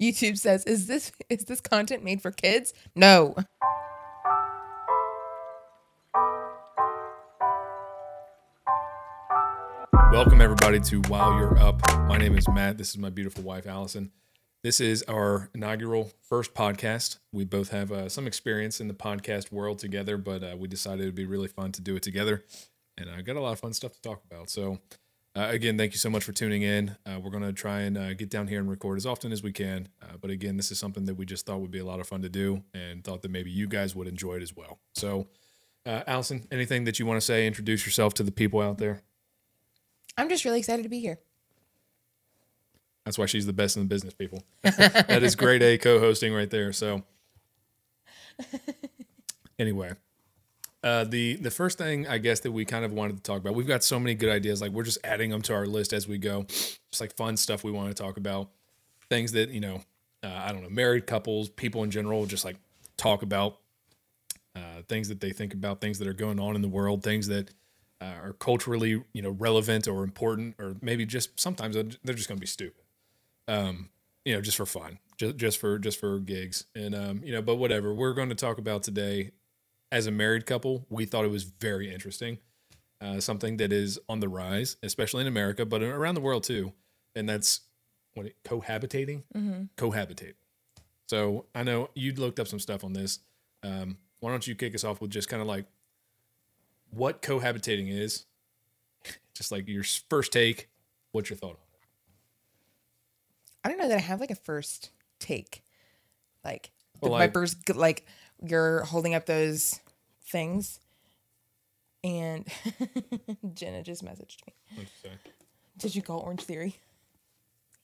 YouTube 0.00 0.38
says, 0.38 0.64
"Is 0.64 0.86
this 0.86 1.12
is 1.28 1.44
this 1.44 1.60
content 1.60 2.04
made 2.04 2.22
for 2.22 2.30
kids?" 2.30 2.72
No. 2.94 3.34
Welcome, 10.12 10.40
everybody, 10.40 10.80
to 10.80 11.00
While 11.02 11.38
You're 11.38 11.58
Up. 11.58 11.80
My 12.08 12.16
name 12.16 12.36
is 12.36 12.48
Matt. 12.48 12.78
This 12.78 12.90
is 12.90 12.98
my 12.98 13.10
beautiful 13.10 13.44
wife, 13.44 13.66
Allison. 13.66 14.10
This 14.64 14.80
is 14.80 15.02
our 15.04 15.50
inaugural 15.54 16.10
first 16.22 16.54
podcast. 16.54 17.18
We 17.32 17.44
both 17.44 17.70
have 17.70 17.92
uh, 17.92 18.08
some 18.08 18.26
experience 18.26 18.80
in 18.80 18.88
the 18.88 18.94
podcast 18.94 19.52
world 19.52 19.78
together, 19.78 20.16
but 20.16 20.42
uh, 20.42 20.56
we 20.58 20.66
decided 20.66 21.02
it'd 21.02 21.14
be 21.14 21.26
really 21.26 21.46
fun 21.46 21.72
to 21.72 21.80
do 21.80 21.94
it 21.94 22.02
together. 22.02 22.44
And 22.96 23.08
I 23.10 23.22
got 23.22 23.36
a 23.36 23.40
lot 23.40 23.52
of 23.52 23.60
fun 23.60 23.72
stuff 23.72 23.92
to 23.92 24.02
talk 24.02 24.22
about. 24.28 24.50
So, 24.50 24.78
uh, 25.38 25.50
again, 25.50 25.78
thank 25.78 25.92
you 25.92 25.98
so 25.98 26.10
much 26.10 26.24
for 26.24 26.32
tuning 26.32 26.62
in. 26.62 26.96
Uh, 27.06 27.20
we're 27.22 27.30
going 27.30 27.44
to 27.44 27.52
try 27.52 27.82
and 27.82 27.96
uh, 27.96 28.12
get 28.12 28.28
down 28.28 28.48
here 28.48 28.58
and 28.58 28.68
record 28.68 28.96
as 28.96 29.06
often 29.06 29.30
as 29.30 29.40
we 29.40 29.52
can. 29.52 29.88
Uh, 30.02 30.16
but 30.20 30.30
again, 30.30 30.56
this 30.56 30.72
is 30.72 30.80
something 30.80 31.04
that 31.04 31.14
we 31.14 31.24
just 31.24 31.46
thought 31.46 31.60
would 31.60 31.70
be 31.70 31.78
a 31.78 31.84
lot 31.84 32.00
of 32.00 32.08
fun 32.08 32.22
to 32.22 32.28
do 32.28 32.64
and 32.74 33.04
thought 33.04 33.22
that 33.22 33.30
maybe 33.30 33.48
you 33.48 33.68
guys 33.68 33.94
would 33.94 34.08
enjoy 34.08 34.34
it 34.34 34.42
as 34.42 34.56
well. 34.56 34.80
So, 34.94 35.28
Allison, 35.86 36.46
anything 36.50 36.84
that 36.84 36.98
you 36.98 37.06
want 37.06 37.18
to 37.18 37.24
say? 37.24 37.46
Introduce 37.46 37.86
yourself 37.86 38.14
to 38.14 38.24
the 38.24 38.32
people 38.32 38.60
out 38.60 38.78
there. 38.78 39.02
I'm 40.18 40.28
just 40.28 40.44
really 40.44 40.58
excited 40.58 40.82
to 40.82 40.88
be 40.88 40.98
here. 40.98 41.20
That's 43.04 43.16
why 43.16 43.26
she's 43.26 43.46
the 43.46 43.52
best 43.52 43.76
in 43.76 43.84
the 43.84 43.88
business, 43.88 44.12
people. 44.14 44.42
that 44.62 45.22
is 45.22 45.36
grade 45.36 45.62
A 45.62 45.78
co-hosting 45.78 46.34
right 46.34 46.50
there. 46.50 46.72
So, 46.72 47.04
anyway, 49.58 49.92
uh, 50.82 51.04
the 51.04 51.36
the 51.36 51.50
first 51.50 51.76
thing 51.76 52.06
I 52.06 52.18
guess 52.18 52.40
that 52.40 52.52
we 52.52 52.64
kind 52.64 52.84
of 52.84 52.92
wanted 52.92 53.16
to 53.16 53.22
talk 53.22 53.40
about, 53.40 53.54
we've 53.54 53.66
got 53.66 53.82
so 53.82 53.98
many 53.98 54.14
good 54.14 54.30
ideas. 54.30 54.60
Like 54.60 54.72
we're 54.72 54.84
just 54.84 54.98
adding 55.02 55.30
them 55.30 55.42
to 55.42 55.54
our 55.54 55.66
list 55.66 55.92
as 55.92 56.06
we 56.06 56.18
go. 56.18 56.44
Just 56.44 57.00
like 57.00 57.16
fun 57.16 57.36
stuff 57.36 57.64
we 57.64 57.72
want 57.72 57.94
to 57.94 58.00
talk 58.00 58.16
about, 58.16 58.50
things 59.10 59.32
that 59.32 59.50
you 59.50 59.60
know, 59.60 59.82
uh, 60.22 60.28
I 60.28 60.52
don't 60.52 60.62
know, 60.62 60.70
married 60.70 61.06
couples, 61.06 61.48
people 61.48 61.82
in 61.82 61.90
general, 61.90 62.26
just 62.26 62.44
like 62.44 62.56
talk 62.96 63.22
about 63.22 63.58
uh, 64.54 64.82
things 64.88 65.08
that 65.08 65.20
they 65.20 65.32
think 65.32 65.52
about, 65.52 65.80
things 65.80 65.98
that 65.98 66.06
are 66.06 66.12
going 66.14 66.38
on 66.38 66.54
in 66.54 66.62
the 66.62 66.68
world, 66.68 67.02
things 67.02 67.26
that 67.26 67.50
uh, 68.00 68.14
are 68.22 68.32
culturally 68.34 69.02
you 69.12 69.22
know 69.22 69.30
relevant 69.30 69.88
or 69.88 70.04
important, 70.04 70.54
or 70.60 70.76
maybe 70.80 71.04
just 71.04 71.40
sometimes 71.40 71.74
they're 71.74 72.14
just 72.14 72.28
going 72.28 72.38
to 72.38 72.40
be 72.40 72.46
stupid. 72.46 72.84
Um, 73.48 73.88
you 74.24 74.34
know, 74.34 74.40
just 74.40 74.56
for 74.56 74.66
fun, 74.66 75.00
just 75.16 75.36
just 75.36 75.58
for 75.58 75.80
just 75.80 75.98
for 75.98 76.20
gigs, 76.20 76.66
and 76.76 76.94
um, 76.94 77.20
you 77.24 77.32
know, 77.32 77.42
but 77.42 77.56
whatever. 77.56 77.92
We're 77.92 78.12
going 78.12 78.28
to 78.28 78.36
talk 78.36 78.58
about 78.58 78.84
today 78.84 79.32
as 79.90 80.06
a 80.06 80.10
married 80.10 80.46
couple. 80.46 80.86
We 80.88 81.04
thought 81.04 81.24
it 81.24 81.30
was 81.30 81.44
very 81.44 81.92
interesting, 81.92 82.38
uh, 83.00 83.20
something 83.20 83.56
that 83.58 83.72
is 83.72 83.98
on 84.08 84.20
the 84.20 84.28
rise, 84.28 84.76
especially 84.82 85.22
in 85.22 85.26
America, 85.26 85.64
but 85.64 85.82
around 85.82 86.14
the 86.14 86.20
world 86.20 86.44
too, 86.44 86.72
and 87.14 87.28
that's 87.28 87.60
what 88.14 88.26
it, 88.26 88.36
cohabitating, 88.44 89.22
mm-hmm. 89.34 89.62
cohabitating. 89.76 90.34
So 91.08 91.46
I 91.54 91.62
know 91.62 91.90
you 91.94 92.12
looked 92.14 92.38
up 92.38 92.48
some 92.48 92.58
stuff 92.58 92.84
on 92.84 92.92
this. 92.92 93.20
Um, 93.62 93.96
why 94.20 94.30
don't 94.30 94.46
you 94.46 94.54
kick 94.54 94.74
us 94.74 94.84
off 94.84 95.00
with 95.00 95.10
just 95.10 95.28
kind 95.28 95.40
of 95.40 95.48
like 95.48 95.66
what 96.90 97.22
cohabitating 97.22 97.90
is, 97.90 98.26
just 99.34 99.52
like 99.52 99.68
your 99.68 99.84
first 99.84 100.32
take. 100.32 100.68
What's 101.12 101.30
your 101.30 101.38
thought 101.38 101.50
on 101.50 101.52
it? 101.52 101.78
I 103.64 103.68
don't 103.70 103.78
know 103.78 103.88
that 103.88 103.96
I 103.96 104.00
have 104.00 104.20
like 104.20 104.30
a 104.30 104.36
first 104.36 104.90
take. 105.18 105.62
Like, 106.44 106.70
well, 107.00 107.12
my 107.12 107.28
first, 107.28 107.74
like, 107.74 108.06
you're 108.44 108.82
holding 108.84 109.14
up 109.14 109.26
those 109.26 109.80
things, 110.26 110.80
and 112.04 112.46
Jenna 113.54 113.82
just 113.82 114.04
messaged 114.04 114.38
me. 114.46 114.86
Did 115.76 115.94
you 115.94 116.02
call 116.02 116.24
Orangetheory? 116.24 116.74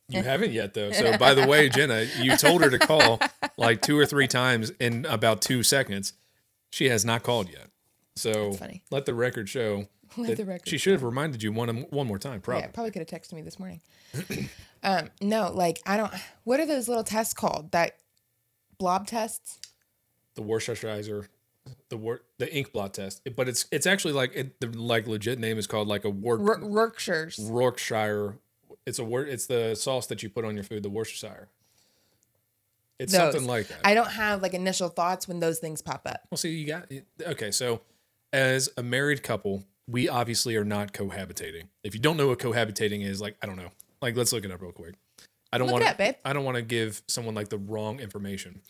You 0.08 0.22
haven't 0.22 0.52
yet, 0.52 0.74
though. 0.74 0.92
So, 0.92 1.16
by 1.16 1.32
the 1.34 1.46
way, 1.46 1.68
Jenna, 1.68 2.06
you 2.20 2.36
told 2.36 2.62
her 2.62 2.68
to 2.70 2.78
call 2.78 3.18
like 3.56 3.80
two 3.80 3.98
or 3.98 4.04
three 4.04 4.26
times 4.26 4.70
in 4.78 5.06
about 5.06 5.40
two 5.40 5.62
seconds. 5.62 6.12
She 6.70 6.88
has 6.90 7.04
not 7.04 7.22
called 7.22 7.48
yet. 7.50 7.68
So 8.16 8.52
funny. 8.52 8.82
let 8.90 9.06
the 9.06 9.14
record 9.14 9.48
show. 9.48 9.86
Let 10.16 10.36
the 10.36 10.44
record 10.44 10.68
she 10.68 10.78
should 10.78 10.92
have 10.92 11.02
reminded 11.02 11.42
you 11.42 11.52
one 11.52 11.68
one 11.90 12.06
more 12.06 12.18
time. 12.18 12.40
Probably. 12.40 12.62
Yeah, 12.62 12.68
probably 12.68 12.90
could 12.92 13.08
have 13.08 13.20
texted 13.20 13.32
me 13.32 13.42
this 13.42 13.58
morning. 13.58 13.80
um, 14.82 15.10
no, 15.20 15.50
like 15.52 15.80
I 15.86 15.96
don't. 15.96 16.12
What 16.44 16.60
are 16.60 16.66
those 16.66 16.86
little 16.88 17.02
tests 17.02 17.34
called? 17.34 17.72
That 17.72 17.96
blob 18.78 19.06
tests. 19.06 19.58
The 20.34 20.42
Worcestershire, 20.42 21.28
the 21.88 21.96
wor- 21.96 22.22
the 22.38 22.52
ink 22.54 22.72
blot 22.72 22.94
test, 22.94 23.26
but 23.36 23.48
it's 23.48 23.66
it's 23.70 23.86
actually 23.86 24.14
like 24.14 24.34
it, 24.34 24.60
the 24.60 24.66
like 24.68 25.06
legit 25.06 25.38
name 25.38 25.58
is 25.58 25.66
called 25.66 25.88
like 25.88 26.04
a 26.04 26.10
Wor- 26.10 26.40
R- 26.40 26.60
Yorkshire's. 26.60 27.38
Yorkshire. 27.38 28.36
It's 28.86 28.98
a 28.98 29.04
word. 29.04 29.28
It's 29.28 29.46
the 29.46 29.74
sauce 29.74 30.06
that 30.08 30.22
you 30.22 30.28
put 30.28 30.44
on 30.44 30.54
your 30.54 30.64
food. 30.64 30.82
The 30.82 30.90
Worcestershire. 30.90 31.48
It's 32.98 33.12
those. 33.12 33.32
something 33.32 33.48
like 33.48 33.68
that. 33.68 33.80
I 33.84 33.94
don't 33.94 34.10
have 34.10 34.42
like 34.42 34.54
initial 34.54 34.88
thoughts 34.88 35.26
when 35.26 35.40
those 35.40 35.58
things 35.58 35.82
pop 35.82 36.02
up. 36.06 36.20
Well, 36.30 36.38
see, 36.38 36.50
you 36.50 36.66
got 36.66 36.90
okay. 37.20 37.50
So 37.50 37.80
as 38.32 38.68
a 38.76 38.82
married 38.82 39.22
couple, 39.22 39.64
we 39.88 40.08
obviously 40.08 40.56
are 40.56 40.64
not 40.64 40.92
cohabitating. 40.92 41.64
If 41.82 41.94
you 41.94 42.00
don't 42.00 42.16
know 42.16 42.28
what 42.28 42.38
cohabitating 42.38 43.04
is, 43.04 43.20
like 43.20 43.36
I 43.42 43.46
don't 43.46 43.56
know, 43.56 43.70
like 44.00 44.16
let's 44.16 44.32
look 44.32 44.44
it 44.44 44.50
up 44.50 44.60
real 44.60 44.72
quick. 44.72 44.94
I 45.52 45.58
don't 45.58 45.70
want 45.70 45.84
to. 45.84 46.16
I 46.24 46.32
don't 46.32 46.44
want 46.44 46.56
to 46.56 46.62
give 46.62 47.02
someone 47.06 47.34
like 47.34 47.48
the 47.48 47.58
wrong 47.58 48.00
information. 48.00 48.60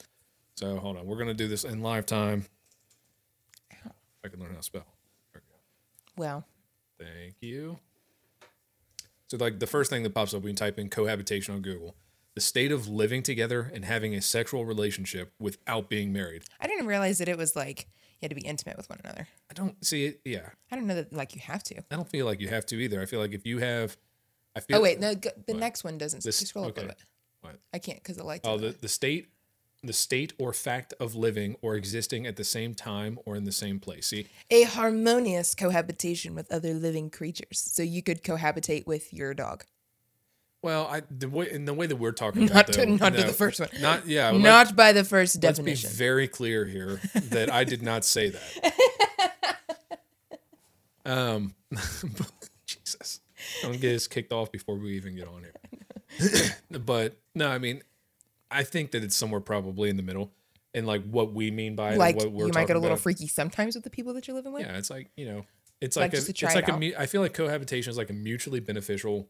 So 0.56 0.76
hold 0.76 0.96
on, 0.96 1.06
we're 1.06 1.18
gonna 1.18 1.34
do 1.34 1.48
this 1.48 1.64
in 1.64 1.82
live 1.82 2.06
time. 2.06 2.46
I 4.24 4.28
can 4.28 4.40
learn 4.40 4.50
how 4.50 4.56
to 4.56 4.62
spell. 4.62 4.86
We 5.34 5.40
well, 6.16 6.44
thank 6.98 7.34
you. 7.40 7.78
So 9.28 9.36
like 9.36 9.58
the 9.58 9.66
first 9.66 9.90
thing 9.90 10.02
that 10.04 10.14
pops 10.14 10.32
up 10.32 10.42
when 10.42 10.50
you 10.50 10.56
type 10.56 10.78
in 10.78 10.88
cohabitation 10.88 11.54
on 11.54 11.60
Google, 11.60 11.96
the 12.34 12.40
state 12.40 12.72
of 12.72 12.88
living 12.88 13.22
together 13.22 13.70
and 13.74 13.84
having 13.84 14.14
a 14.14 14.22
sexual 14.22 14.64
relationship 14.64 15.32
without 15.38 15.88
being 15.88 16.12
married. 16.12 16.44
I 16.60 16.66
didn't 16.66 16.86
realize 16.86 17.18
that 17.18 17.28
it 17.28 17.36
was 17.36 17.56
like 17.56 17.88
you 18.20 18.26
had 18.26 18.30
to 18.30 18.36
be 18.36 18.46
intimate 18.46 18.76
with 18.76 18.88
one 18.88 19.00
another. 19.04 19.28
I 19.50 19.54
don't 19.54 19.84
see 19.84 20.06
it. 20.06 20.20
Yeah. 20.24 20.48
I 20.70 20.76
don't 20.76 20.86
know 20.86 20.94
that 20.94 21.12
like 21.12 21.34
you 21.34 21.40
have 21.42 21.62
to. 21.64 21.78
I 21.78 21.96
don't 21.96 22.08
feel 22.08 22.26
like 22.26 22.40
you 22.40 22.48
have 22.48 22.64
to 22.66 22.76
either. 22.76 23.02
I 23.02 23.06
feel 23.06 23.20
like 23.20 23.32
if 23.32 23.44
you 23.44 23.58
have, 23.58 23.96
I 24.56 24.60
feel. 24.60 24.78
Oh 24.78 24.80
wait, 24.80 25.00
no. 25.00 25.14
The 25.14 25.32
what? 25.46 25.56
next 25.56 25.84
one 25.84 25.98
doesn't. 25.98 26.22
This, 26.22 26.38
scroll 26.38 26.66
okay. 26.66 26.82
up 26.82 26.84
a 26.84 26.88
bit. 26.88 27.04
What? 27.40 27.56
I 27.72 27.78
can't 27.78 27.98
because 27.98 28.18
it 28.18 28.24
like. 28.24 28.42
Oh, 28.44 28.56
the 28.56 28.70
the 28.70 28.88
state, 28.88 29.28
the 29.86 29.92
state 29.92 30.32
or 30.38 30.52
fact 30.52 30.94
of 30.98 31.14
living 31.14 31.56
or 31.62 31.74
existing 31.74 32.26
at 32.26 32.36
the 32.36 32.44
same 32.44 32.74
time 32.74 33.18
or 33.24 33.36
in 33.36 33.44
the 33.44 33.52
same 33.52 33.78
place. 33.80 34.08
See. 34.08 34.26
A 34.50 34.62
harmonious 34.62 35.54
cohabitation 35.54 36.34
with 36.34 36.50
other 36.50 36.74
living 36.74 37.10
creatures. 37.10 37.58
So 37.58 37.82
you 37.82 38.02
could 38.02 38.22
cohabitate 38.22 38.86
with 38.86 39.12
your 39.12 39.34
dog. 39.34 39.64
Well, 40.64 40.86
I 40.86 41.02
the 41.10 41.28
way 41.28 41.50
in 41.50 41.66
the 41.66 41.74
way 41.74 41.86
that 41.86 41.96
we're 41.96 42.12
talking 42.12 42.46
not 42.46 42.50
about 42.50 42.72
to, 42.72 42.86
not 42.86 43.12
no, 43.12 43.20
to 43.20 43.26
the 43.26 43.34
first 43.34 43.60
one. 43.60 43.68
Not 43.82 44.06
yeah. 44.06 44.30
Not 44.30 44.74
by 44.74 44.92
the 44.92 45.04
first 45.04 45.38
definition. 45.38 45.88
Let's 45.88 45.94
be 45.94 45.98
very 45.98 46.26
clear 46.26 46.64
here 46.64 47.02
that 47.14 47.52
I 47.52 47.64
did 47.64 47.82
not 47.82 48.02
say 48.02 48.30
that. 48.30 48.74
um, 51.04 51.54
Jesus, 52.66 53.20
don't 53.60 53.78
get 53.78 53.94
us 53.94 54.06
kicked 54.06 54.32
off 54.32 54.50
before 54.50 54.76
we 54.76 54.96
even 54.96 55.14
get 55.16 55.28
on 55.28 55.42
here. 55.42 56.56
but 56.70 57.18
no, 57.34 57.50
I 57.50 57.58
mean, 57.58 57.82
I 58.54 58.62
think 58.64 58.92
that 58.92 59.04
it's 59.04 59.16
somewhere 59.16 59.40
probably 59.40 59.90
in 59.90 59.96
the 59.96 60.02
middle, 60.02 60.32
and 60.72 60.86
like 60.86 61.04
what 61.04 61.32
we 61.32 61.50
mean 61.50 61.76
by 61.76 61.96
like 61.96 62.16
what 62.16 62.32
we're 62.32 62.46
you 62.46 62.52
might 62.52 62.66
get 62.66 62.76
a 62.76 62.78
little 62.78 62.94
about. 62.94 63.02
freaky 63.02 63.26
sometimes 63.26 63.74
with 63.74 63.84
the 63.84 63.90
people 63.90 64.14
that 64.14 64.26
you're 64.26 64.36
living 64.36 64.52
with. 64.52 64.62
Yeah, 64.62 64.78
it's 64.78 64.90
like 64.90 65.10
you 65.16 65.26
know, 65.26 65.44
it's 65.80 65.96
like, 65.96 66.12
like 66.12 66.22
a, 66.22 66.30
it's 66.30 66.42
like 66.42 66.68
it 66.68 66.94
a. 66.94 67.00
I 67.00 67.06
feel 67.06 67.20
like 67.20 67.34
cohabitation 67.34 67.90
is 67.90 67.96
like 67.96 68.10
a 68.10 68.14
mutually 68.14 68.60
beneficial 68.60 69.28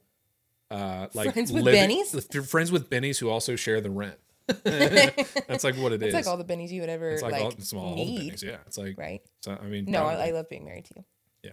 uh, 0.70 1.06
like 1.14 1.32
friends 1.32 1.52
with 1.52 1.62
living, 1.62 2.04
bennies, 2.04 2.48
friends 2.48 2.72
with 2.72 2.90
bennies 2.90 3.18
who 3.18 3.28
also 3.28 3.56
share 3.56 3.80
the 3.80 3.90
rent. 3.90 4.16
That's 4.64 5.64
like 5.64 5.76
what 5.76 5.92
it 5.92 6.02
it's 6.02 6.08
is. 6.08 6.14
like 6.14 6.26
all 6.26 6.36
the 6.36 6.44
bennies 6.44 6.70
you 6.70 6.80
would 6.80 6.91
ever 6.91 7.10
it's 7.10 7.22
like, 7.22 7.32
like 7.32 7.42
all, 7.42 7.50
small 7.58 7.94
need. 7.94 8.32
bennies. 8.32 8.42
Yeah, 8.42 8.56
it's 8.66 8.76
like 8.76 8.98
right. 8.98 9.22
So 9.42 9.56
I 9.60 9.66
mean, 9.66 9.86
no, 9.86 10.04
I, 10.04 10.28
I 10.28 10.30
love 10.32 10.48
being 10.48 10.64
married 10.64 10.84
to 10.86 10.94
you. 10.96 11.04
Yeah. 11.44 11.50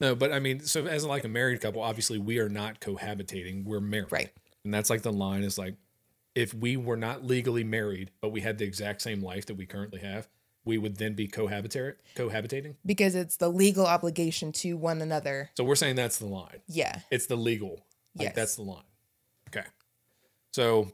No, 0.00 0.14
but 0.14 0.32
I 0.32 0.38
mean, 0.38 0.60
so 0.60 0.86
as 0.86 1.04
like 1.04 1.24
a 1.24 1.28
married 1.28 1.60
couple, 1.60 1.82
obviously 1.82 2.18
we 2.18 2.38
are 2.38 2.48
not 2.48 2.80
cohabitating. 2.80 3.64
We're 3.64 3.80
married, 3.80 4.12
right? 4.12 4.30
And 4.68 4.74
that's 4.74 4.90
like 4.90 5.00
the 5.00 5.10
line 5.10 5.44
is 5.44 5.56
like, 5.56 5.76
if 6.34 6.52
we 6.52 6.76
were 6.76 6.98
not 6.98 7.24
legally 7.24 7.64
married, 7.64 8.10
but 8.20 8.32
we 8.32 8.42
had 8.42 8.58
the 8.58 8.66
exact 8.66 9.00
same 9.00 9.22
life 9.22 9.46
that 9.46 9.54
we 9.54 9.64
currently 9.64 10.00
have, 10.00 10.28
we 10.62 10.76
would 10.76 10.98
then 10.98 11.14
be 11.14 11.26
cohabitar 11.26 11.94
cohabitating 12.14 12.74
because 12.84 13.14
it's 13.14 13.38
the 13.38 13.48
legal 13.48 13.86
obligation 13.86 14.52
to 14.52 14.74
one 14.74 15.00
another. 15.00 15.48
So 15.56 15.64
we're 15.64 15.74
saying 15.74 15.96
that's 15.96 16.18
the 16.18 16.26
line. 16.26 16.60
Yeah. 16.66 17.00
It's 17.10 17.24
the 17.24 17.36
legal. 17.36 17.86
Like 18.14 18.26
yes. 18.26 18.34
that's 18.34 18.56
the 18.56 18.62
line. 18.62 18.84
Okay. 19.48 19.66
So 20.52 20.92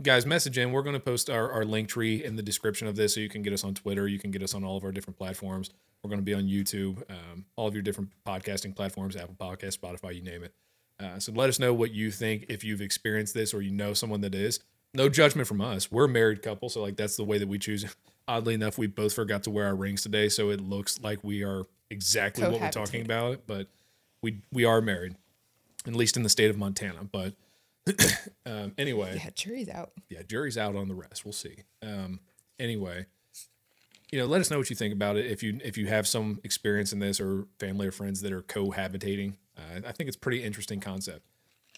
guys, 0.00 0.24
message 0.24 0.56
in. 0.56 0.70
We're 0.70 0.82
going 0.82 0.94
to 0.94 1.00
post 1.00 1.28
our, 1.28 1.50
our 1.50 1.64
link 1.64 1.88
tree 1.88 2.22
in 2.22 2.36
the 2.36 2.42
description 2.42 2.86
of 2.86 2.94
this 2.94 3.14
so 3.14 3.20
you 3.20 3.28
can 3.28 3.42
get 3.42 3.52
us 3.52 3.64
on 3.64 3.74
Twitter. 3.74 4.06
You 4.06 4.20
can 4.20 4.30
get 4.30 4.44
us 4.44 4.54
on 4.54 4.62
all 4.62 4.76
of 4.76 4.84
our 4.84 4.92
different 4.92 5.18
platforms. 5.18 5.70
We're 6.04 6.10
going 6.10 6.20
to 6.20 6.24
be 6.24 6.34
on 6.34 6.44
YouTube, 6.44 7.02
um, 7.10 7.46
all 7.56 7.66
of 7.66 7.74
your 7.74 7.82
different 7.82 8.10
podcasting 8.24 8.76
platforms, 8.76 9.16
Apple 9.16 9.34
Podcast, 9.34 9.76
Spotify, 9.76 10.14
you 10.14 10.22
name 10.22 10.44
it. 10.44 10.54
Uh, 10.98 11.18
so 11.18 11.32
let 11.32 11.48
us 11.48 11.58
know 11.58 11.74
what 11.74 11.92
you 11.92 12.10
think 12.10 12.46
if 12.48 12.64
you've 12.64 12.80
experienced 12.80 13.34
this 13.34 13.52
or 13.52 13.60
you 13.60 13.70
know 13.70 13.92
someone 13.92 14.22
that 14.22 14.34
is. 14.34 14.60
No 14.94 15.08
judgment 15.08 15.46
from 15.46 15.60
us. 15.60 15.92
We're 15.92 16.06
a 16.06 16.08
married 16.08 16.42
couple, 16.42 16.68
so 16.70 16.80
like 16.80 16.96
that's 16.96 17.16
the 17.16 17.24
way 17.24 17.38
that 17.38 17.48
we 17.48 17.58
choose 17.58 17.84
oddly 18.28 18.54
enough, 18.54 18.78
we 18.78 18.86
both 18.86 19.12
forgot 19.12 19.44
to 19.44 19.50
wear 19.50 19.66
our 19.66 19.74
rings 19.74 20.02
today, 20.02 20.28
so 20.28 20.50
it 20.50 20.60
looks 20.60 21.00
like 21.00 21.22
we 21.22 21.44
are 21.44 21.66
exactly 21.90 22.44
what 22.44 22.60
we're 22.60 22.70
talking 22.70 23.02
about. 23.02 23.46
But 23.46 23.68
we 24.22 24.40
we 24.52 24.64
are 24.64 24.80
married, 24.80 25.16
at 25.86 25.94
least 25.94 26.16
in 26.16 26.22
the 26.22 26.28
state 26.28 26.50
of 26.50 26.58
Montana. 26.58 27.08
But 27.10 27.34
um, 28.46 28.72
anyway, 28.78 29.20
yeah, 29.22 29.30
jury's 29.34 29.68
out. 29.68 29.92
Yeah, 30.08 30.22
jury's 30.22 30.58
out 30.58 30.76
on 30.76 30.88
the 30.88 30.94
rest. 30.94 31.24
We'll 31.24 31.32
see. 31.32 31.56
Um, 31.82 32.20
anyway, 32.58 33.06
you 34.10 34.18
know, 34.18 34.26
let 34.26 34.40
us 34.40 34.50
know 34.50 34.58
what 34.58 34.70
you 34.70 34.76
think 34.76 34.92
about 34.92 35.16
it. 35.16 35.26
If 35.26 35.42
you 35.42 35.60
if 35.64 35.76
you 35.78 35.86
have 35.86 36.06
some 36.06 36.40
experience 36.44 36.92
in 36.92 36.98
this 36.98 37.20
or 37.20 37.46
family 37.58 37.86
or 37.86 37.92
friends 37.92 38.22
that 38.22 38.32
are 38.32 38.42
cohabitating, 38.42 39.34
uh, 39.56 39.80
I 39.86 39.92
think 39.92 40.08
it's 40.08 40.16
pretty 40.16 40.42
interesting 40.42 40.80
concept. 40.80 41.26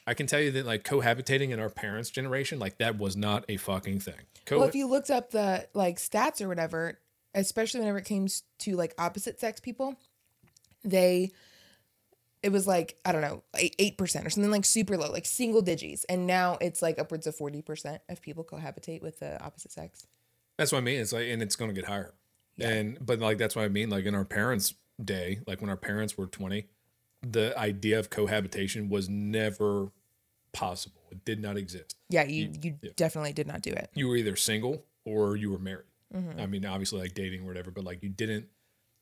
I 0.07 0.15
can 0.15 0.27
tell 0.27 0.41
you 0.41 0.51
that 0.53 0.65
like 0.67 0.85
cohabitating 0.85 1.51
in 1.51 1.61
our 1.61 1.69
parents' 1.69 2.11
generation, 2.11 2.59
like 2.59 2.79
that 2.79 2.99
was 2.99 3.17
not 3.17 3.45
a 3.49 3.57
fucking 3.57 4.01
thing. 4.01 4.15
Co- 4.47 4.59
well, 4.59 4.69
if 4.69 4.75
you 4.75 4.87
looked 4.87 5.11
up 5.11 5.31
the 5.31 5.69
like 5.75 5.99
stats 5.99 6.41
or 6.41 6.49
whatever, 6.49 6.99
especially 7.35 7.81
whenever 7.81 7.99
it 7.99 8.07
came 8.07 8.27
to 8.61 8.77
like 8.77 8.95
opposite 8.99 9.39
sex 9.39 9.61
people, 9.61 9.97
they 10.83 11.31
it 12.43 12.53
was 12.53 12.67
like 12.67 12.97
I 13.05 13.13
don't 13.13 13.21
know 13.21 13.43
eight 13.55 13.99
percent 13.99 14.27
or 14.27 14.31
something 14.31 14.51
like 14.51 14.65
super 14.65 14.97
low, 14.97 15.11
like 15.11 15.27
single 15.27 15.63
digits, 15.63 16.05
and 16.05 16.27
now 16.27 16.57
it's 16.61 16.81
like 16.83 16.99
upwards 16.99 17.27
of 17.27 17.35
forty 17.35 17.63
percent 17.63 18.01
of 18.09 18.23
people 18.23 18.45
cohabitate 18.45 19.03
with 19.03 19.19
the 19.19 19.43
opposite 19.43 19.73
sex. 19.73 20.07
That's 20.57 20.73
what 20.73 20.79
I 20.79 20.83
mean. 20.83 21.01
It's 21.01 21.13
like, 21.13 21.29
and 21.29 21.43
it's 21.43 21.57
going 21.57 21.71
to 21.71 21.75
get 21.75 21.89
higher. 21.89 22.15
Yeah. 22.57 22.71
And 22.71 22.99
but 23.05 23.21
like 23.21 23.39
that's 23.39 23.55
what 23.57 23.65
I 23.65 23.69
mean. 23.69 23.91
Like 23.91 24.05
in 24.05 24.15
our 24.15 24.25
parents' 24.25 24.75
day, 25.03 25.41
like 25.47 25.61
when 25.61 25.71
our 25.71 25.77
parents 25.77 26.17
were 26.17 26.27
twenty, 26.27 26.67
the 27.23 27.59
idea 27.59 27.99
of 27.99 28.11
cohabitation 28.11 28.89
was 28.89 29.09
never 29.09 29.91
possible. 30.53 31.03
It 31.11 31.25
did 31.25 31.41
not 31.41 31.57
exist. 31.57 31.97
Yeah, 32.09 32.25
you 32.25 32.45
you, 32.45 32.61
you 32.63 32.79
yeah. 32.83 32.91
definitely 32.97 33.33
did 33.33 33.47
not 33.47 33.63
do 33.63 33.71
it. 33.71 33.91
You 33.95 34.09
were 34.09 34.17
either 34.17 34.37
single 34.37 34.85
or 35.05 35.37
you 35.37 35.51
were 35.51 35.59
married. 35.59 35.85
Mm-hmm. 36.15 36.41
I 36.41 36.47
mean, 36.47 36.65
obviously 36.65 37.01
like 37.01 37.15
dating 37.15 37.43
or 37.43 37.47
whatever, 37.47 37.71
but 37.71 37.85
like 37.85 38.03
you 38.03 38.09
didn't 38.09 38.49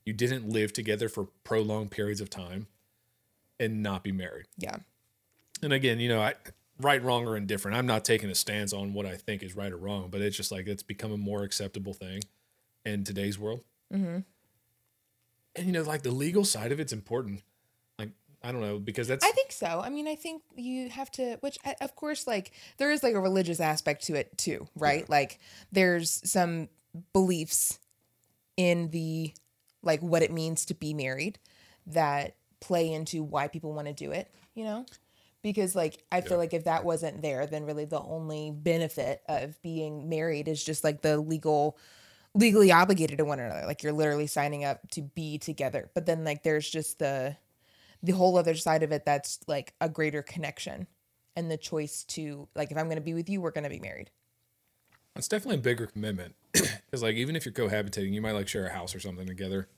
you 0.04 0.12
didn't 0.12 0.48
live 0.48 0.72
together 0.72 1.08
for 1.08 1.28
prolonged 1.44 1.90
periods 1.90 2.20
of 2.20 2.30
time 2.30 2.66
and 3.58 3.82
not 3.82 4.02
be 4.02 4.12
married. 4.12 4.46
Yeah. 4.56 4.76
And 5.62 5.72
again, 5.72 6.00
you 6.00 6.08
know, 6.08 6.20
I 6.20 6.34
right, 6.80 7.02
wrong, 7.02 7.26
or 7.26 7.36
indifferent. 7.36 7.76
I'm 7.76 7.86
not 7.86 8.04
taking 8.04 8.30
a 8.30 8.34
stance 8.34 8.72
on 8.72 8.92
what 8.92 9.06
I 9.06 9.16
think 9.16 9.42
is 9.42 9.56
right 9.56 9.72
or 9.72 9.76
wrong, 9.76 10.08
but 10.10 10.20
it's 10.20 10.36
just 10.36 10.52
like 10.52 10.66
it's 10.66 10.82
become 10.82 11.12
a 11.12 11.16
more 11.16 11.42
acceptable 11.42 11.92
thing 11.92 12.22
in 12.84 13.04
today's 13.04 13.38
world. 13.38 13.62
Mm-hmm. 13.92 14.18
And 15.56 15.66
you 15.66 15.72
know, 15.72 15.82
like 15.82 16.02
the 16.02 16.10
legal 16.10 16.44
side 16.44 16.72
of 16.72 16.80
it's 16.80 16.92
important. 16.92 17.42
I 18.46 18.52
don't 18.52 18.60
know 18.60 18.78
because 18.78 19.08
that's. 19.08 19.24
I 19.24 19.32
think 19.32 19.50
so. 19.50 19.82
I 19.84 19.90
mean, 19.90 20.06
I 20.06 20.14
think 20.14 20.42
you 20.54 20.88
have 20.88 21.10
to, 21.12 21.36
which 21.40 21.58
of 21.80 21.96
course, 21.96 22.28
like 22.28 22.52
there 22.78 22.92
is 22.92 23.02
like 23.02 23.14
a 23.14 23.20
religious 23.20 23.58
aspect 23.58 24.04
to 24.04 24.14
it 24.14 24.38
too, 24.38 24.68
right? 24.76 25.00
Yeah. 25.00 25.06
Like 25.08 25.40
there's 25.72 26.22
some 26.24 26.68
beliefs 27.12 27.80
in 28.56 28.90
the 28.90 29.34
like 29.82 30.00
what 30.00 30.22
it 30.22 30.32
means 30.32 30.64
to 30.66 30.74
be 30.74 30.94
married 30.94 31.40
that 31.88 32.36
play 32.60 32.92
into 32.92 33.24
why 33.24 33.48
people 33.48 33.72
want 33.72 33.88
to 33.88 33.92
do 33.92 34.12
it, 34.12 34.32
you 34.54 34.62
know? 34.62 34.86
Because 35.42 35.74
like 35.74 36.04
I 36.12 36.20
feel 36.20 36.38
like 36.38 36.54
if 36.54 36.64
that 36.64 36.84
wasn't 36.84 37.22
there, 37.22 37.46
then 37.46 37.64
really 37.64 37.84
the 37.84 38.00
only 38.00 38.52
benefit 38.52 39.22
of 39.28 39.60
being 39.60 40.08
married 40.08 40.46
is 40.46 40.62
just 40.62 40.84
like 40.84 41.02
the 41.02 41.18
legal 41.18 41.76
legally 42.34 42.70
obligated 42.70 43.18
to 43.18 43.24
one 43.24 43.40
another. 43.40 43.66
Like 43.66 43.82
you're 43.82 43.92
literally 43.92 44.28
signing 44.28 44.64
up 44.64 44.88
to 44.90 45.02
be 45.02 45.38
together. 45.38 45.90
But 45.94 46.06
then 46.06 46.22
like 46.22 46.44
there's 46.44 46.68
just 46.68 47.00
the 47.00 47.36
the 48.02 48.12
whole 48.12 48.36
other 48.36 48.54
side 48.54 48.82
of 48.82 48.92
it 48.92 49.04
that's 49.04 49.40
like 49.46 49.74
a 49.80 49.88
greater 49.88 50.22
connection 50.22 50.86
and 51.34 51.50
the 51.50 51.56
choice 51.56 52.04
to 52.04 52.48
like 52.54 52.70
if 52.70 52.78
I'm 52.78 52.86
going 52.86 52.96
to 52.96 53.02
be 53.02 53.14
with 53.14 53.28
you, 53.28 53.40
we're 53.40 53.50
going 53.50 53.64
to 53.64 53.70
be 53.70 53.80
married. 53.80 54.10
It's 55.14 55.28
definitely 55.28 55.56
a 55.56 55.62
bigger 55.62 55.86
commitment 55.86 56.34
because 56.52 57.02
like 57.02 57.16
even 57.16 57.36
if 57.36 57.44
you're 57.44 57.52
cohabitating, 57.52 58.12
you 58.12 58.20
might 58.20 58.32
like 58.32 58.48
share 58.48 58.66
a 58.66 58.72
house 58.72 58.94
or 58.94 59.00
something 59.00 59.26
together. 59.26 59.68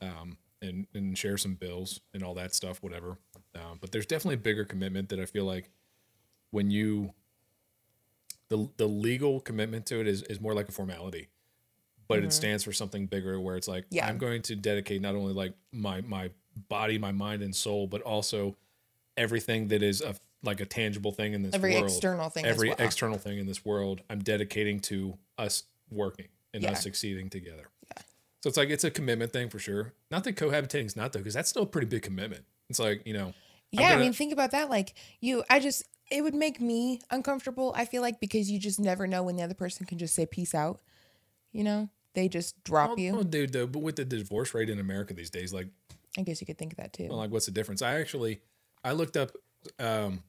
Um, 0.00 0.38
and 0.62 0.86
and 0.94 1.16
share 1.16 1.36
some 1.36 1.54
bills 1.54 2.00
and 2.12 2.22
all 2.22 2.34
that 2.34 2.54
stuff, 2.54 2.82
whatever. 2.82 3.18
Um, 3.54 3.78
but 3.80 3.92
there's 3.92 4.06
definitely 4.06 4.34
a 4.34 4.38
bigger 4.38 4.64
commitment 4.64 5.08
that 5.08 5.18
I 5.18 5.26
feel 5.26 5.44
like 5.44 5.70
when 6.50 6.70
you 6.70 7.14
the 8.48 8.68
the 8.76 8.86
legal 8.86 9.40
commitment 9.40 9.86
to 9.86 10.00
it 10.00 10.06
is 10.06 10.22
is 10.24 10.40
more 10.40 10.54
like 10.54 10.68
a 10.68 10.72
formality, 10.72 11.28
but 12.08 12.18
mm-hmm. 12.18 12.26
it 12.26 12.32
stands 12.32 12.64
for 12.64 12.72
something 12.72 13.06
bigger 13.06 13.40
where 13.40 13.56
it's 13.56 13.68
like 13.68 13.86
yeah. 13.90 14.06
I'm 14.06 14.18
going 14.18 14.42
to 14.42 14.56
dedicate 14.56 15.00
not 15.00 15.14
only 15.14 15.32
like 15.32 15.54
my 15.72 16.02
my 16.02 16.30
body, 16.68 16.98
my 16.98 17.12
mind 17.12 17.42
and 17.42 17.54
soul, 17.54 17.86
but 17.86 18.02
also 18.02 18.56
everything 19.16 19.68
that 19.68 19.82
is 19.82 20.00
a 20.00 20.14
like 20.42 20.60
a 20.60 20.66
tangible 20.66 21.12
thing 21.12 21.34
in 21.34 21.42
this 21.42 21.54
every 21.54 21.74
world, 21.74 21.84
external 21.84 22.30
thing, 22.30 22.46
every 22.46 22.68
well. 22.68 22.76
external 22.78 23.18
thing 23.18 23.38
in 23.38 23.46
this 23.46 23.64
world. 23.64 24.00
I'm 24.08 24.20
dedicating 24.20 24.80
to 24.80 25.18
us 25.38 25.64
working 25.90 26.28
and 26.54 26.62
yeah. 26.62 26.72
us 26.72 26.82
succeeding 26.82 27.28
together. 27.28 27.68
So 28.42 28.48
it's 28.48 28.56
like 28.56 28.70
it's 28.70 28.84
a 28.84 28.90
commitment 28.90 29.32
thing 29.32 29.50
for 29.50 29.58
sure. 29.58 29.92
Not 30.10 30.24
that 30.24 30.36
cohabitating 30.36 30.86
is 30.86 30.96
not 30.96 31.12
though, 31.12 31.20
because 31.20 31.34
that's 31.34 31.50
still 31.50 31.64
a 31.64 31.66
pretty 31.66 31.86
big 31.86 32.02
commitment. 32.02 32.44
It's 32.68 32.78
like 32.78 33.02
you 33.06 33.12
know. 33.12 33.34
Yeah, 33.70 33.90
gonna, 33.90 33.94
I 33.94 33.98
mean, 33.98 34.12
think 34.12 34.32
about 34.32 34.50
that. 34.52 34.70
Like 34.70 34.94
you, 35.20 35.44
I 35.50 35.60
just 35.60 35.84
it 36.10 36.22
would 36.22 36.34
make 36.34 36.60
me 36.60 37.00
uncomfortable. 37.10 37.72
I 37.76 37.84
feel 37.84 38.02
like 38.02 38.18
because 38.18 38.50
you 38.50 38.58
just 38.58 38.80
never 38.80 39.06
know 39.06 39.22
when 39.22 39.36
the 39.36 39.42
other 39.42 39.54
person 39.54 39.86
can 39.86 39.98
just 39.98 40.14
say 40.14 40.26
peace 40.26 40.54
out. 40.54 40.80
You 41.52 41.64
know, 41.64 41.88
they 42.14 42.28
just 42.28 42.62
drop 42.64 42.90
oh, 42.92 42.96
you. 42.96 43.16
Oh, 43.16 43.22
dude, 43.22 43.52
though, 43.52 43.66
but 43.66 43.80
with 43.80 43.96
the 43.96 44.04
divorce 44.04 44.54
rate 44.54 44.70
in 44.70 44.78
America 44.78 45.14
these 45.14 45.30
days, 45.30 45.52
like, 45.52 45.68
I 46.18 46.22
guess 46.22 46.40
you 46.40 46.46
could 46.46 46.58
think 46.58 46.76
that 46.76 46.92
too. 46.92 47.08
Well, 47.08 47.18
like, 47.18 47.30
what's 47.30 47.46
the 47.46 47.52
difference? 47.52 47.82
I 47.82 48.00
actually, 48.00 48.40
I 48.84 48.92
looked 48.92 49.16
up. 49.16 49.30
um 49.78 50.22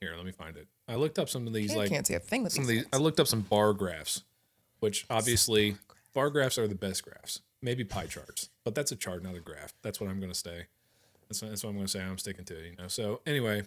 Here, 0.00 0.14
let 0.16 0.24
me 0.24 0.32
find 0.32 0.56
it. 0.56 0.68
I 0.88 0.94
looked 0.94 1.18
up 1.18 1.28
some 1.28 1.46
of 1.46 1.52
these. 1.52 1.70
Like, 1.70 1.76
I 1.76 1.80
like, 1.80 1.90
can't 1.90 2.06
see 2.06 2.14
a 2.14 2.20
thing 2.20 2.42
with 2.42 2.52
some 2.52 2.66
these. 2.66 2.84
Of 2.84 2.90
these 2.90 2.98
I 3.00 3.02
looked 3.02 3.20
up 3.20 3.26
some 3.26 3.42
bar 3.42 3.72
graphs, 3.72 4.22
which 4.80 5.06
obviously 5.10 5.76
bar 6.14 6.30
graphs 6.30 6.58
are 6.58 6.66
the 6.68 6.74
best 6.74 7.02
graphs 7.04 7.42
maybe 7.62 7.84
pie 7.84 8.06
charts, 8.06 8.50
but 8.64 8.74
that's 8.74 8.92
a 8.92 8.96
chart, 8.96 9.22
not 9.22 9.34
a 9.34 9.40
graph. 9.40 9.72
That's 9.82 10.00
what 10.00 10.10
I'm 10.10 10.20
going 10.20 10.32
to 10.32 10.38
say. 10.38 10.66
That's, 11.28 11.40
that's 11.40 11.64
what 11.64 11.70
I'm 11.70 11.76
going 11.76 11.86
to 11.86 11.92
say. 11.92 12.02
I'm 12.02 12.18
sticking 12.18 12.44
to 12.46 12.58
it, 12.58 12.70
you 12.70 12.76
know. 12.76 12.88
So 12.88 13.20
anyway, 13.26 13.62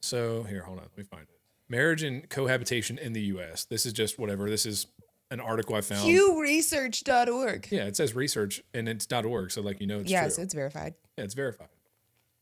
so 0.00 0.42
here, 0.44 0.62
hold 0.62 0.78
on, 0.78 0.84
let 0.84 0.98
me 0.98 1.04
find 1.04 1.22
it. 1.22 1.38
Marriage 1.68 2.02
and 2.02 2.28
cohabitation 2.28 2.98
in 2.98 3.12
the 3.12 3.22
U.S. 3.22 3.64
This 3.64 3.86
is 3.86 3.92
just 3.92 4.18
whatever. 4.18 4.50
This 4.50 4.66
is 4.66 4.86
an 5.32 5.40
article 5.40 5.74
I 5.74 5.80
found. 5.80 6.08
PewResearch.org. 6.08 7.68
Yeah, 7.70 7.84
it 7.84 7.96
says 7.96 8.14
research 8.14 8.62
and 8.74 8.88
it's 8.88 9.06
.org, 9.10 9.50
so 9.50 9.62
like 9.62 9.80
you 9.80 9.86
know 9.86 10.00
it's 10.00 10.10
yes, 10.10 10.36
true. 10.36 10.44
it's 10.44 10.54
verified. 10.54 10.94
Yeah, 11.16 11.24
it's 11.24 11.34
verified. 11.34 11.68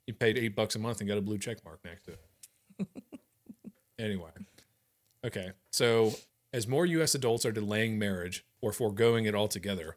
You 0.07 0.15
paid 0.15 0.37
eight 0.37 0.57
bucks 0.57 0.75
a 0.75 0.79
month 0.79 1.01
and 1.01 1.09
got 1.09 1.17
a 1.17 1.23
blue 1.23 1.39
check 1.39 1.65
mark 1.65 1.81
next 1.85 2.05
to 2.05 2.13
it. 2.13 2.89
anyway, 3.99 4.31
okay, 5.25 5.53
so 5.71 6.13
as 6.53 6.67
more 6.67 6.85
U.S. 6.85 7.15
adults 7.15 7.47
are 7.47 7.53
delaying 7.53 7.99
marriage 7.99 8.45
or 8.61 8.73
foregoing 8.73 9.25
it 9.25 9.35
altogether, 9.35 9.97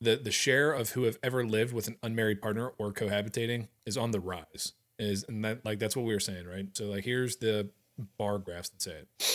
the 0.00 0.16
the 0.16 0.30
share 0.30 0.72
of 0.72 0.90
who 0.90 1.02
have 1.02 1.18
ever 1.22 1.44
lived 1.44 1.72
with 1.72 1.88
an 1.88 1.96
unmarried 2.02 2.40
partner 2.40 2.72
or 2.78 2.92
cohabitating 2.92 3.68
is 3.84 3.96
on 3.96 4.12
the 4.12 4.20
rise. 4.20 4.72
Is 4.98 5.24
and 5.28 5.44
that 5.44 5.64
like 5.64 5.80
that's 5.80 5.96
what 5.96 6.04
we 6.04 6.14
were 6.14 6.20
saying, 6.20 6.46
right? 6.46 6.66
So 6.74 6.84
like 6.84 7.04
here's 7.04 7.36
the 7.36 7.70
bar 8.18 8.38
graphs 8.38 8.68
that 8.68 8.82
say 8.82 8.92
it. 8.92 9.33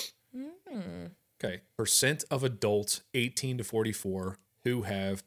Percent 1.79 2.25
of 2.29 2.43
adults 2.43 3.03
18 3.13 3.59
to 3.59 3.63
44 3.63 4.37
who 4.65 4.81
have 4.81 5.23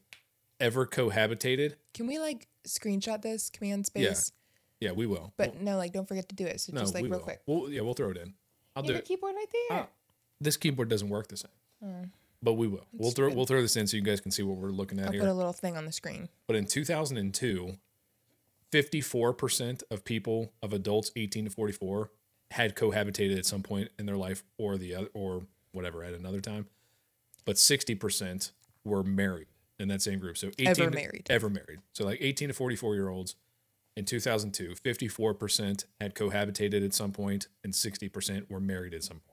ever 0.61 0.87
cohabitated. 0.87 1.77
Can 1.95 2.07
we 2.07 2.19
like 2.19 2.47
screenshot 2.69 3.23
this 3.23 3.49
command 3.49 3.87
space? 3.87 4.33
Yeah, 4.79 4.91
yeah 4.91 4.93
we 4.95 5.07
will. 5.07 5.33
But 5.39 5.63
no, 5.63 5.79
like 5.79 5.95
don't 5.95 6.07
forget 6.07 6.29
to 6.29 6.35
do 6.35 6.45
it. 6.45 6.61
So 6.61 6.75
no, 6.75 6.81
just 6.81 6.93
like 6.93 7.05
real 7.05 7.13
will. 7.13 7.21
quick. 7.21 7.41
Well, 7.47 7.71
yeah, 7.71 7.81
we'll 7.81 7.95
throw 7.95 8.11
it 8.11 8.19
in. 8.19 8.35
I'll 8.77 8.83
do 8.83 8.93
the 8.93 9.01
keyboard 9.01 9.35
right 9.35 9.47
there. 9.51 9.79
Uh, 9.79 9.87
this 10.43 10.59
keyboard 10.59 10.91
doesn't 10.91 11.09
work 11.09 11.29
the 11.29 11.39
same. 11.39 11.51
Mm. 11.83 12.11
But 12.43 12.53
we 12.53 12.67
will. 12.67 12.85
we'll 12.93 13.13
throw 13.13 13.31
we'll 13.33 13.47
throw 13.47 13.63
this 13.63 13.77
in 13.77 13.87
so 13.87 13.97
you 13.97 14.03
guys 14.03 14.21
can 14.21 14.31
see 14.31 14.43
what 14.43 14.59
we're 14.59 14.73
looking 14.73 14.99
at 14.99 15.07
I'll 15.07 15.13
here. 15.13 15.23
Put 15.23 15.31
a 15.31 15.33
little 15.33 15.55
thing 15.55 15.79
on 15.79 15.87
the 15.87 15.93
screen. 15.93 16.29
But 16.47 16.57
in 16.57 16.67
2002, 16.67 17.79
54% 18.71 19.83
of 19.91 20.05
people 20.05 20.53
of 20.63 20.75
adults 20.75 21.13
18 21.17 21.47
to 21.47 21.51
44 21.51 22.11
had 22.51 22.77
cohabitated 22.77 23.39
at 23.39 23.47
some 23.47 23.63
point 23.63 23.89
in 23.99 24.05
their 24.05 24.19
life 24.19 24.45
or 24.59 24.77
the 24.77 24.95
other 24.95 25.09
or 25.15 25.47
whatever 25.73 26.05
at 26.05 26.15
another 26.15 26.41
time. 26.41 26.67
But 27.45 27.57
60% 27.57 28.53
were 28.85 29.03
married 29.03 29.49
in 29.79 29.89
that 29.89 30.03
same 30.03 30.19
group. 30.19 30.39
So 30.39 30.49
18 30.59 30.69
ever 30.69 30.91
married. 30.91 31.27
Ever 31.29 31.51
married. 31.51 31.81
So 31.93 32.05
like 32.05 32.19
18 32.21 32.49
to 32.49 32.55
44 32.55 32.95
year 32.95 33.09
olds 33.09 33.35
in 33.97 34.05
2002, 34.05 34.75
54% 34.75 35.85
had 36.01 36.15
cohabitated 36.15 36.85
at 36.85 36.95
some 36.95 37.13
point 37.13 37.49
and 37.65 37.73
60% 37.73 38.51
were 38.51 38.61
married 38.61 38.95
at 38.95 39.05
some 39.05 39.19
point 39.19 39.33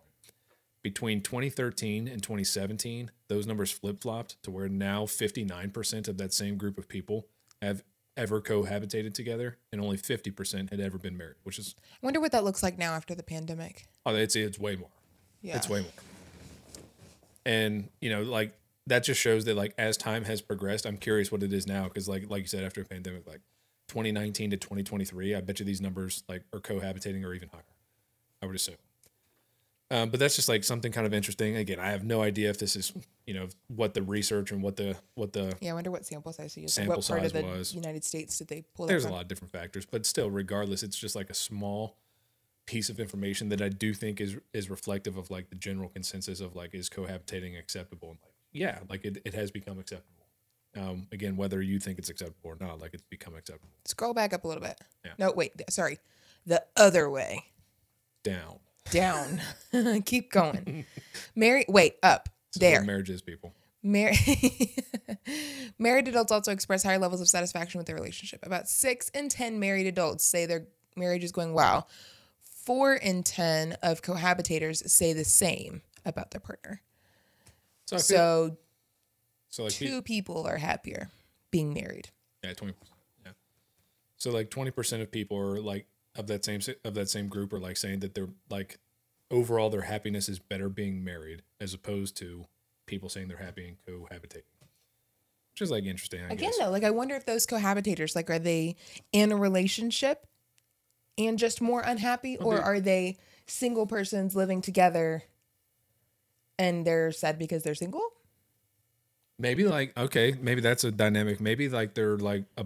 between 0.83 1.21
2013 1.21 2.07
and 2.07 2.23
2017, 2.23 3.11
those 3.27 3.45
numbers 3.45 3.71
flip 3.71 4.01
flopped 4.01 4.41
to 4.43 4.51
where 4.51 4.69
now 4.69 5.03
59% 5.05 6.07
of 6.07 6.17
that 6.17 6.33
same 6.33 6.57
group 6.57 6.77
of 6.77 6.87
people 6.87 7.27
have 7.61 7.83
ever 8.15 8.41
cohabitated 8.41 9.13
together, 9.13 9.57
and 9.71 9.81
only 9.81 9.97
50% 9.97 10.69
had 10.69 10.79
ever 10.79 10.97
been 10.97 11.17
married, 11.17 11.35
which 11.43 11.59
is. 11.59 11.75
I 11.79 11.97
wonder 12.01 12.19
what 12.19 12.31
that 12.31 12.43
looks 12.43 12.63
like 12.63 12.77
now 12.77 12.93
after 12.93 13.15
the 13.15 13.23
pandemic. 13.23 13.87
Oh, 14.05 14.15
it's, 14.15 14.35
it's 14.35 14.59
way 14.59 14.75
more. 14.75 14.89
Yeah. 15.41 15.57
It's 15.57 15.69
way 15.69 15.81
more. 15.81 15.91
And, 17.45 17.89
you 18.01 18.09
know, 18.09 18.23
like 18.23 18.53
that 18.87 19.03
just 19.03 19.19
shows 19.19 19.45
that, 19.45 19.55
like, 19.55 19.73
as 19.77 19.97
time 19.97 20.25
has 20.25 20.41
progressed, 20.41 20.85
I'm 20.85 20.97
curious 20.97 21.31
what 21.31 21.43
it 21.43 21.53
is 21.53 21.67
now. 21.67 21.87
Cause, 21.87 22.07
like, 22.07 22.29
like 22.29 22.41
you 22.41 22.47
said, 22.47 22.63
after 22.63 22.81
a 22.81 22.85
pandemic, 22.85 23.27
like 23.27 23.41
2019 23.87 24.51
to 24.51 24.57
2023, 24.57 25.35
I 25.35 25.41
bet 25.41 25.59
you 25.59 25.65
these 25.65 25.81
numbers, 25.81 26.23
like, 26.27 26.43
are 26.53 26.59
cohabitating 26.59 27.23
or 27.25 27.33
even 27.33 27.49
higher. 27.49 27.63
I 28.41 28.45
would 28.45 28.55
assume. 28.55 28.75
Um, 29.91 30.09
but 30.09 30.19
that's 30.19 30.35
just 30.35 30.47
like 30.47 30.63
something 30.63 30.91
kind 30.91 31.07
of 31.07 31.13
interesting. 31.13 31.55
Again, 31.55 31.79
I 31.79 31.89
have 31.89 32.03
no 32.03 32.21
idea 32.21 32.49
if 32.51 32.59
this 32.59 32.75
is 32.75 32.93
you 33.25 33.33
know 33.33 33.47
what 33.67 33.95
the 33.95 34.03
research 34.03 34.51
and 34.51 34.61
what 34.61 34.75
the 34.75 34.95
what 35.15 35.33
the 35.33 35.55
yeah. 35.61 35.71
I 35.71 35.73
wonder 35.73 35.89
what 35.89 36.05
sample 36.05 36.31
size 36.31 36.55
you 36.55 36.63
used. 36.63 36.75
Sample 36.75 36.97
what 36.97 37.07
part 37.07 37.21
size 37.21 37.33
of 37.33 37.41
the 37.41 37.43
was. 37.43 37.73
United 37.73 38.03
States 38.03 38.37
did 38.37 38.49
they 38.49 38.63
pull? 38.75 38.85
There's 38.85 39.05
a 39.05 39.09
lot 39.09 39.23
of 39.23 39.27
different 39.27 39.51
factors, 39.51 39.87
but 39.87 40.05
still, 40.05 40.29
regardless, 40.29 40.83
it's 40.83 40.97
just 40.97 41.15
like 41.15 41.31
a 41.31 41.33
small 41.33 41.95
piece 42.69 42.89
of 42.91 42.99
information 42.99 43.49
that 43.49 43.63
I 43.63 43.69
do 43.69 43.95
think 43.95 44.21
is 44.21 44.37
is 44.53 44.69
reflective 44.69 45.17
of 45.17 45.31
like 45.31 45.49
the 45.49 45.55
general 45.55 45.89
consensus 45.89 46.39
of 46.39 46.55
like 46.55 46.75
is 46.75 46.87
cohabitating 46.87 47.57
acceptable? 47.57 48.11
And 48.11 48.19
like, 48.23 48.33
yeah, 48.51 48.79
like 48.87 49.05
it, 49.05 49.17
it 49.25 49.33
has 49.33 49.49
become 49.49 49.79
acceptable. 49.79 50.27
Um, 50.77 51.07
again, 51.11 51.35
whether 51.35 51.63
you 51.63 51.79
think 51.79 51.97
it's 51.97 52.09
acceptable 52.09 52.51
or 52.51 52.57
not, 52.61 52.79
like 52.79 52.93
it's 52.93 53.01
become 53.09 53.35
acceptable. 53.35 53.73
Scroll 53.85 54.13
back 54.13 54.33
up 54.33 54.43
a 54.43 54.47
little 54.47 54.61
bit. 54.61 54.79
Yeah. 55.03 55.13
No, 55.17 55.31
wait, 55.31 55.53
sorry. 55.71 55.97
The 56.45 56.63
other 56.77 57.09
way. 57.09 57.43
Down. 58.23 58.59
Down. 58.91 59.41
Keep 60.05 60.31
going. 60.31 60.85
Mary, 61.35 61.65
wait, 61.67 61.95
up. 62.03 62.29
there. 62.55 62.83
Marriages, 62.83 63.23
people. 63.23 63.55
Mar- 63.81 64.11
married 65.79 66.07
adults 66.07 66.31
also 66.31 66.51
express 66.51 66.83
higher 66.83 66.99
levels 66.99 67.19
of 67.19 67.27
satisfaction 67.27 67.79
with 67.79 67.87
their 67.87 67.95
relationship. 67.95 68.45
About 68.45 68.69
six 68.69 69.09
in 69.09 69.27
10 69.29 69.59
married 69.59 69.87
adults 69.87 70.23
say 70.23 70.45
their 70.45 70.67
marriage 70.95 71.23
is 71.23 71.31
going 71.31 71.53
well. 71.53 71.87
Four 72.69 72.93
in 72.93 73.23
10 73.23 73.77
of 73.81 74.03
cohabitators 74.03 74.87
say 74.87 75.11
the 75.11 75.25
same 75.25 75.81
about 76.05 76.29
their 76.29 76.39
partner. 76.39 76.83
So, 77.87 77.97
so, 77.97 78.57
so 79.49 79.63
like 79.63 79.73
two 79.73 80.03
people 80.03 80.45
are 80.45 80.57
happier 80.57 81.09
being 81.49 81.73
married. 81.73 82.09
Yeah, 82.43 82.53
20. 82.53 82.75
Yeah. 83.25 83.31
So 84.17 84.29
like 84.29 84.51
20% 84.51 85.01
of 85.01 85.09
people 85.09 85.35
are 85.35 85.59
like 85.59 85.87
of 86.15 86.27
that 86.27 86.45
same 86.45 86.61
of 86.85 86.93
that 86.93 87.09
same 87.09 87.27
group 87.27 87.53
are 87.53 87.59
like 87.59 87.75
saying 87.75 88.01
that 88.01 88.13
they're 88.13 88.29
like 88.51 88.77
overall 89.31 89.71
their 89.71 89.81
happiness 89.81 90.29
is 90.29 90.37
better 90.37 90.69
being 90.69 91.03
married 91.03 91.41
as 91.59 91.73
opposed 91.73 92.15
to 92.17 92.45
people 92.85 93.09
saying 93.09 93.29
they're 93.29 93.37
happy 93.37 93.67
and 93.67 93.77
cohabitating. 93.87 94.43
Which 95.53 95.61
is 95.63 95.71
like 95.71 95.85
interesting. 95.85 96.21
I 96.21 96.25
Again, 96.25 96.37
guess. 96.51 96.59
though, 96.59 96.69
like 96.69 96.83
I 96.83 96.91
wonder 96.91 97.15
if 97.15 97.25
those 97.25 97.47
cohabitators, 97.47 98.15
like, 98.15 98.29
are 98.29 98.37
they 98.37 98.75
in 99.11 99.31
a 99.31 99.35
relationship 99.35 100.27
and 101.19 101.37
just 101.37 101.61
more 101.61 101.81
unhappy, 101.81 102.37
or 102.37 102.55
mm-hmm. 102.55 102.65
are 102.65 102.79
they 102.79 103.17
single 103.45 103.85
persons 103.85 104.35
living 104.35 104.61
together 104.61 105.23
and 106.57 106.85
they're 106.85 107.11
sad 107.11 107.37
because 107.37 107.63
they're 107.63 107.75
single? 107.75 108.13
Maybe 109.37 109.65
like 109.65 109.95
okay, 109.97 110.35
maybe 110.41 110.61
that's 110.61 110.83
a 110.83 110.91
dynamic. 110.91 111.39
Maybe 111.39 111.69
like 111.69 111.93
they're 111.93 112.17
like 112.17 112.45
a 112.57 112.65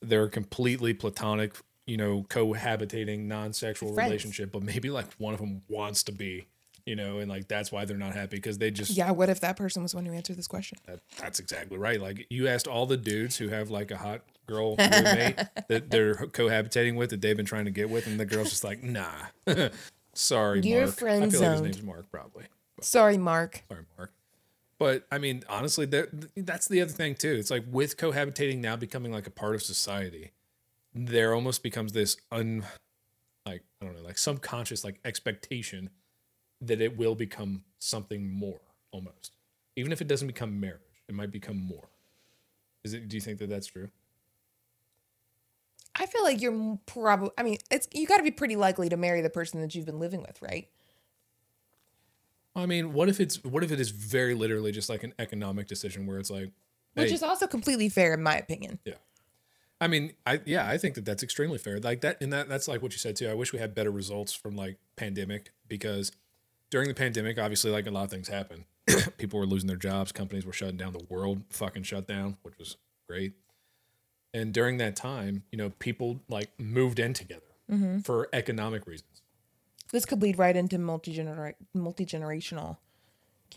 they're 0.00 0.28
completely 0.28 0.94
platonic, 0.94 1.54
you 1.86 1.96
know, 1.96 2.26
cohabitating 2.28 3.26
non-sexual 3.26 3.94
Friends. 3.94 4.08
relationship, 4.10 4.52
but 4.52 4.62
maybe 4.62 4.90
like 4.90 5.06
one 5.18 5.32
of 5.32 5.40
them 5.40 5.62
wants 5.68 6.02
to 6.04 6.12
be 6.12 6.46
you 6.86 6.96
know, 6.96 7.18
and 7.18 7.28
like 7.30 7.48
that's 7.48 7.70
why 7.70 7.84
they're 7.84 7.96
not 7.96 8.14
happy 8.14 8.36
because 8.36 8.58
they 8.58 8.70
just 8.70 8.90
yeah. 8.96 9.10
What 9.10 9.28
if 9.28 9.40
that 9.40 9.56
person 9.56 9.82
was 9.82 9.94
one 9.94 10.04
who 10.04 10.12
answered 10.12 10.36
this 10.36 10.48
question? 10.48 10.78
That, 10.86 11.00
that's 11.18 11.38
exactly 11.38 11.78
right. 11.78 12.00
Like 12.00 12.26
you 12.30 12.48
asked 12.48 12.66
all 12.66 12.86
the 12.86 12.96
dudes 12.96 13.36
who 13.36 13.48
have 13.48 13.70
like 13.70 13.90
a 13.90 13.96
hot 13.96 14.22
girl 14.46 14.76
roommate 14.76 15.36
that 15.68 15.90
they're 15.90 16.14
cohabitating 16.14 16.96
with 16.96 17.10
that 17.10 17.20
they've 17.20 17.36
been 17.36 17.46
trying 17.46 17.64
to 17.66 17.70
get 17.70 17.90
with, 17.90 18.06
and 18.06 18.18
the 18.18 18.24
girl's 18.24 18.50
just 18.50 18.64
like, 18.64 18.82
nah, 18.82 19.08
sorry, 20.14 20.60
Your 20.60 20.86
Mark. 20.86 20.94
friend 20.96 21.24
I 21.24 21.28
feel 21.30 21.40
zoned. 21.40 21.60
like 21.60 21.66
his 21.66 21.76
name's 21.76 21.86
Mark, 21.86 22.10
probably. 22.10 22.44
But, 22.76 22.84
sorry, 22.84 23.16
Mark. 23.18 23.62
Sorry, 23.68 23.84
Mark. 23.96 24.12
But 24.78 25.06
I 25.12 25.18
mean, 25.18 25.44
honestly, 25.48 25.86
that 25.86 26.08
that's 26.36 26.66
the 26.66 26.80
other 26.80 26.90
thing 26.90 27.14
too. 27.14 27.32
It's 27.32 27.50
like 27.50 27.64
with 27.70 27.96
cohabitating 27.96 28.58
now 28.58 28.74
becoming 28.76 29.12
like 29.12 29.28
a 29.28 29.30
part 29.30 29.54
of 29.54 29.62
society, 29.62 30.32
there 30.94 31.34
almost 31.34 31.62
becomes 31.62 31.92
this 31.92 32.16
un, 32.32 32.64
like 33.46 33.62
I 33.80 33.84
don't 33.84 33.94
know, 33.96 34.02
like 34.02 34.18
subconscious 34.18 34.82
like 34.82 34.98
expectation 35.04 35.90
that 36.62 36.80
it 36.80 36.96
will 36.96 37.14
become 37.14 37.64
something 37.78 38.30
more 38.32 38.60
almost. 38.92 39.32
Even 39.76 39.92
if 39.92 40.00
it 40.00 40.08
doesn't 40.08 40.28
become 40.28 40.60
marriage, 40.60 40.80
it 41.08 41.14
might 41.14 41.30
become 41.30 41.56
more. 41.56 41.88
Is 42.84 42.94
it 42.94 43.08
do 43.08 43.16
you 43.16 43.20
think 43.20 43.38
that 43.38 43.48
that's 43.48 43.66
true? 43.66 43.90
I 45.94 46.06
feel 46.06 46.22
like 46.22 46.40
you're 46.40 46.78
probably 46.86 47.30
I 47.36 47.42
mean, 47.42 47.58
it's 47.70 47.88
you 47.92 48.06
got 48.06 48.18
to 48.18 48.22
be 48.22 48.30
pretty 48.30 48.56
likely 48.56 48.88
to 48.88 48.96
marry 48.96 49.20
the 49.20 49.30
person 49.30 49.60
that 49.60 49.74
you've 49.74 49.86
been 49.86 50.00
living 50.00 50.20
with, 50.20 50.40
right? 50.40 50.68
I 52.54 52.66
mean, 52.66 52.92
what 52.92 53.08
if 53.08 53.20
it's 53.20 53.42
what 53.44 53.64
if 53.64 53.72
it 53.72 53.80
is 53.80 53.90
very 53.90 54.34
literally 54.34 54.72
just 54.72 54.88
like 54.88 55.02
an 55.02 55.14
economic 55.18 55.66
decision 55.66 56.06
where 56.06 56.18
it's 56.18 56.30
like 56.30 56.50
which 56.94 57.08
hey, 57.08 57.14
is 57.14 57.22
also 57.22 57.46
completely 57.46 57.88
fair 57.88 58.14
in 58.14 58.22
my 58.22 58.36
opinion. 58.36 58.78
Yeah. 58.84 58.94
I 59.80 59.88
mean, 59.88 60.12
I 60.26 60.40
yeah, 60.44 60.68
I 60.68 60.78
think 60.78 60.94
that 60.94 61.04
that's 61.04 61.22
extremely 61.22 61.58
fair. 61.58 61.80
Like 61.80 62.02
that 62.02 62.20
and 62.20 62.32
that 62.32 62.48
that's 62.48 62.68
like 62.68 62.82
what 62.82 62.92
you 62.92 62.98
said 62.98 63.16
too. 63.16 63.28
I 63.28 63.34
wish 63.34 63.52
we 63.52 63.58
had 63.58 63.74
better 63.74 63.90
results 63.90 64.32
from 64.32 64.54
like 64.54 64.76
pandemic 64.96 65.50
because 65.66 66.12
during 66.72 66.88
the 66.88 66.94
pandemic, 66.94 67.38
obviously, 67.38 67.70
like 67.70 67.86
a 67.86 67.90
lot 67.90 68.04
of 68.04 68.10
things 68.10 68.28
happened. 68.28 68.64
People 69.18 69.38
were 69.38 69.46
losing 69.46 69.68
their 69.68 69.76
jobs, 69.76 70.10
companies 70.10 70.46
were 70.46 70.54
shutting 70.54 70.78
down, 70.78 70.94
the 70.94 71.04
world 71.10 71.42
fucking 71.50 71.82
shut 71.82 72.08
down, 72.08 72.38
which 72.42 72.58
was 72.58 72.78
great. 73.06 73.34
And 74.32 74.54
during 74.54 74.78
that 74.78 74.96
time, 74.96 75.42
you 75.52 75.58
know, 75.58 75.68
people 75.78 76.20
like 76.30 76.48
moved 76.58 76.98
in 76.98 77.12
together 77.12 77.42
mm-hmm. 77.70 77.98
for 77.98 78.30
economic 78.32 78.86
reasons. 78.86 79.20
This 79.92 80.06
could 80.06 80.22
lead 80.22 80.38
right 80.38 80.56
into 80.56 80.78
multi 80.78 81.22
multi 81.74 82.06
generational 82.06 82.78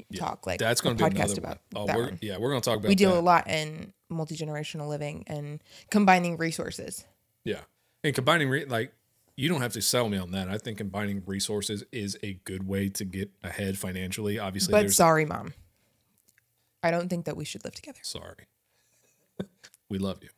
yeah, 0.09 0.19
talk. 0.19 0.45
Like 0.45 0.59
that's 0.59 0.81
going 0.81 0.97
to 0.97 1.09
be 1.09 1.09
podcast 1.09 1.37
about. 1.37 1.59
Oh, 1.73 1.85
we're, 1.85 2.03
one. 2.03 2.19
yeah, 2.21 2.37
we're 2.37 2.49
going 2.49 2.61
to 2.61 2.69
talk 2.69 2.79
about. 2.79 2.89
We 2.89 2.95
deal 2.95 3.13
that. 3.13 3.19
a 3.19 3.21
lot 3.21 3.49
in 3.49 3.93
multi 4.09 4.35
generational 4.35 4.89
living 4.89 5.23
and 5.27 5.63
combining 5.89 6.35
resources. 6.35 7.05
Yeah, 7.45 7.61
and 8.03 8.13
combining 8.13 8.49
re- 8.49 8.65
like 8.65 8.91
you 9.37 9.49
don't 9.49 9.61
have 9.61 9.73
to 9.73 9.81
sell 9.81 10.09
me 10.09 10.17
on 10.17 10.31
that. 10.31 10.49
I 10.49 10.57
think 10.57 10.77
combining 10.77 11.23
resources 11.25 11.83
is 11.91 12.17
a 12.23 12.33
good 12.45 12.67
way 12.67 12.89
to 12.89 13.05
get 13.05 13.29
ahead 13.43 13.77
financially. 13.77 14.39
Obviously, 14.39 14.71
but 14.71 14.91
sorry, 14.91 15.25
mom. 15.25 15.53
I 16.81 16.91
don't 16.91 17.09
think 17.09 17.25
that 17.25 17.35
we 17.35 17.45
should 17.45 17.63
live 17.65 17.73
together. 17.73 17.99
Sorry. 18.03 18.45
we 19.89 19.97
love 19.97 20.19
you. 20.21 20.29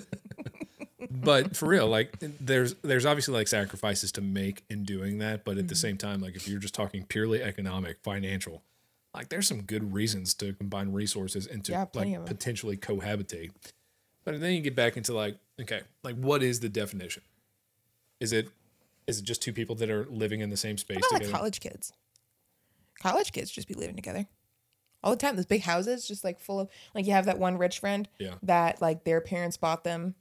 but 1.10 1.56
for 1.56 1.66
real, 1.66 1.88
like 1.88 2.16
there's 2.20 2.74
there's 2.82 3.04
obviously 3.04 3.34
like 3.34 3.48
sacrifices 3.48 4.12
to 4.12 4.20
make 4.20 4.64
in 4.70 4.84
doing 4.84 5.18
that, 5.18 5.44
but 5.44 5.52
at 5.52 5.58
mm-hmm. 5.58 5.66
the 5.66 5.74
same 5.74 5.96
time, 5.96 6.20
like 6.20 6.36
if 6.36 6.48
you're 6.48 6.60
just 6.60 6.74
talking 6.74 7.04
purely 7.04 7.42
economic, 7.42 7.98
financial, 8.02 8.62
like 9.12 9.28
there's 9.28 9.48
some 9.48 9.62
good 9.62 9.92
reasons 9.92 10.32
to 10.34 10.52
combine 10.54 10.92
resources 10.92 11.46
and 11.46 11.64
to 11.64 11.72
yeah, 11.72 11.86
like 11.92 12.24
potentially 12.24 12.76
cohabitate. 12.76 13.50
But 14.24 14.40
then 14.40 14.54
you 14.54 14.62
get 14.62 14.74
back 14.74 14.96
into 14.96 15.12
like, 15.12 15.36
okay, 15.60 15.82
like 16.02 16.16
what 16.16 16.42
is 16.42 16.60
the 16.60 16.70
definition? 16.70 17.22
Is 18.24 18.32
it 18.32 18.48
is 19.06 19.18
it 19.18 19.24
just 19.24 19.42
two 19.42 19.52
people 19.52 19.74
that 19.76 19.90
are 19.90 20.06
living 20.06 20.40
in 20.40 20.48
the 20.48 20.56
same 20.56 20.78
space 20.78 20.96
together? 20.96 21.26
Like 21.26 21.34
college 21.34 21.60
kids. 21.60 21.92
College 23.02 23.32
kids 23.32 23.50
just 23.50 23.68
be 23.68 23.74
living 23.74 23.96
together 23.96 24.26
all 25.02 25.10
the 25.10 25.18
time. 25.18 25.36
Those 25.36 25.44
big 25.44 25.60
houses, 25.60 26.08
just 26.08 26.24
like 26.24 26.40
full 26.40 26.58
of 26.58 26.70
like 26.94 27.06
you 27.06 27.12
have 27.12 27.26
that 27.26 27.38
one 27.38 27.58
rich 27.58 27.80
friend. 27.80 28.08
Yeah. 28.18 28.36
That 28.42 28.80
like 28.80 29.04
their 29.04 29.20
parents 29.20 29.58
bought 29.58 29.84
them 29.84 30.14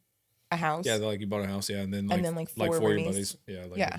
a 0.52 0.58
house. 0.58 0.86
Yeah, 0.86 0.96
like 0.96 1.22
you 1.22 1.28
bought 1.28 1.46
a 1.46 1.48
house. 1.48 1.70
Yeah, 1.70 1.78
and 1.78 1.94
then 1.94 2.08
like 2.08 2.18
and 2.18 2.26
then 2.26 2.36
like 2.36 2.50
four, 2.50 2.68
like 2.68 2.80
four 2.82 2.96
buddies. 2.96 3.38
Yeah. 3.48 3.66
Like 3.70 3.78
yeah. 3.78 3.98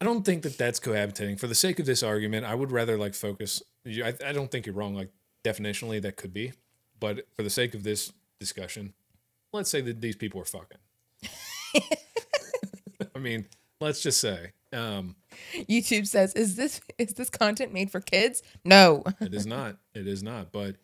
I 0.00 0.04
don't 0.04 0.24
think 0.24 0.44
that 0.44 0.56
that's 0.56 0.78
cohabitating. 0.78 1.40
For 1.40 1.48
the 1.48 1.56
sake 1.56 1.80
of 1.80 1.86
this 1.86 2.04
argument, 2.04 2.46
I 2.46 2.54
would 2.54 2.70
rather 2.70 2.96
like 2.96 3.14
focus. 3.14 3.60
I, 3.84 4.14
I 4.24 4.32
don't 4.32 4.52
think 4.52 4.66
you're 4.66 4.76
wrong. 4.76 4.94
Like 4.94 5.10
definitionally, 5.42 6.00
that 6.02 6.16
could 6.16 6.32
be, 6.32 6.52
but 7.00 7.26
for 7.34 7.42
the 7.42 7.50
sake 7.50 7.74
of 7.74 7.82
this 7.82 8.12
discussion, 8.38 8.94
let's 9.52 9.68
say 9.68 9.80
that 9.80 10.00
these 10.00 10.14
people 10.14 10.40
are 10.40 10.44
fucking. 10.44 10.78
I 13.18 13.20
mean, 13.20 13.46
let's 13.80 14.00
just 14.00 14.20
say. 14.20 14.52
Um, 14.72 15.16
YouTube 15.56 16.06
says, 16.06 16.34
"Is 16.34 16.54
this 16.54 16.80
is 16.98 17.14
this 17.14 17.30
content 17.30 17.72
made 17.72 17.90
for 17.90 18.00
kids?" 18.00 18.42
No, 18.64 19.02
it 19.20 19.34
is 19.34 19.44
not. 19.44 19.76
It 19.92 20.06
is 20.06 20.22
not. 20.22 20.52
But 20.52 20.76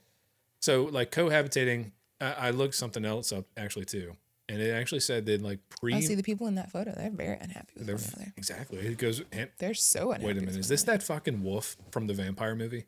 so 0.61 0.85
like 0.85 1.13
cohabitating, 1.13 1.93
I, 2.21 2.33
I 2.33 2.51
looked 2.51 2.75
something 2.75 3.05
else 3.05 3.33
up 3.33 3.45
actually 3.57 3.85
too, 3.85 4.17
and 4.49 4.61
it 4.61 4.71
actually 4.71 5.01
said 5.01 5.27
that 5.27 5.43
like 5.43 5.61
pre. 5.81 5.95
I 5.95 6.01
see 6.01 6.17
the 6.17 6.25
people 6.25 6.49
in 6.49 6.57
that 6.57 6.73
photo. 6.73 6.93
They're 6.97 7.11
very 7.11 7.39
unhappy 7.41 7.75
with 7.77 7.89
one 7.89 7.99
another. 7.99 8.33
Exactly. 8.37 8.79
It 8.79 8.99
goes. 8.99 9.23
they're 9.59 9.75
so 9.75 10.11
unhappy. 10.11 10.27
Wait 10.27 10.37
a 10.39 10.41
minute. 10.41 10.57
Is 10.57 10.69
this 10.69 10.83
that 10.85 11.03
fucking 11.05 11.45
wolf 11.45 11.77
from 11.93 12.09
the 12.09 12.15
vampire 12.15 12.57
movie? 12.57 12.87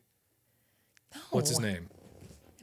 No. 1.14 1.20
What's 1.30 1.50
his 1.50 1.60
name? 1.60 1.88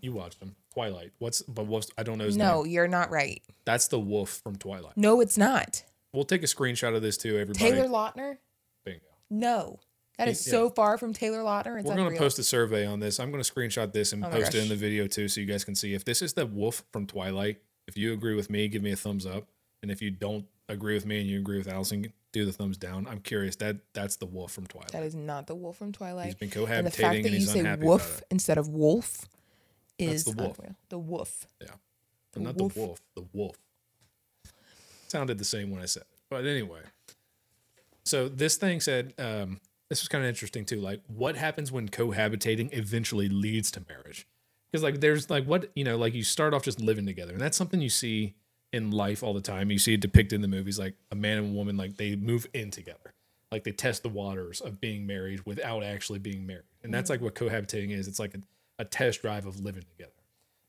You 0.01 0.11
watched 0.11 0.41
him. 0.41 0.57
Twilight. 0.73 1.11
What's 1.19 1.43
but 1.43 1.67
what's 1.67 1.89
I 1.97 2.03
don't 2.03 2.17
know 2.17 2.25
his 2.25 2.35
no, 2.35 2.45
name. 2.45 2.55
No, 2.55 2.63
you're 2.65 2.87
not 2.87 3.09
right. 3.09 3.41
That's 3.63 3.87
the 3.87 3.99
wolf 3.99 4.41
from 4.43 4.57
Twilight. 4.57 4.97
No, 4.97 5.21
it's 5.21 5.37
not. 5.37 5.83
We'll 6.13 6.25
take 6.25 6.43
a 6.43 6.47
screenshot 6.47 6.95
of 6.95 7.01
this 7.01 7.17
too, 7.17 7.37
everybody. 7.37 7.71
Taylor 7.71 7.87
Lautner? 7.87 8.37
Bingo. 8.85 9.01
No. 9.29 9.79
That 10.17 10.27
is 10.27 10.43
so 10.43 10.69
far 10.69 10.99
from 10.99 11.11
Taylor 11.11 11.39
Lautner. 11.39 11.79
It's 11.79 11.87
We're 11.87 11.95
going 11.95 12.13
to 12.13 12.19
post 12.19 12.37
a 12.37 12.43
survey 12.43 12.85
on 12.85 12.99
this. 12.99 13.19
I'm 13.19 13.31
going 13.31 13.43
to 13.43 13.51
screenshot 13.51 13.93
this 13.93 14.13
and 14.13 14.23
oh 14.23 14.29
post 14.29 14.53
it 14.53 14.61
in 14.61 14.69
the 14.69 14.75
video 14.75 15.07
too 15.07 15.27
so 15.27 15.41
you 15.41 15.47
guys 15.47 15.63
can 15.63 15.73
see. 15.73 15.95
If 15.95 16.05
this 16.05 16.21
is 16.21 16.33
the 16.33 16.45
wolf 16.45 16.83
from 16.91 17.07
Twilight, 17.07 17.61
if 17.87 17.97
you 17.97 18.13
agree 18.13 18.35
with 18.35 18.49
me, 18.49 18.67
give 18.67 18.83
me 18.83 18.91
a 18.91 18.95
thumbs 18.95 19.25
up. 19.25 19.47
And 19.81 19.89
if 19.91 20.01
you 20.01 20.11
don't 20.11 20.45
agree 20.69 20.93
with 20.93 21.05
me 21.05 21.19
and 21.19 21.27
you 21.27 21.39
agree 21.39 21.57
with 21.57 21.67
Allison, 21.67 22.13
do 22.31 22.45
the 22.45 22.51
thumbs 22.51 22.77
down. 22.77 23.07
I'm 23.07 23.19
curious. 23.19 23.55
That 23.55 23.77
that's 23.93 24.17
the 24.17 24.27
wolf 24.27 24.51
from 24.51 24.67
Twilight. 24.67 24.91
That 24.91 25.03
is 25.03 25.15
not 25.15 25.47
the 25.47 25.55
wolf 25.55 25.77
from 25.77 25.91
Twilight. 25.91 26.27
He's 26.27 26.35
been 26.35 26.49
cohabitating 26.49 26.77
and, 26.77 26.87
the 26.87 26.91
fact 26.91 27.01
that 27.01 27.15
and 27.15 27.25
he's 27.33 27.55
you 27.55 27.63
say 27.63 27.75
wolf 27.77 28.23
instead 28.29 28.59
of 28.59 28.69
wolf 28.69 29.27
is 29.97 30.25
that's 30.25 30.35
the 30.35 30.43
wolf. 30.43 30.59
Unreal. 30.59 30.75
The 30.89 30.99
wolf. 30.99 31.47
Yeah. 31.59 31.67
The 32.33 32.39
not 32.39 32.55
wolf. 32.55 32.73
the 32.73 32.79
wolf. 32.79 33.01
The 33.15 33.25
wolf. 33.33 33.55
Sounded 35.13 35.37
the 35.37 35.45
same 35.45 35.69
when 35.69 35.79
I 35.79 35.85
said 35.85 36.01
it. 36.01 36.19
But 36.27 36.47
anyway, 36.47 36.79
so 38.03 38.27
this 38.27 38.55
thing 38.57 38.79
said 38.79 39.13
um, 39.19 39.59
this 39.89 40.01
was 40.01 40.07
kind 40.07 40.23
of 40.23 40.27
interesting 40.27 40.65
too. 40.65 40.81
Like, 40.81 41.01
what 41.05 41.35
happens 41.35 41.71
when 41.71 41.87
cohabitating 41.87 42.75
eventually 42.75 43.29
leads 43.29 43.69
to 43.73 43.85
marriage? 43.87 44.25
Because 44.71 44.81
like, 44.81 45.01
there's 45.01 45.29
like 45.29 45.45
what 45.45 45.69
you 45.75 45.83
know, 45.83 45.97
like 45.97 46.15
you 46.15 46.23
start 46.23 46.55
off 46.55 46.63
just 46.63 46.81
living 46.81 47.05
together, 47.05 47.31
and 47.31 47.39
that's 47.39 47.55
something 47.55 47.79
you 47.79 47.89
see 47.89 48.33
in 48.71 48.89
life 48.89 49.21
all 49.21 49.35
the 49.35 49.39
time. 49.39 49.69
You 49.69 49.77
see 49.77 49.93
it 49.93 49.99
depicted 50.01 50.33
in 50.33 50.41
the 50.41 50.47
movies, 50.47 50.79
like 50.79 50.95
a 51.11 51.15
man 51.15 51.37
and 51.37 51.51
a 51.51 51.55
woman, 51.55 51.77
like 51.77 51.97
they 51.97 52.15
move 52.15 52.47
in 52.55 52.71
together, 52.71 53.13
like 53.51 53.65
they 53.65 53.71
test 53.71 54.01
the 54.01 54.09
waters 54.09 54.61
of 54.61 54.81
being 54.81 55.05
married 55.05 55.45
without 55.45 55.83
actually 55.83 56.17
being 56.17 56.47
married, 56.47 56.63
and 56.81 56.91
that's 56.91 57.11
like 57.11 57.21
what 57.21 57.35
cohabitating 57.35 57.91
is. 57.91 58.07
It's 58.07 58.17
like 58.17 58.33
a, 58.33 58.39
a 58.79 58.85
test 58.85 59.21
drive 59.21 59.45
of 59.45 59.59
living 59.59 59.83
together. 59.83 60.11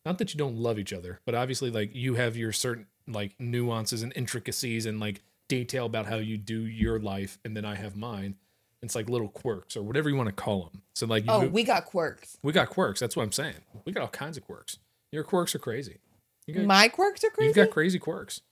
Not 0.04 0.18
that 0.18 0.34
you 0.34 0.38
don't 0.38 0.58
love 0.58 0.78
each 0.78 0.92
other, 0.92 1.20
but 1.24 1.34
obviously, 1.34 1.70
like 1.70 1.94
you 1.94 2.16
have 2.16 2.36
your 2.36 2.52
certain 2.52 2.84
like 3.06 3.34
nuances 3.38 4.02
and 4.02 4.12
intricacies 4.16 4.87
and 4.87 5.00
like 5.00 5.23
detail 5.49 5.87
about 5.87 6.06
how 6.06 6.16
you 6.16 6.38
do 6.38 6.61
your 6.66 6.99
life, 6.99 7.38
and 7.44 7.56
then 7.56 7.64
I 7.64 7.75
have 7.75 7.96
mine. 7.96 8.37
It's 8.82 8.94
like 8.94 9.08
little 9.08 9.28
quirks 9.28 9.76
or 9.76 9.82
whatever 9.82 10.11
you 10.11 10.16
want 10.16 10.28
to 10.28 10.34
call 10.34 10.64
them. 10.70 10.82
So 10.94 11.06
like, 11.06 11.25
you 11.25 11.30
Oh, 11.32 11.40
move- 11.42 11.52
we 11.52 11.64
got 11.64 11.87
quirks. 11.87 12.37
we 12.42 12.52
got 12.52 12.68
quirks. 12.68 13.00
That's 13.00 13.16
what 13.16 13.23
I'm 13.23 13.32
saying. 13.32 13.56
We 13.87 13.92
got 13.92 14.02
all 14.02 14.08
kinds 14.08 14.37
of 14.37 14.44
quirks. 14.44 14.78
Your 15.11 15.25
quirks 15.25 15.54
are 15.54 15.58
crazy. 15.58 16.00
You 16.46 16.54
got, 16.54 16.64
My 16.64 16.88
quirks 16.88 17.25
are 17.25 17.30
crazy. 17.30 17.46
you've 17.49 17.56
got 17.56 17.70
crazy 17.70 17.99
quirks. 17.99 18.42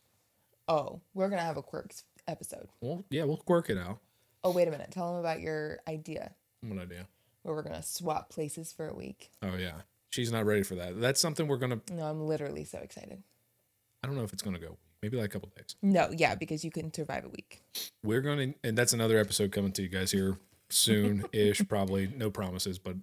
oh, 0.69 1.01
we're 1.15 1.29
gonna 1.29 1.43
have 1.43 1.57
a 1.59 1.63
quirks 1.63 2.05
episode. 2.27 2.69
Well, 2.81 3.05
yeah, 3.11 3.25
we'll 3.25 3.37
quirk 3.37 3.69
it 3.69 3.77
out. 3.77 3.99
Oh, 4.45 4.51
wait 4.53 4.69
a 4.69 4.71
minute. 4.71 4.91
Tell 4.91 5.11
them 5.13 5.21
about 5.21 5.41
your 5.41 5.81
idea 5.87 6.33
What 6.63 6.81
idea? 6.81 7.07
where 7.43 7.55
we're 7.55 7.63
gonna 7.63 7.83
swap 7.83 8.31
places 8.31 8.73
for 8.73 8.89
a 8.89 8.95
week. 8.95 9.31
Oh 9.43 9.57
yeah, 9.57 9.83
she's 10.11 10.33
not 10.33 10.47
ready 10.47 10.63
for 10.63 10.77
that. 10.77 10.99
That's 11.01 11.21
something 11.21 11.47
we're 11.47 11.59
gonna. 11.59 11.81
No, 11.93 12.05
I'm 12.07 12.27
literally 12.27 12.65
so 12.65 12.79
excited. 12.79 13.23
I 14.03 14.07
don't 14.07 14.17
know 14.17 14.25
if 14.25 14.33
it's 14.33 14.43
gonna 14.43 14.59
go. 14.59 14.77
Maybe 15.03 15.17
like 15.17 15.27
a 15.27 15.29
couple 15.29 15.51
days. 15.57 15.75
No, 15.83 16.11
yeah, 16.17 16.35
because 16.37 16.65
you 16.65 16.71
couldn't 16.71 16.95
survive 16.95 17.25
a 17.25 17.29
week. 17.29 17.61
We're 18.05 18.21
gonna, 18.21 18.55
and 18.63 18.77
that's 18.79 18.93
another 18.93 19.19
episode 19.19 19.51
coming 19.53 19.73
to 19.73 19.83
you 19.83 19.89
guys 19.89 20.13
here 20.13 20.39
soon 20.71 21.25
ish. 21.33 21.63
probably 21.69 22.07
no 22.17 22.31
promises, 22.31 22.79
but 22.79 22.97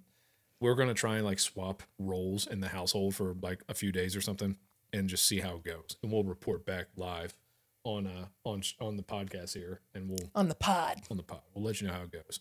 we're 0.61 0.75
gonna 0.75 0.93
try 0.93 1.17
and 1.17 1.25
like 1.25 1.39
swap 1.39 1.83
roles 1.99 2.47
in 2.47 2.61
the 2.61 2.69
household 2.69 3.15
for 3.15 3.35
like 3.41 3.63
a 3.69 3.73
few 3.73 3.91
days 3.91 4.15
or 4.15 4.21
something, 4.21 4.57
and 4.93 5.09
just 5.09 5.25
see 5.25 5.39
how 5.39 5.55
it 5.55 5.63
goes. 5.63 5.97
And 6.01 6.11
we'll 6.11 6.23
report 6.23 6.65
back 6.65 6.87
live 6.95 7.33
on 7.83 8.07
uh 8.07 8.25
on 8.43 8.61
on 8.79 8.97
the 8.97 9.03
podcast 9.03 9.53
here, 9.55 9.81
and 9.93 10.09
we'll 10.09 10.29
On 10.35 10.47
the 10.47 10.55
pod. 10.55 11.01
on 11.11 11.17
the 11.17 11.23
pod. 11.23 11.41
We'll 11.53 11.63
let 11.65 11.81
you 11.81 11.87
know 11.87 11.93
how 11.93 12.03
it 12.03 12.11
goes. 12.11 12.39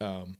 Um, 0.00 0.36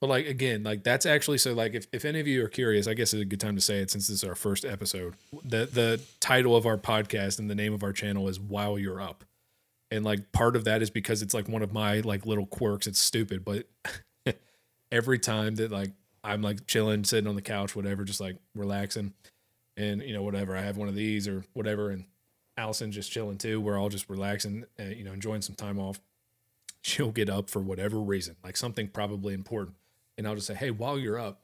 but 0.00 0.08
like 0.08 0.26
again, 0.26 0.62
like 0.62 0.84
that's 0.84 1.06
actually 1.06 1.38
so. 1.38 1.54
Like 1.54 1.74
if, 1.74 1.86
if 1.92 2.04
any 2.04 2.20
of 2.20 2.26
you 2.26 2.44
are 2.44 2.48
curious, 2.48 2.86
I 2.86 2.94
guess 2.94 3.14
it's 3.14 3.22
a 3.22 3.26
good 3.26 3.40
time 3.40 3.54
to 3.56 3.62
say 3.62 3.78
it 3.78 3.90
since 3.90 4.08
this 4.08 4.22
is 4.22 4.28
our 4.28 4.34
first 4.34 4.64
episode. 4.64 5.14
The 5.44 5.66
the 5.66 6.00
title 6.20 6.54
of 6.54 6.66
our 6.66 6.76
podcast 6.76 7.38
and 7.38 7.48
the 7.48 7.54
name 7.54 7.72
of 7.72 7.82
our 7.82 7.92
channel 7.92 8.28
is 8.28 8.38
While 8.38 8.78
You're 8.78 9.00
Up, 9.00 9.24
and 9.90 10.04
like 10.04 10.32
part 10.32 10.56
of 10.56 10.64
that 10.64 10.82
is 10.82 10.90
because 10.90 11.22
it's 11.22 11.34
like 11.34 11.48
one 11.48 11.62
of 11.62 11.72
my 11.72 12.00
like 12.00 12.26
little 12.26 12.46
quirks. 12.46 12.86
It's 12.86 12.98
stupid, 12.98 13.44
but 13.44 13.66
every 14.92 15.18
time 15.18 15.54
that 15.56 15.70
like 15.70 15.92
I'm 16.22 16.42
like 16.42 16.66
chilling, 16.66 17.04
sitting 17.04 17.28
on 17.28 17.36
the 17.36 17.42
couch, 17.42 17.74
whatever, 17.76 18.04
just 18.04 18.20
like 18.20 18.36
relaxing, 18.54 19.14
and 19.76 20.02
you 20.02 20.12
know 20.12 20.22
whatever, 20.22 20.56
I 20.56 20.62
have 20.62 20.76
one 20.76 20.88
of 20.88 20.94
these 20.94 21.26
or 21.28 21.44
whatever, 21.54 21.90
and 21.90 22.04
Allison 22.56 22.92
just 22.92 23.10
chilling 23.10 23.38
too. 23.38 23.60
We're 23.60 23.78
all 23.78 23.88
just 23.88 24.08
relaxing, 24.10 24.64
uh, 24.78 24.84
you 24.84 25.04
know, 25.04 25.12
enjoying 25.12 25.42
some 25.42 25.54
time 25.54 25.78
off. 25.78 26.00
She'll 26.82 27.12
get 27.12 27.30
up 27.30 27.48
for 27.50 27.60
whatever 27.60 27.98
reason, 27.98 28.36
like 28.44 28.56
something 28.56 28.88
probably 28.88 29.34
important, 29.34 29.76
and 30.18 30.26
I'll 30.26 30.34
just 30.34 30.46
say, 30.46 30.54
"Hey, 30.54 30.70
while 30.70 30.98
you're 30.98 31.18
up," 31.18 31.40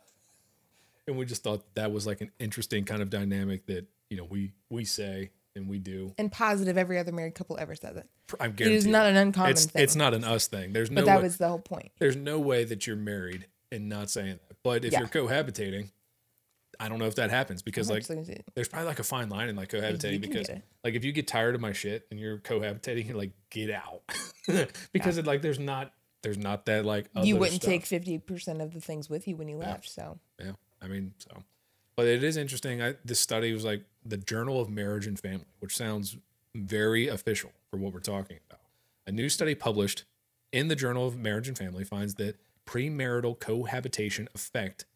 and 1.07 1.17
we 1.19 1.25
just 1.27 1.43
thought 1.43 1.75
that 1.75 1.93
was 1.93 2.07
like 2.07 2.21
an 2.21 2.31
interesting 2.39 2.85
kind 2.85 3.03
of 3.03 3.11
dynamic 3.11 3.67
that 3.67 3.87
you 4.11 4.17
know 4.17 4.25
we 4.25 4.53
we 4.71 4.85
say 4.85 5.31
and 5.55 5.69
we 5.69 5.79
do. 5.79 6.15
And 6.17 6.33
positive, 6.33 6.79
every 6.79 6.99
other 6.99 7.13
married 7.13 7.35
couple 7.35 7.59
ever 7.59 7.75
says 7.75 7.97
it. 7.97 8.09
I'm 8.41 8.51
It 8.51 8.57
guaranteed 8.57 8.79
is 8.79 8.87
not 8.87 9.07
an 9.07 9.17
uncommon 9.17 9.51
it's 9.53 9.67
thing. 9.67 9.83
it's 9.83 9.97
not 9.97 10.15
an 10.15 10.25
us 10.25 10.47
thing. 10.47 10.73
There's 10.73 10.91
no 10.91 11.03
but 11.03 11.07
that 11.07 11.17
way, 11.19 11.23
was 11.25 11.37
the 11.37 11.49
whole 11.49 11.59
point. 11.59 11.91
there's 11.99 12.17
no 12.17 12.39
way 12.39 12.65
that 12.65 12.87
you're 12.87 12.97
married 12.97 13.47
and 13.71 13.89
not 13.89 14.09
saying 14.11 14.39
that. 14.49 14.57
But 14.65 14.85
if 14.85 14.93
Yeah. 14.93 15.01
you're 15.01 15.09
cohabitating, 15.09 15.91
I 16.81 16.89
don't 16.89 16.99
know 16.99 17.07
if 17.07 17.17
that 17.17 17.29
happens 17.31 17.61
because 17.63 17.91
like 17.91 17.99
actually 17.99 18.17
gonna 18.17 18.35
do- 18.37 18.43
there's 18.55 18.69
probably 18.69 18.87
like 18.89 18.99
a 18.99 19.05
fine 19.05 19.29
line 19.29 19.49
in 19.51 19.57
like 19.57 19.69
cohabitating 19.69 20.23
because 20.23 20.49
like 20.83 20.95
if 20.95 21.05
you 21.05 21.13
get 21.13 21.27
tired 21.27 21.55
of 21.55 21.61
my 21.61 21.73
shit 21.73 22.07
and 22.11 22.19
you're 22.19 22.39
cohabitating, 22.39 23.07
you're 23.09 23.17
like 23.19 23.33
get 23.51 23.71
out 23.71 24.03
because 24.93 25.19
it 25.19 25.27
like 25.27 25.43
there's 25.43 25.59
not 25.59 25.93
there's 26.23 26.39
not 26.39 26.67
that 26.67 26.85
like 26.85 27.07
you 27.23 27.37
wouldn't 27.37 27.63
stuff. 27.63 27.71
take 27.71 27.85
50% 27.85 28.63
of 28.63 28.73
the 28.73 28.81
things 28.81 29.11
with 29.11 29.27
you 29.29 29.37
when 29.37 29.49
you 29.49 29.57
left. 29.57 29.89
So, 29.89 30.19
yeah 30.39 30.53
I 30.81 30.89
mean 30.89 31.15
so 31.19 31.43
but 31.97 32.07
it 32.07 32.25
is 32.25 32.37
interesting. 32.37 32.83
I 32.83 32.95
this 33.05 33.21
study 33.21 33.53
was 33.53 33.65
like 33.65 33.85
the 34.05 34.17
Journal 34.17 34.61
of 34.61 34.71
Marriage 34.71 35.07
and 35.07 35.19
Family, 35.19 35.47
which 35.61 35.77
sounds 35.77 36.17
very 36.55 37.09
official 37.09 37.53
for 37.71 37.77
what 37.77 37.93
we're 37.93 38.01
talking 38.01 38.39
about. 38.49 38.61
A 39.07 39.13
new 39.13 39.29
study 39.29 39.55
published 39.55 40.05
in 40.53 40.69
the 40.69 40.77
Journal 40.77 41.07
of 41.07 41.19
Marriage 41.19 41.49
and 41.49 41.57
Family 41.57 41.85
finds 41.85 42.15
that 42.15 42.37
premarital 42.67 43.39
cohabitation 43.39 44.29
effect 44.35 44.87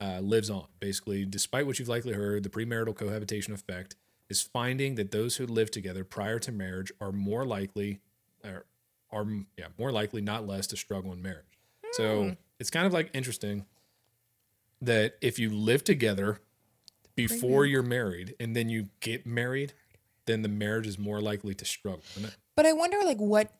uh, 0.00 0.20
lives 0.20 0.50
on. 0.50 0.66
Basically, 0.80 1.24
despite 1.24 1.66
what 1.66 1.78
you've 1.78 1.88
likely 1.88 2.12
heard, 2.12 2.42
the 2.42 2.48
premarital 2.48 2.94
cohabitation 2.94 3.52
effect 3.52 3.96
is 4.28 4.40
finding 4.40 4.94
that 4.94 5.10
those 5.10 5.36
who 5.36 5.46
live 5.46 5.70
together 5.70 6.04
prior 6.04 6.38
to 6.38 6.52
marriage 6.52 6.92
are 7.00 7.12
more 7.12 7.44
likely, 7.44 8.00
or 8.44 8.64
are 9.14 9.26
yeah 9.56 9.66
more 9.78 9.92
likely, 9.92 10.20
not 10.20 10.46
less, 10.46 10.66
to 10.68 10.76
struggle 10.76 11.12
in 11.12 11.22
marriage. 11.22 11.58
So 11.92 12.24
hmm. 12.24 12.30
it's 12.58 12.70
kind 12.70 12.86
of 12.86 12.92
like 12.92 13.10
interesting 13.14 13.66
that 14.82 15.16
if 15.20 15.38
you 15.38 15.50
live 15.50 15.84
together 15.84 16.40
before 17.14 17.64
you're 17.64 17.82
married 17.82 18.34
and 18.40 18.54
then 18.56 18.68
you 18.68 18.88
get 19.00 19.26
married, 19.26 19.72
then 20.26 20.42
the 20.42 20.48
marriage 20.48 20.86
is 20.86 20.98
more 20.98 21.20
likely 21.20 21.54
to 21.54 21.64
struggle. 21.64 22.02
but 22.56 22.66
I 22.66 22.72
wonder, 22.72 22.98
like, 23.04 23.18
what 23.18 23.52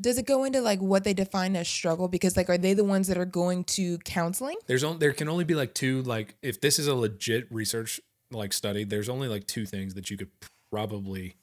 does 0.00 0.18
it 0.18 0.26
go 0.26 0.44
into, 0.44 0.60
like, 0.60 0.80
what 0.80 1.04
they 1.04 1.14
define 1.14 1.56
as 1.56 1.68
struggle? 1.68 2.08
Because, 2.08 2.36
like, 2.36 2.48
are 2.48 2.58
they 2.58 2.74
the 2.74 2.84
ones 2.84 3.08
that 3.08 3.18
are 3.18 3.24
going 3.24 3.64
to 3.64 3.98
counseling? 3.98 4.56
There's 4.66 4.84
only 4.84 4.98
there 4.98 5.12
can 5.12 5.28
only 5.28 5.44
be 5.44 5.54
like 5.54 5.74
two 5.74 6.02
like 6.02 6.36
if 6.42 6.60
this 6.60 6.78
is 6.78 6.86
a 6.86 6.94
legit 6.94 7.50
research 7.50 8.00
like 8.30 8.52
study, 8.52 8.84
there's 8.84 9.08
only 9.08 9.28
like 9.28 9.46
two 9.46 9.66
things 9.66 9.94
that 9.94 10.10
you 10.10 10.16
could 10.16 10.30
probably 10.70 11.36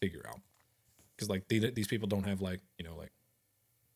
figure 0.00 0.24
out. 0.28 0.40
Cuz 1.20 1.28
like 1.28 1.46
the, 1.48 1.70
these 1.70 1.86
people 1.86 2.08
don't 2.08 2.26
have 2.26 2.40
like, 2.40 2.60
you 2.78 2.84
know, 2.84 2.96
like 2.96 3.12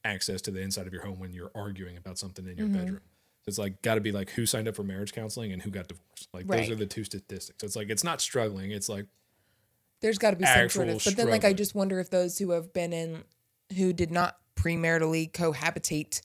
access 0.05 0.41
to 0.43 0.51
the 0.51 0.61
inside 0.61 0.87
of 0.87 0.93
your 0.93 1.03
home 1.03 1.19
when 1.19 1.33
you're 1.33 1.51
arguing 1.55 1.97
about 1.97 2.19
something 2.19 2.47
in 2.47 2.57
your 2.57 2.69
mm-hmm. 2.69 2.79
bedroom. 2.79 3.01
So 3.45 3.49
It's 3.49 3.59
like 3.59 3.83
got 3.83 3.97
to 3.97 4.01
be 4.01 4.13
like 4.13 4.31
who 4.31 4.47
signed 4.47 4.69
up 4.69 4.77
for 4.77 4.85
marriage 4.85 5.13
counseling 5.13 5.53
and 5.53 5.61
who 5.61 5.71
got 5.71 5.89
divorced. 5.89 6.29
Like 6.33 6.47
those 6.47 6.71
are 6.71 6.75
the 6.75 6.87
two 6.87 7.05
statistics. 7.05 7.61
So 7.61 7.67
It's 7.67 7.77
like 7.77 7.91
it's 7.91 8.05
not 8.05 8.21
struggling. 8.21 8.71
It's 8.71 8.89
like 8.89 9.07
There's 10.01 10.19
got 10.19 10.31
to 10.31 10.37
be 10.37 10.47
some 10.47 10.69
sort 10.69 10.89
of. 10.89 11.03
But 11.05 11.17
then, 11.17 11.31
like, 11.31 11.45
I 11.45 11.53
just 11.53 11.75
wonder 11.75 11.99
if 11.99 12.11
those 12.11 12.39
who 12.39 12.51
have 12.53 12.73
been 12.73 12.93
in, 12.93 13.25
who 13.77 13.93
did 13.93 14.11
not 14.11 14.37
premaritally 14.57 15.31
cohabitate, 15.31 16.21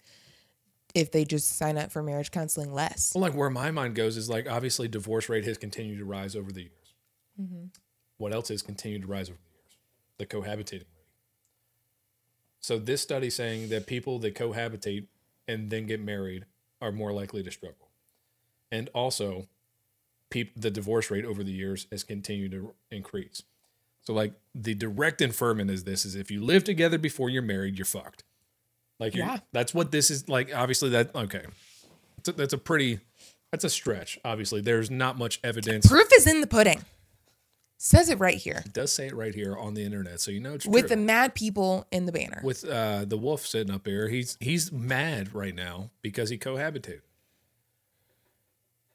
if 0.96 1.12
they 1.12 1.24
just 1.26 1.58
sign 1.58 1.78
up 1.78 1.92
for 1.92 2.02
marriage 2.02 2.32
counseling 2.32 2.74
less. 2.74 3.14
Well, 3.14 3.22
like 3.22 3.34
where 3.34 3.50
my 3.50 3.72
mind 3.72 3.96
goes 3.96 4.18
is 4.18 4.30
like 4.30 4.50
obviously 4.50 4.88
divorce 4.88 5.30
rate 5.30 5.46
has 5.46 5.58
continued 5.58 6.00
to 6.00 6.06
rise 6.06 6.36
over 6.36 6.52
the 6.52 6.62
years. 6.62 6.94
Mm-hmm. 7.40 7.66
What 8.18 8.34
else 8.34 8.50
has 8.50 8.62
continued 8.62 9.04
to 9.04 9.08
rise 9.08 9.30
over 9.30 9.38
the 9.38 9.44
years? 9.44 9.49
The 10.20 10.26
cohabitating. 10.28 10.84
So 12.60 12.78
this 12.78 13.02
study 13.02 13.30
saying 13.30 13.70
that 13.70 13.88
people 13.88 14.20
that 14.20 14.36
cohabitate 14.36 15.08
and 15.48 15.70
then 15.70 15.88
get 15.88 16.02
married 16.02 16.46
are 16.82 16.92
more 16.92 17.12
likely 17.12 17.42
to 17.44 17.52
struggle, 17.52 17.90
and 18.72 18.90
also, 18.94 19.48
peop- 20.30 20.54
the 20.60 20.70
divorce 20.70 21.10
rate 21.10 21.26
over 21.26 21.44
the 21.44 21.52
years 21.52 21.88
has 21.92 22.04
continued 22.04 22.52
to 22.52 22.74
increase. 22.92 23.44
So 24.02 24.14
like 24.14 24.34
the 24.54 24.76
direct 24.76 25.22
inferment 25.22 25.72
is 25.72 25.84
this: 25.86 26.06
is 26.06 26.16
if 26.16 26.30
you 26.30 26.44
live 26.44 26.64
together 26.64 26.98
before 26.98 27.30
you're 27.30 27.42
married, 27.42 27.78
you're 27.78 27.86
fucked. 27.86 28.24
Like 29.00 29.16
you're, 29.16 29.26
Yeah. 29.26 29.40
that's 29.54 29.74
what 29.74 29.92
this 29.92 30.12
is 30.12 30.28
like. 30.30 30.54
Obviously, 30.56 30.90
that 30.90 31.16
okay. 31.16 31.46
That's 32.18 32.30
a, 32.30 32.32
that's 32.34 32.54
a 32.54 32.58
pretty 32.58 33.00
that's 33.52 33.64
a 33.64 33.70
stretch. 33.70 34.20
Obviously, 34.26 34.60
there's 34.62 34.92
not 34.92 35.18
much 35.18 35.40
evidence. 35.44 35.88
Proof 35.88 36.10
is 36.14 36.28
in 36.28 36.42
the 36.42 36.48
pudding. 36.48 36.84
Says 37.82 38.10
it 38.10 38.20
right 38.20 38.36
here 38.38 38.62
It 38.66 38.74
does 38.74 38.92
say 38.92 39.08
it 39.08 39.16
right 39.16 39.34
here 39.34 39.56
on 39.56 39.74
the 39.74 39.86
internet, 39.86 40.20
so 40.20 40.32
you 40.32 40.42
know 40.42 40.56
it's 40.56 40.66
with 40.66 40.90
the 40.90 40.98
mad 40.98 41.34
people 41.34 41.88
in 41.92 42.06
the 42.06 42.12
banner. 42.12 42.42
with 42.44 42.66
uh, 42.66 43.06
the 43.06 43.18
wolf 43.18 43.48
sitting 43.48 43.74
up 43.74 43.88
here. 43.88 44.10
He's 44.10 44.38
he's 44.42 44.70
mad 44.70 45.34
right 45.34 45.56
now 45.56 45.90
because 46.02 46.30
he 46.30 46.38
cohabitated. 46.38 47.02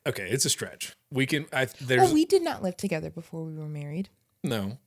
Okay, 0.07 0.29
it's 0.29 0.45
a 0.45 0.51
stretch. 0.51 0.95
We 1.11 1.25
can. 1.25 1.47
I 1.51 1.65
there's 1.81 2.03
well, 2.03 2.13
we 2.13 2.27
did 2.27 2.43
not 2.43 2.63
live 2.63 2.77
together 2.77 3.09
before 3.09 3.43
we 3.45 3.55
were 3.55 3.69
married. 3.69 4.11
no. 4.43 4.79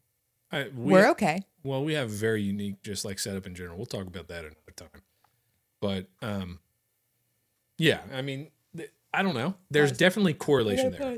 I, 0.49 0.69
we, 0.73 0.93
We're 0.93 1.10
okay. 1.10 1.41
Well, 1.63 1.83
we 1.83 1.95
have 1.95 2.10
very 2.10 2.41
unique, 2.41 2.81
just 2.81 3.03
like 3.03 3.19
setup 3.19 3.45
in 3.45 3.53
general. 3.53 3.75
We'll 3.75 3.86
talk 3.86 4.07
about 4.07 4.29
that 4.29 4.45
another 4.45 4.71
time. 4.77 5.01
But 5.81 6.05
um, 6.21 6.60
yeah, 7.77 7.99
I 8.13 8.21
mean, 8.21 8.47
th- 8.75 8.91
I 9.13 9.23
don't 9.23 9.36
know. 9.36 9.55
There's 9.69 9.91
definitely 9.91 10.36
correlation 10.36 10.91
there. 10.91 11.17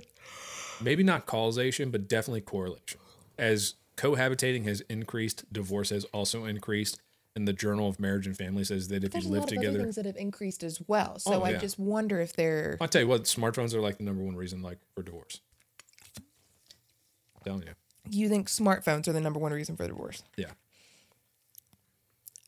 Maybe 0.79 1.03
not 1.03 1.25
causation, 1.25 1.91
but 1.91 2.07
definitely 2.07 2.41
correlation. 2.41 2.99
As 3.37 3.75
cohabitating 3.97 4.65
has 4.65 4.81
increased, 4.81 5.51
divorce 5.51 5.89
has 5.89 6.05
also 6.05 6.45
increased. 6.45 6.99
And 7.35 7.47
the 7.47 7.53
Journal 7.53 7.87
of 7.87 7.99
Marriage 7.99 8.25
and 8.27 8.35
Family 8.35 8.63
says 8.63 8.87
that 8.89 9.03
if 9.03 9.11
There's 9.11 9.25
you 9.25 9.31
a 9.31 9.33
live 9.33 9.41
lot 9.43 9.51
of 9.51 9.57
other 9.57 9.67
together, 9.67 9.83
things 9.83 9.95
that 9.95 10.05
have 10.05 10.17
increased 10.17 10.63
as 10.63 10.81
well. 10.87 11.19
So 11.19 11.33
Oh, 11.35 11.41
I 11.43 11.51
yeah. 11.51 11.57
just 11.57 11.77
wonder 11.79 12.19
if 12.19 12.33
they're 12.33 12.77
I'll 12.81 12.87
tell 12.87 13.01
you 13.01 13.07
what, 13.07 13.23
smartphones 13.25 13.73
are 13.73 13.79
like 13.81 13.97
the 13.97 14.03
number 14.03 14.23
one 14.23 14.35
reason, 14.35 14.61
like 14.61 14.79
for 14.95 15.03
divorce. 15.03 15.39
I'm 16.17 16.23
telling 17.45 17.61
you, 17.63 17.73
you 18.09 18.29
think 18.29 18.47
smartphones 18.49 19.07
are 19.07 19.13
the 19.13 19.21
number 19.21 19.39
one 19.39 19.53
reason 19.53 19.77
for 19.77 19.87
divorce. 19.87 20.23
yeah. 20.37 20.51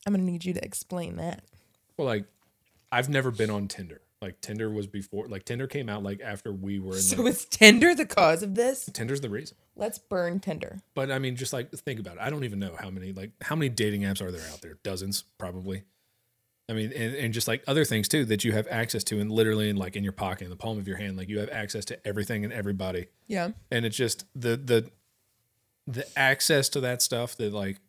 I'm 0.04 0.12
gonna 0.12 0.24
need 0.24 0.44
you 0.44 0.52
to 0.54 0.64
explain 0.64 1.16
that. 1.16 1.44
Well, 1.96 2.06
like, 2.06 2.24
I've 2.90 3.08
never 3.08 3.30
been 3.30 3.50
on 3.50 3.68
Tinder. 3.68 4.00
Like 4.22 4.40
Tinder 4.40 4.70
was 4.70 4.86
before, 4.86 5.26
like 5.26 5.44
Tinder 5.44 5.66
came 5.66 5.88
out 5.88 6.04
like 6.04 6.20
after 6.20 6.52
we 6.52 6.78
were 6.78 6.94
in. 6.94 7.02
So 7.02 7.22
like, 7.22 7.32
is 7.32 7.44
Tinder 7.44 7.92
the 7.92 8.06
cause 8.06 8.44
of 8.44 8.54
this? 8.54 8.88
Tinder's 8.92 9.20
the 9.20 9.28
reason. 9.28 9.56
Let's 9.74 9.98
burn 9.98 10.38
Tinder. 10.38 10.78
But 10.94 11.10
I 11.10 11.18
mean, 11.18 11.34
just 11.34 11.52
like 11.52 11.72
think 11.72 11.98
about 11.98 12.16
it. 12.16 12.20
I 12.20 12.30
don't 12.30 12.44
even 12.44 12.60
know 12.60 12.76
how 12.78 12.88
many 12.88 13.12
like 13.12 13.32
how 13.42 13.56
many 13.56 13.68
dating 13.68 14.02
apps 14.02 14.22
are 14.22 14.30
there 14.30 14.46
out 14.52 14.60
there? 14.60 14.78
Dozens, 14.84 15.24
probably. 15.38 15.82
I 16.68 16.74
mean, 16.74 16.92
and, 16.92 17.14
and 17.16 17.34
just 17.34 17.48
like 17.48 17.64
other 17.66 17.84
things 17.84 18.06
too 18.06 18.24
that 18.26 18.44
you 18.44 18.52
have 18.52 18.68
access 18.70 19.02
to, 19.04 19.20
and 19.20 19.30
literally 19.30 19.68
in 19.68 19.76
like 19.76 19.96
in 19.96 20.04
your 20.04 20.12
pocket, 20.12 20.44
in 20.44 20.50
the 20.50 20.56
palm 20.56 20.78
of 20.78 20.86
your 20.86 20.98
hand, 20.98 21.16
like 21.16 21.28
you 21.28 21.40
have 21.40 21.50
access 21.50 21.84
to 21.86 22.06
everything 22.06 22.44
and 22.44 22.52
everybody. 22.52 23.08
Yeah. 23.26 23.50
And 23.72 23.84
it's 23.84 23.96
just 23.96 24.24
the 24.36 24.56
the 24.56 24.88
the 25.88 26.06
access 26.16 26.68
to 26.70 26.80
that 26.80 27.02
stuff 27.02 27.36
that 27.38 27.52
like 27.52 27.80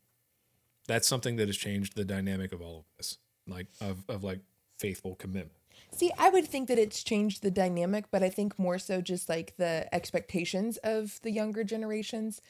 that's 0.88 1.06
something 1.06 1.36
that 1.36 1.46
has 1.46 1.56
changed 1.56 1.94
the 1.94 2.04
dynamic 2.04 2.52
of 2.52 2.60
all 2.60 2.78
of 2.78 2.84
this, 2.96 3.18
like 3.46 3.68
of 3.80 4.02
of 4.08 4.24
like 4.24 4.40
faithful 4.78 5.14
commitment. 5.14 5.52
See, 5.94 6.10
I 6.18 6.28
would 6.28 6.46
think 6.46 6.68
that 6.68 6.78
it's 6.78 7.02
changed 7.04 7.42
the 7.42 7.50
dynamic, 7.50 8.06
but 8.10 8.22
I 8.22 8.28
think 8.28 8.58
more 8.58 8.78
so 8.78 9.00
just 9.00 9.28
like 9.28 9.56
the 9.56 9.88
expectations 9.94 10.76
of 10.78 11.20
the 11.22 11.30
younger 11.30 11.62
generations 11.62 12.40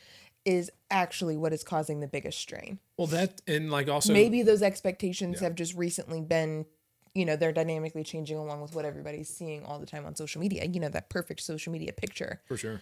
is 0.44 0.70
actually 0.90 1.36
what 1.36 1.52
is 1.52 1.62
causing 1.62 2.00
the 2.00 2.06
biggest 2.06 2.38
strain. 2.38 2.78
Well, 2.98 3.06
that 3.08 3.40
and 3.46 3.70
like 3.70 3.88
also 3.88 4.12
maybe 4.12 4.42
those 4.42 4.62
expectations 4.62 5.38
yeah. 5.40 5.48
have 5.48 5.54
just 5.54 5.74
recently 5.74 6.20
been, 6.22 6.66
you 7.14 7.24
know, 7.24 7.36
they're 7.36 7.52
dynamically 7.52 8.02
changing 8.02 8.36
along 8.38 8.60
with 8.62 8.74
what 8.74 8.84
everybody's 8.84 9.28
seeing 9.28 9.64
all 9.64 9.78
the 9.78 9.86
time 9.86 10.06
on 10.06 10.14
social 10.14 10.40
media. 10.40 10.64
You 10.64 10.80
know, 10.80 10.88
that 10.88 11.10
perfect 11.10 11.40
social 11.40 11.72
media 11.72 11.92
picture. 11.92 12.40
For 12.46 12.56
sure. 12.56 12.80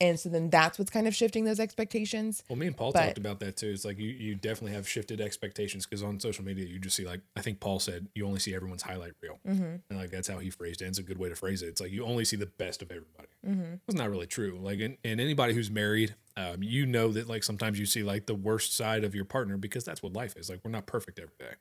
And 0.00 0.18
so 0.18 0.28
then 0.28 0.48
that's 0.48 0.78
what's 0.78 0.92
kind 0.92 1.08
of 1.08 1.14
shifting 1.14 1.44
those 1.44 1.58
expectations. 1.58 2.44
Well, 2.48 2.56
me 2.56 2.68
and 2.68 2.76
Paul 2.76 2.92
but, 2.92 3.04
talked 3.04 3.18
about 3.18 3.40
that 3.40 3.56
too. 3.56 3.68
It's 3.70 3.84
like 3.84 3.98
you, 3.98 4.10
you 4.10 4.36
definitely 4.36 4.76
have 4.76 4.88
shifted 4.88 5.20
expectations 5.20 5.86
because 5.86 6.04
on 6.04 6.20
social 6.20 6.44
media, 6.44 6.66
you 6.66 6.78
just 6.78 6.94
see, 6.94 7.04
like, 7.04 7.20
I 7.36 7.40
think 7.40 7.58
Paul 7.58 7.80
said, 7.80 8.06
you 8.14 8.24
only 8.24 8.38
see 8.38 8.54
everyone's 8.54 8.82
highlight 8.82 9.14
reel. 9.20 9.40
Mm-hmm. 9.46 9.76
And 9.90 9.98
like, 9.98 10.10
that's 10.10 10.28
how 10.28 10.38
he 10.38 10.50
phrased 10.50 10.82
it. 10.82 10.84
And 10.84 10.90
it's 10.90 11.00
a 11.00 11.02
good 11.02 11.18
way 11.18 11.28
to 11.28 11.34
phrase 11.34 11.62
it. 11.62 11.66
It's 11.66 11.80
like 11.80 11.90
you 11.90 12.04
only 12.04 12.24
see 12.24 12.36
the 12.36 12.46
best 12.46 12.80
of 12.80 12.92
everybody. 12.92 13.28
Mm-hmm. 13.44 13.74
It's 13.88 13.96
not 13.96 14.08
really 14.08 14.28
true. 14.28 14.60
Like, 14.62 14.78
and, 14.78 14.98
and 15.02 15.20
anybody 15.20 15.52
who's 15.52 15.70
married, 15.70 16.14
um, 16.36 16.62
you 16.62 16.86
know 16.86 17.08
that 17.08 17.28
like 17.28 17.42
sometimes 17.42 17.80
you 17.80 17.86
see 17.86 18.04
like 18.04 18.26
the 18.26 18.36
worst 18.36 18.76
side 18.76 19.02
of 19.02 19.16
your 19.16 19.24
partner 19.24 19.56
because 19.56 19.84
that's 19.84 20.00
what 20.00 20.12
life 20.12 20.36
is. 20.36 20.48
Like, 20.48 20.60
we're 20.64 20.70
not 20.70 20.86
perfect 20.86 21.18
every 21.18 21.34
day. 21.40 21.56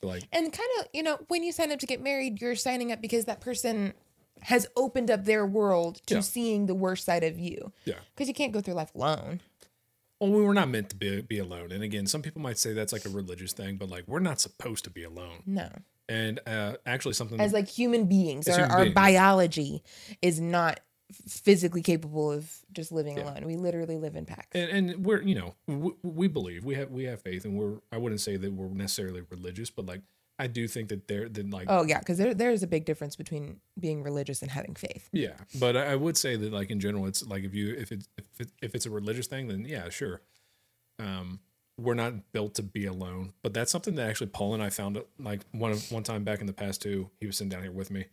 So, 0.00 0.06
like, 0.06 0.22
and 0.32 0.50
kind 0.50 0.70
of, 0.78 0.86
you 0.94 1.02
know, 1.02 1.18
when 1.28 1.42
you 1.42 1.52
sign 1.52 1.72
up 1.72 1.78
to 1.80 1.86
get 1.86 2.02
married, 2.02 2.40
you're 2.40 2.54
signing 2.54 2.90
up 2.90 3.02
because 3.02 3.26
that 3.26 3.42
person 3.42 3.92
has 4.42 4.66
opened 4.76 5.10
up 5.10 5.24
their 5.24 5.46
world 5.46 6.00
to 6.06 6.16
yeah. 6.16 6.20
seeing 6.20 6.66
the 6.66 6.74
worst 6.74 7.04
side 7.04 7.24
of 7.24 7.38
you. 7.38 7.72
Yeah. 7.84 7.96
Because 8.14 8.28
you 8.28 8.34
can't 8.34 8.52
go 8.52 8.60
through 8.60 8.74
life 8.74 8.94
alone. 8.94 9.40
Well, 10.20 10.30
we 10.30 10.42
were 10.42 10.54
not 10.54 10.68
meant 10.68 10.90
to 10.90 10.96
be, 10.96 11.22
be 11.22 11.38
alone. 11.38 11.72
And 11.72 11.82
again, 11.82 12.06
some 12.06 12.20
people 12.20 12.42
might 12.42 12.58
say 12.58 12.74
that's 12.74 12.92
like 12.92 13.06
a 13.06 13.08
religious 13.08 13.52
thing, 13.52 13.76
but 13.76 13.88
like 13.88 14.04
we're 14.06 14.20
not 14.20 14.38
supposed 14.40 14.84
to 14.84 14.90
be 14.90 15.02
alone. 15.02 15.42
No. 15.46 15.68
And 16.08 16.40
uh, 16.46 16.74
actually, 16.84 17.14
something 17.14 17.40
as 17.40 17.52
like 17.52 17.68
human 17.68 18.06
beings, 18.06 18.48
our, 18.48 18.56
human 18.56 18.70
our 18.70 18.82
beings. 18.82 18.94
biology 18.94 19.82
is 20.20 20.40
not 20.40 20.80
physically 21.12 21.82
capable 21.82 22.32
of 22.32 22.52
just 22.72 22.92
living 22.92 23.16
yeah. 23.16 23.24
alone. 23.24 23.44
We 23.46 23.56
literally 23.56 23.96
live 23.96 24.16
in 24.16 24.26
packs. 24.26 24.48
And, 24.52 24.70
and 24.70 25.04
we're, 25.04 25.22
you 25.22 25.36
know, 25.36 25.54
we, 25.66 25.92
we 26.02 26.28
believe 26.28 26.64
we 26.64 26.74
have 26.74 26.90
we 26.90 27.04
have 27.04 27.22
faith, 27.22 27.44
and 27.44 27.56
we're. 27.56 27.78
I 27.92 27.98
wouldn't 27.98 28.20
say 28.20 28.36
that 28.36 28.52
we're 28.52 28.68
necessarily 28.68 29.22
religious, 29.30 29.70
but 29.70 29.86
like 29.86 30.02
I 30.40 30.46
do 30.46 30.66
think 30.66 30.88
that 30.88 31.06
there 31.06 31.28
then 31.28 31.50
like 31.50 31.66
oh 31.68 31.84
yeah 31.84 31.98
because 31.98 32.16
there 32.16 32.32
there 32.32 32.50
is 32.50 32.62
a 32.62 32.66
big 32.66 32.86
difference 32.86 33.14
between 33.14 33.60
being 33.78 34.02
religious 34.02 34.40
and 34.40 34.50
having 34.50 34.74
faith. 34.74 35.10
Yeah, 35.12 35.34
but 35.58 35.76
I, 35.76 35.92
I 35.92 35.96
would 35.96 36.16
say 36.16 36.36
that 36.36 36.50
like 36.50 36.70
in 36.70 36.80
general, 36.80 37.06
it's 37.06 37.24
like 37.26 37.44
if 37.44 37.54
you 37.54 37.74
if 37.74 37.92
it's 37.92 38.08
if, 38.16 38.40
it, 38.40 38.48
if 38.62 38.74
it's 38.74 38.86
a 38.86 38.90
religious 38.90 39.26
thing, 39.26 39.48
then 39.48 39.66
yeah, 39.66 39.90
sure. 39.90 40.22
Um, 40.98 41.40
we're 41.78 41.94
not 41.94 42.32
built 42.32 42.54
to 42.54 42.62
be 42.62 42.86
alone, 42.86 43.32
but 43.42 43.52
that's 43.52 43.70
something 43.70 43.94
that 43.96 44.08
actually 44.08 44.28
Paul 44.28 44.54
and 44.54 44.62
I 44.62 44.70
found 44.70 45.02
like 45.18 45.42
one 45.52 45.72
of 45.72 45.92
one 45.92 46.02
time 46.02 46.24
back 46.24 46.40
in 46.40 46.46
the 46.46 46.54
past 46.54 46.80
too. 46.80 47.10
He 47.20 47.26
was 47.26 47.36
sitting 47.36 47.50
down 47.50 47.62
here 47.62 47.72
with 47.72 47.90
me, 47.90 48.06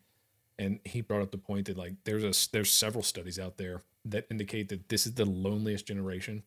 and 0.60 0.80
he 0.84 1.00
brought 1.00 1.22
up 1.22 1.32
the 1.32 1.38
point 1.38 1.68
that 1.68 1.78
like 1.78 1.94
there's 2.04 2.26
a 2.26 2.34
there's 2.52 2.72
several 2.72 3.04
studies 3.04 3.40
out 3.40 3.58
there 3.58 3.84
that 4.04 4.28
indicate 4.30 4.68
that 4.70 4.90
this 4.90 5.06
is 5.06 5.14
the 5.14 5.26
loneliest 5.26 5.88
generation, 5.88 6.44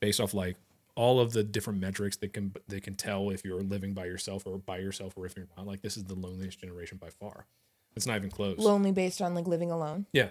based 0.00 0.18
off 0.20 0.34
like 0.34 0.56
all 0.96 1.20
of 1.20 1.32
the 1.32 1.42
different 1.42 1.80
metrics 1.80 2.16
that 2.18 2.32
can 2.32 2.54
they 2.68 2.80
can 2.80 2.94
tell 2.94 3.30
if 3.30 3.44
you're 3.44 3.62
living 3.62 3.94
by 3.94 4.04
yourself 4.06 4.46
or 4.46 4.58
by 4.58 4.78
yourself 4.78 5.14
or 5.16 5.26
if 5.26 5.36
you're 5.36 5.46
not. 5.56 5.66
Like 5.66 5.82
this 5.82 5.96
is 5.96 6.04
the 6.04 6.14
loneliest 6.14 6.60
generation 6.60 6.98
by 6.98 7.10
far. 7.10 7.46
It's 7.96 8.06
not 8.06 8.16
even 8.16 8.30
close. 8.30 8.58
Lonely 8.58 8.92
based 8.92 9.20
on 9.20 9.34
like 9.34 9.46
living 9.46 9.70
alone. 9.70 10.06
Yeah. 10.12 10.28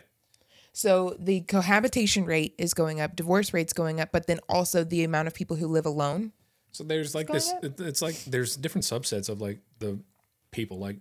So 0.72 1.16
the 1.20 1.42
cohabitation 1.42 2.26
rate 2.26 2.56
is 2.58 2.74
going 2.74 3.00
up, 3.00 3.16
divorce 3.16 3.54
rate's 3.54 3.74
going 3.74 4.00
up, 4.00 4.12
but 4.12 4.26
then 4.26 4.40
also 4.50 4.84
the 4.84 5.04
amount 5.04 5.28
of 5.28 5.34
people 5.34 5.56
who 5.56 5.68
live 5.68 5.86
alone. 5.86 6.32
So 6.72 6.84
there's 6.84 7.14
like 7.14 7.28
this. 7.28 7.52
Up. 7.52 7.80
It's 7.80 8.02
like 8.02 8.24
there's 8.26 8.56
different 8.56 8.86
subsets 8.86 9.30
of 9.30 9.42
like 9.42 9.60
the 9.80 10.00
people 10.52 10.80
like. 10.80 10.98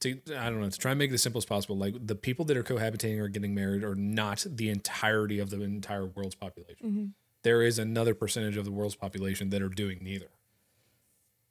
To, 0.00 0.18
I 0.34 0.48
don't 0.48 0.62
know 0.62 0.70
to 0.70 0.78
try 0.78 0.92
and 0.92 0.98
make 0.98 1.10
it 1.10 1.14
as 1.14 1.22
simple 1.22 1.40
as 1.40 1.44
possible. 1.44 1.76
Like 1.76 1.94
the 2.06 2.14
people 2.14 2.46
that 2.46 2.56
are 2.56 2.62
cohabitating 2.62 3.18
or 3.18 3.28
getting 3.28 3.54
married 3.54 3.84
are 3.84 3.94
not 3.94 4.46
the 4.48 4.70
entirety 4.70 5.40
of 5.40 5.50
the 5.50 5.60
entire 5.60 6.06
world's 6.06 6.34
population. 6.34 6.86
Mm-hmm 6.86 7.06
there 7.42 7.62
is 7.62 7.78
another 7.78 8.14
percentage 8.14 8.56
of 8.56 8.64
the 8.64 8.70
world's 8.70 8.94
population 8.94 9.50
that 9.50 9.62
are 9.62 9.68
doing 9.68 9.98
neither. 10.02 10.30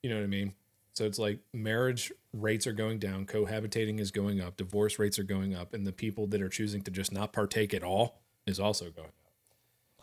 You 0.04 0.10
know 0.10 0.18
what 0.18 0.24
I 0.24 0.28
mean? 0.28 0.54
So 0.94 1.06
it's 1.06 1.20
like 1.20 1.40
marriage 1.54 2.12
rates 2.34 2.68
are 2.68 2.74
going 2.74 3.00
down, 3.00 3.26
cohabitating 3.26 4.00
is 4.00 4.12
going 4.12 4.42
up, 4.42 4.58
divorce 4.58 5.00
rates 5.00 5.18
are 5.18 5.24
going 5.24 5.56
up, 5.56 5.74
and 5.74 5.86
the 5.86 5.92
people 5.92 6.28
that 6.28 6.42
are 6.42 6.50
choosing 6.50 6.82
to 6.84 6.92
just 6.92 7.12
not 7.12 7.32
partake 7.32 7.74
at 7.74 7.84
all 7.84 8.22
is 8.46 8.60
also 8.60 8.90
going 8.92 9.08
up. 9.08 9.14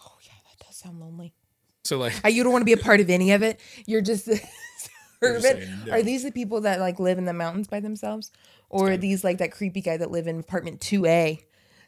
Oh 0.06 0.16
yeah, 0.22 0.32
that 0.48 0.64
does 0.64 0.76
sound 0.76 1.00
lonely. 1.00 1.34
So 1.84 1.98
like 1.98 2.14
you 2.30 2.42
don't 2.42 2.52
want 2.52 2.62
to 2.62 2.66
be 2.66 2.72
a 2.72 2.82
part 2.82 3.00
of 3.00 3.10
any 3.10 3.32
of 3.32 3.42
it. 3.42 3.60
You're 3.86 4.00
just 4.00 4.28
urban. 5.22 5.84
No. 5.86 5.92
Are 5.92 6.02
these 6.02 6.24
the 6.24 6.32
people 6.32 6.62
that 6.62 6.80
like 6.80 6.98
live 6.98 7.18
in 7.18 7.26
the 7.26 7.32
mountains 7.32 7.68
by 7.68 7.80
themselves, 7.80 8.32
or 8.70 8.92
are 8.92 8.96
these 8.96 9.22
like 9.22 9.38
that 9.38 9.52
creepy 9.52 9.82
guy 9.82 9.96
that 9.96 10.10
live 10.10 10.26
in 10.26 10.40
apartment 10.40 10.80
two 10.80 11.06
A? 11.06 11.38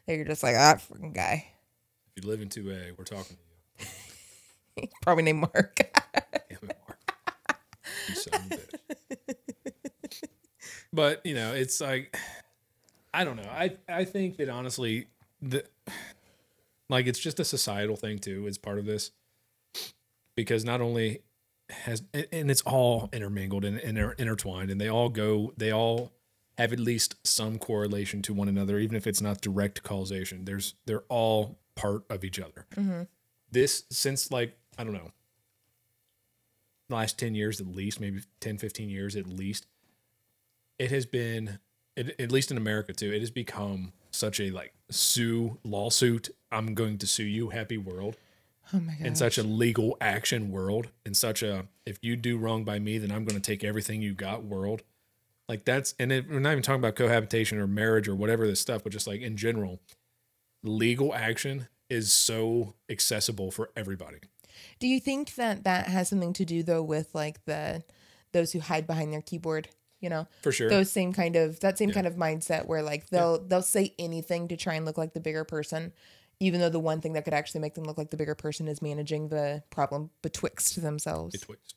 That 0.05 0.15
you're 0.15 0.25
just 0.25 0.43
like 0.43 0.55
that 0.55 0.77
ah, 0.77 0.93
freaking 0.93 1.13
guy. 1.13 1.47
If 2.15 2.23
you 2.23 2.29
live 2.29 2.41
in 2.41 2.49
two 2.49 2.71
A, 2.71 2.91
we're 2.97 3.03
talking 3.03 3.37
Probably 5.01 5.23
named 5.23 5.39
Mark. 5.39 5.75
Damn 5.77 6.69
it, 6.69 6.77
Mark. 6.87 7.59
You 8.07 8.15
son 8.15 8.41
of 8.51 8.51
a 8.51 9.15
bitch. 10.07 10.23
But 10.91 11.25
you 11.25 11.35
know, 11.35 11.53
it's 11.53 11.79
like 11.81 12.17
I 13.13 13.23
don't 13.23 13.35
know. 13.35 13.49
I 13.49 13.75
I 13.87 14.05
think 14.05 14.37
that 14.37 14.49
honestly, 14.49 15.07
the 15.41 15.65
like 16.89 17.07
it's 17.07 17.19
just 17.19 17.39
a 17.39 17.45
societal 17.45 17.95
thing 17.95 18.19
too. 18.19 18.47
Is 18.47 18.57
part 18.57 18.79
of 18.79 18.85
this 18.85 19.11
because 20.35 20.63
not 20.65 20.81
only 20.81 21.21
has 21.69 22.03
and 22.13 22.49
it's 22.49 22.61
all 22.61 23.09
intermingled 23.13 23.65
and 23.65 23.77
inter, 23.79 24.13
intertwined, 24.17 24.71
and 24.71 24.79
they 24.79 24.89
all 24.89 25.09
go. 25.09 25.53
They 25.57 25.71
all 25.71 26.11
have 26.57 26.73
at 26.73 26.79
least 26.79 27.15
some 27.23 27.57
correlation 27.57 28.21
to 28.23 28.33
one 28.33 28.49
another, 28.49 28.79
even 28.79 28.97
if 28.97 29.07
it's 29.07 29.21
not 29.21 29.41
direct 29.41 29.83
causation. 29.83 30.45
There's 30.45 30.75
they're 30.85 31.03
all 31.09 31.57
part 31.75 32.03
of 32.09 32.23
each 32.23 32.39
other. 32.39 32.65
Mm-hmm. 32.75 33.03
This 33.51 33.83
since 33.89 34.31
like 34.31 34.57
I 34.77 34.83
don't 34.83 34.93
know, 34.93 35.11
the 36.89 36.95
last 36.95 37.17
10 37.19 37.35
years 37.35 37.61
at 37.61 37.67
least, 37.67 37.99
maybe 37.99 38.21
10, 38.39 38.57
15 38.57 38.89
years 38.89 39.15
at 39.15 39.27
least, 39.27 39.67
it 40.77 40.91
has 40.91 41.05
been, 41.05 41.59
it, 41.95 42.15
at 42.19 42.31
least 42.31 42.51
in 42.51 42.57
America 42.57 42.93
too, 42.93 43.11
it 43.11 43.19
has 43.19 43.31
become 43.31 43.93
such 44.11 44.39
a 44.39 44.49
like 44.51 44.73
sue 44.89 45.57
lawsuit. 45.63 46.29
I'm 46.51 46.73
going 46.73 46.97
to 46.99 47.07
sue 47.07 47.25
you, 47.25 47.49
happy 47.49 47.77
world. 47.77 48.17
Oh 48.73 48.79
my 48.79 48.93
god. 48.93 49.07
In 49.07 49.15
such 49.15 49.37
a 49.37 49.43
legal 49.43 49.97
action 49.99 50.51
world, 50.51 50.89
in 51.05 51.13
such 51.13 51.43
a 51.43 51.67
if 51.85 51.99
you 52.01 52.15
do 52.15 52.37
wrong 52.37 52.63
by 52.63 52.79
me, 52.79 52.97
then 52.97 53.11
I'm 53.11 53.25
going 53.25 53.39
to 53.39 53.51
take 53.51 53.63
everything 53.63 54.01
you 54.01 54.13
got 54.13 54.43
world. 54.43 54.83
Like 55.47 55.65
that's 55.65 55.93
and 55.99 56.11
it, 56.11 56.29
we're 56.29 56.39
not 56.39 56.51
even 56.51 56.63
talking 56.63 56.79
about 56.79 56.95
cohabitation 56.95 57.57
or 57.57 57.67
marriage 57.67 58.07
or 58.07 58.15
whatever 58.15 58.47
this 58.47 58.59
stuff, 58.59 58.83
but 58.83 58.91
just 58.91 59.07
like 59.07 59.21
in 59.21 59.37
general, 59.37 59.79
legal 60.63 61.13
action 61.13 61.67
is 61.89 62.11
so 62.11 62.75
accessible 62.89 63.51
for 63.51 63.71
everybody. 63.75 64.19
Do 64.79 64.87
you 64.87 64.99
think 64.99 65.35
that 65.35 65.63
that 65.63 65.87
has 65.87 66.09
something 66.09 66.33
to 66.33 66.45
do 66.45 66.63
though 66.63 66.83
with 66.83 67.13
like 67.13 67.43
the 67.45 67.83
those 68.31 68.51
who 68.51 68.59
hide 68.59 68.87
behind 68.87 69.13
their 69.13 69.21
keyboard? 69.21 69.69
You 69.99 70.09
know, 70.09 70.27
for 70.41 70.51
sure. 70.51 70.69
Those 70.69 70.89
same 70.91 71.11
kind 71.11 71.35
of 71.35 71.59
that 71.59 71.77
same 71.77 71.89
yeah. 71.89 71.95
kind 71.95 72.07
of 72.07 72.15
mindset 72.15 72.67
where 72.67 72.81
like 72.81 73.09
they'll 73.09 73.37
yeah. 73.41 73.47
they'll 73.47 73.61
say 73.61 73.93
anything 73.99 74.47
to 74.47 74.57
try 74.57 74.75
and 74.75 74.85
look 74.85 74.97
like 74.97 75.13
the 75.13 75.19
bigger 75.19 75.43
person, 75.43 75.91
even 76.39 76.61
though 76.61 76.69
the 76.69 76.79
one 76.79 77.01
thing 77.01 77.13
that 77.13 77.25
could 77.25 77.33
actually 77.33 77.61
make 77.61 77.75
them 77.75 77.83
look 77.83 77.97
like 77.97 78.09
the 78.09 78.17
bigger 78.17 78.35
person 78.35 78.67
is 78.67 78.81
managing 78.81 79.27
the 79.27 79.63
problem 79.71 80.09
betwixt 80.21 80.81
themselves. 80.81 81.37
Betwixt. 81.37 81.75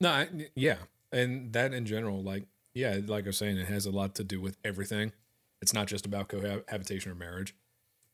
No, 0.00 0.10
I, 0.10 0.28
yeah, 0.54 0.78
and 1.10 1.52
that 1.52 1.74
in 1.74 1.84
general, 1.84 2.22
like 2.22 2.44
yeah, 2.74 2.98
like 3.06 3.24
I 3.24 3.28
was 3.28 3.38
saying, 3.38 3.56
it 3.56 3.66
has 3.66 3.86
a 3.86 3.90
lot 3.90 4.14
to 4.16 4.24
do 4.24 4.40
with 4.40 4.56
everything. 4.64 5.12
It's 5.60 5.74
not 5.74 5.86
just 5.86 6.06
about 6.06 6.28
cohabitation 6.28 7.12
or 7.12 7.14
marriage. 7.14 7.54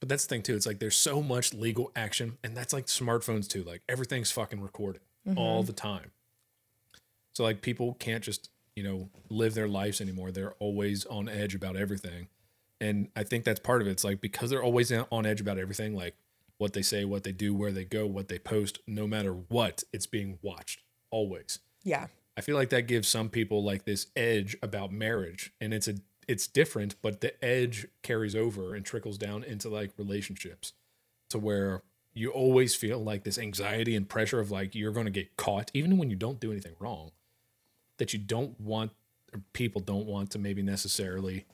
But 0.00 0.08
that's 0.08 0.24
the 0.24 0.28
thing 0.28 0.42
too. 0.42 0.54
It's 0.54 0.66
like 0.66 0.78
there's 0.78 0.96
so 0.96 1.22
much 1.22 1.52
legal 1.52 1.90
action, 1.96 2.38
and 2.44 2.56
that's 2.56 2.72
like 2.72 2.86
smartphones 2.86 3.48
too. 3.48 3.64
Like 3.64 3.82
everything's 3.88 4.30
fucking 4.30 4.60
recorded 4.60 5.02
mm-hmm. 5.26 5.38
all 5.38 5.62
the 5.62 5.72
time. 5.72 6.12
So 7.32 7.42
like 7.42 7.62
people 7.62 7.94
can't 7.94 8.22
just 8.22 8.50
you 8.76 8.82
know 8.82 9.08
live 9.28 9.54
their 9.54 9.68
lives 9.68 10.00
anymore. 10.00 10.30
They're 10.30 10.54
always 10.54 11.04
on 11.06 11.28
edge 11.28 11.54
about 11.54 11.76
everything, 11.76 12.28
and 12.80 13.08
I 13.16 13.24
think 13.24 13.44
that's 13.44 13.60
part 13.60 13.82
of 13.82 13.88
it. 13.88 13.92
It's 13.92 14.04
like 14.04 14.20
because 14.20 14.50
they're 14.50 14.62
always 14.62 14.92
on 14.92 15.26
edge 15.26 15.40
about 15.40 15.58
everything, 15.58 15.94
like 15.94 16.14
what 16.58 16.72
they 16.72 16.82
say, 16.82 17.04
what 17.04 17.24
they 17.24 17.32
do, 17.32 17.54
where 17.54 17.72
they 17.72 17.84
go, 17.84 18.06
what 18.06 18.28
they 18.28 18.38
post. 18.38 18.78
No 18.86 19.06
matter 19.06 19.32
what, 19.32 19.82
it's 19.92 20.06
being 20.06 20.38
watched 20.42 20.82
always. 21.10 21.58
Yeah. 21.82 22.06
I 22.36 22.40
feel 22.40 22.54
like 22.54 22.70
that 22.70 22.82
gives 22.82 23.08
some 23.08 23.30
people 23.30 23.64
like 23.64 23.84
this 23.84 24.06
edge 24.14 24.56
about 24.62 24.92
marriage, 24.92 25.52
and 25.60 25.74
it's 25.74 25.88
a 25.88 25.94
it's 26.28 26.46
different, 26.46 26.94
but 27.02 27.20
the 27.22 27.42
edge 27.42 27.86
carries 28.02 28.36
over 28.36 28.74
and 28.74 28.84
trickles 28.84 29.16
down 29.18 29.42
into 29.42 29.68
like 29.68 29.92
relationships, 29.96 30.74
to 31.30 31.38
where 31.38 31.82
you 32.12 32.30
always 32.30 32.74
feel 32.74 33.02
like 33.02 33.24
this 33.24 33.38
anxiety 33.38 33.96
and 33.96 34.08
pressure 34.08 34.38
of 34.38 34.50
like 34.50 34.74
you're 34.74 34.92
going 34.92 35.06
to 35.06 35.10
get 35.10 35.36
caught, 35.36 35.70
even 35.72 35.96
when 35.96 36.10
you 36.10 36.16
don't 36.16 36.40
do 36.40 36.52
anything 36.52 36.74
wrong, 36.78 37.10
that 37.96 38.12
you 38.12 38.18
don't 38.18 38.60
want 38.60 38.92
or 39.32 39.40
people 39.52 39.80
don't 39.80 40.06
want 40.06 40.30
to 40.30 40.38
maybe 40.38 40.62
necessarily 40.62 41.46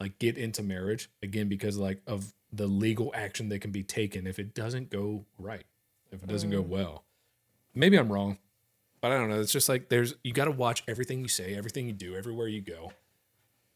like 0.00 0.18
get 0.18 0.38
into 0.38 0.62
marriage 0.62 1.10
again 1.22 1.48
because 1.48 1.76
like 1.76 2.00
of 2.06 2.32
the 2.52 2.66
legal 2.66 3.12
action 3.14 3.48
that 3.50 3.60
can 3.60 3.70
be 3.70 3.82
taken 3.82 4.26
if 4.26 4.38
it 4.38 4.54
doesn't 4.54 4.90
go 4.90 5.24
right, 5.38 5.64
if 6.10 6.22
it 6.22 6.28
doesn't 6.28 6.50
mm. 6.50 6.54
go 6.54 6.60
well. 6.62 7.04
Maybe 7.74 7.98
I'm 7.98 8.10
wrong, 8.10 8.38
but 9.00 9.12
I 9.12 9.18
don't 9.18 9.28
know. 9.28 9.40
It's 9.40 9.52
just 9.52 9.68
like 9.68 9.88
there's 9.88 10.14
you 10.22 10.32
got 10.32 10.46
to 10.46 10.50
watch 10.50 10.82
everything 10.88 11.20
you 11.20 11.28
say, 11.28 11.54
everything 11.54 11.86
you 11.86 11.92
do, 11.92 12.16
everywhere 12.16 12.48
you 12.48 12.60
go. 12.60 12.92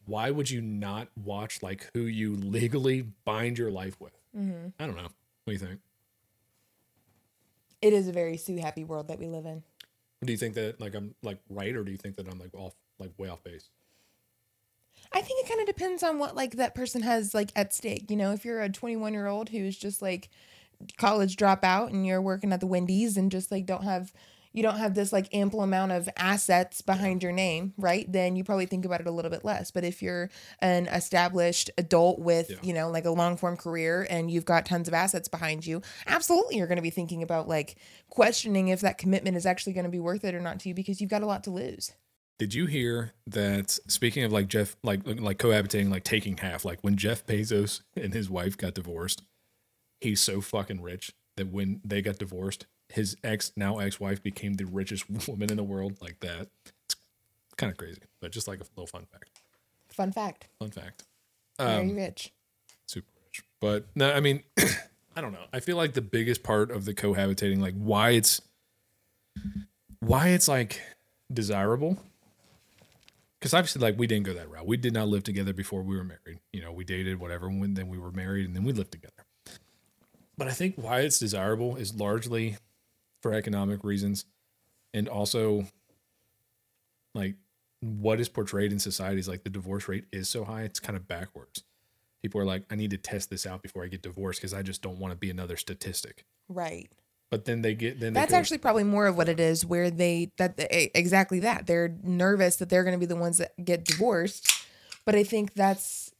Why 0.05 0.31
would 0.31 0.49
you 0.49 0.61
not 0.61 1.07
watch 1.15 1.63
like 1.63 1.89
who 1.93 2.01
you 2.01 2.35
legally 2.35 3.01
bind 3.25 3.57
your 3.57 3.71
life 3.71 3.99
with? 3.99 4.13
Mm-hmm. 4.37 4.69
I 4.79 4.85
don't 4.85 4.95
know. 4.95 5.03
What 5.03 5.13
do 5.47 5.51
you 5.53 5.59
think? 5.59 5.79
It 7.81 7.93
is 7.93 8.07
a 8.07 8.11
very 8.11 8.37
Sue 8.37 8.57
happy 8.57 8.83
world 8.83 9.09
that 9.09 9.19
we 9.19 9.27
live 9.27 9.45
in. 9.45 9.63
Do 10.23 10.31
you 10.31 10.37
think 10.37 10.55
that 10.55 10.79
like 10.79 10.95
I'm 10.95 11.15
like 11.21 11.39
right, 11.49 11.75
or 11.75 11.83
do 11.83 11.91
you 11.91 11.97
think 11.97 12.15
that 12.15 12.27
I'm 12.29 12.39
like 12.39 12.53
off, 12.53 12.73
like 12.99 13.11
way 13.17 13.29
off 13.29 13.43
base? 13.43 13.69
I 15.11 15.21
think 15.21 15.45
it 15.45 15.49
kind 15.49 15.59
of 15.59 15.67
depends 15.67 16.01
on 16.01 16.17
what 16.17 16.35
like 16.35 16.55
that 16.55 16.75
person 16.75 17.01
has 17.01 17.33
like 17.33 17.51
at 17.55 17.73
stake. 17.73 18.09
You 18.09 18.15
know, 18.15 18.31
if 18.31 18.45
you're 18.45 18.61
a 18.61 18.69
21 18.69 19.13
year 19.13 19.27
old 19.27 19.49
who's 19.49 19.77
just 19.77 20.01
like 20.01 20.29
college 20.97 21.35
dropout 21.35 21.89
and 21.89 22.05
you're 22.05 22.21
working 22.21 22.53
at 22.53 22.59
the 22.59 22.67
Wendy's 22.67 23.17
and 23.17 23.31
just 23.31 23.51
like 23.51 23.65
don't 23.65 23.83
have 23.83 24.13
you 24.53 24.61
don't 24.61 24.77
have 24.77 24.93
this 24.93 25.11
like 25.11 25.33
ample 25.33 25.61
amount 25.61 25.91
of 25.91 26.07
assets 26.15 26.81
behind 26.81 27.23
your 27.23 27.31
name, 27.31 27.73
right? 27.77 28.09
Then 28.09 28.35
you 28.35 28.43
probably 28.43 28.67
think 28.67 28.85
about 28.85 29.01
it 29.01 29.07
a 29.07 29.11
little 29.11 29.31
bit 29.31 29.43
less. 29.43 29.71
But 29.71 29.83
if 29.83 30.01
you're 30.01 30.29
an 30.59 30.87
established 30.87 31.71
adult 31.77 32.19
with, 32.19 32.51
yeah. 32.51 32.57
you 32.61 32.73
know, 32.73 32.89
like 32.89 33.05
a 33.05 33.11
long 33.11 33.35
form 33.35 33.57
career 33.57 34.05
and 34.09 34.29
you've 34.29 34.45
got 34.45 34.65
tons 34.65 34.87
of 34.87 34.93
assets 34.93 35.27
behind 35.27 35.65
you, 35.65 35.81
absolutely 36.07 36.57
you're 36.57 36.67
going 36.67 36.77
to 36.77 36.83
be 36.83 36.91
thinking 36.91 37.23
about 37.23 37.47
like 37.47 37.75
questioning 38.09 38.67
if 38.67 38.81
that 38.81 38.99
commitment 38.99 39.35
is 39.35 39.45
actually 39.45 39.73
going 39.73 39.85
to 39.85 39.89
be 39.89 39.99
worth 39.99 40.23
it 40.23 40.35
or 40.35 40.39
not 40.39 40.59
to 40.59 40.69
you 40.69 40.75
because 40.75 41.01
you've 41.01 41.09
got 41.09 41.23
a 41.23 41.27
lot 41.27 41.43
to 41.43 41.51
lose. 41.51 41.91
Did 42.37 42.53
you 42.53 42.65
hear 42.65 43.13
that 43.27 43.71
speaking 43.87 44.23
of 44.23 44.31
like 44.31 44.47
Jeff 44.47 44.75
like 44.83 45.01
like 45.05 45.37
cohabitating 45.37 45.89
like 45.89 46.03
taking 46.03 46.37
half 46.37 46.65
like 46.65 46.79
when 46.81 46.97
Jeff 46.97 47.25
Bezos 47.25 47.81
and 47.95 48.13
his 48.13 48.29
wife 48.29 48.57
got 48.57 48.73
divorced, 48.73 49.23
he's 50.01 50.19
so 50.19 50.41
fucking 50.41 50.81
rich 50.81 51.13
that 51.37 51.51
when 51.51 51.79
they 51.83 52.01
got 52.01 52.19
divorced, 52.19 52.65
his 52.93 53.17
ex 53.23 53.51
now 53.55 53.79
ex-wife 53.79 54.21
became 54.21 54.53
the 54.53 54.65
richest 54.65 55.05
woman 55.27 55.49
in 55.49 55.57
the 55.57 55.63
world 55.63 55.97
like 55.99 56.19
that. 56.19 56.47
It's 56.85 56.95
kind 57.57 57.71
of 57.71 57.77
crazy, 57.77 58.01
but 58.21 58.31
just 58.31 58.47
like 58.47 58.59
a 58.59 58.65
little 58.75 58.85
fun 58.85 59.07
fact. 59.11 59.41
Fun 59.89 60.11
fact. 60.11 60.47
Fun 60.59 60.69
fact. 60.69 61.03
Um, 61.57 61.67
Very 61.67 61.93
rich. 61.93 62.31
Super 62.85 63.07
rich. 63.25 63.43
But 63.59 63.87
no, 63.95 64.11
I 64.11 64.19
mean, 64.19 64.43
I 65.15 65.21
don't 65.21 65.31
know. 65.31 65.45
I 65.51 65.59
feel 65.59 65.75
like 65.75 65.93
the 65.93 66.01
biggest 66.01 66.43
part 66.43 66.69
of 66.69 66.85
the 66.85 66.93
cohabitating, 66.93 67.59
like 67.59 67.73
why 67.75 68.11
it's 68.11 68.41
why 69.99 70.29
it's 70.29 70.47
like 70.47 70.79
desirable. 71.31 71.97
Because 73.39 73.55
obviously, 73.55 73.81
like 73.81 73.97
we 73.97 74.05
didn't 74.05 74.25
go 74.25 74.33
that 74.35 74.51
route. 74.51 74.67
We 74.67 74.77
did 74.77 74.93
not 74.93 75.07
live 75.07 75.23
together 75.23 75.51
before 75.51 75.81
we 75.81 75.97
were 75.97 76.03
married. 76.03 76.39
You 76.51 76.61
know, 76.61 76.71
we 76.71 76.83
dated, 76.83 77.19
whatever. 77.19 77.47
and 77.47 77.75
then 77.75 77.87
we 77.87 77.97
were 77.97 78.11
married, 78.11 78.45
and 78.45 78.55
then 78.55 78.63
we 78.63 78.71
lived 78.71 78.91
together. 78.91 79.25
But 80.37 80.47
I 80.47 80.51
think 80.51 80.75
why 80.77 81.01
it's 81.01 81.17
desirable 81.19 81.75
is 81.75 81.95
largely 81.95 82.57
for 83.23 83.33
economic 83.33 83.83
reasons 83.83 84.25
and 84.93 85.09
also 85.09 85.65
like 87.15 87.35
what 87.79 88.19
is 88.19 88.29
portrayed 88.29 88.71
in 88.71 88.79
society 88.79 89.19
is 89.19 89.27
like 89.27 89.43
the 89.43 89.49
divorce 89.49 89.87
rate 89.87 90.05
is 90.11 90.29
so 90.29 90.43
high 90.43 90.61
it's 90.61 90.79
kind 90.79 90.95
of 90.95 91.07
backwards. 91.07 91.63
People 92.21 92.39
are 92.39 92.45
like 92.45 92.63
i 92.69 92.75
need 92.75 92.91
to 92.91 92.97
test 92.97 93.29
this 93.29 93.45
out 93.45 93.63
before 93.63 93.83
i 93.83 93.87
get 93.87 94.01
divorced 94.01 94.39
because 94.39 94.53
i 94.53 94.61
just 94.61 94.81
don't 94.81 94.99
want 94.99 95.11
to 95.11 95.17
be 95.17 95.29
another 95.29 95.57
statistic. 95.57 96.25
Right. 96.47 96.89
But 97.31 97.45
then 97.45 97.63
they 97.63 97.73
get 97.73 97.99
then 97.99 98.13
that's 98.13 98.31
go, 98.31 98.37
actually 98.37 98.59
probably 98.59 98.83
more 98.83 99.07
of 99.07 99.17
what 99.17 99.27
it 99.27 99.39
is 99.39 99.65
where 99.65 99.89
they 99.89 100.31
that 100.37 100.53
exactly 100.95 101.39
that. 101.39 101.65
They're 101.65 101.97
nervous 102.03 102.57
that 102.57 102.69
they're 102.69 102.83
going 102.83 102.93
to 102.93 102.99
be 102.99 103.07
the 103.07 103.15
ones 103.15 103.39
that 103.39 103.53
get 103.65 103.85
divorced 103.85 104.63
but 105.05 105.15
i 105.15 105.23
think 105.23 105.53
that's 105.53 106.12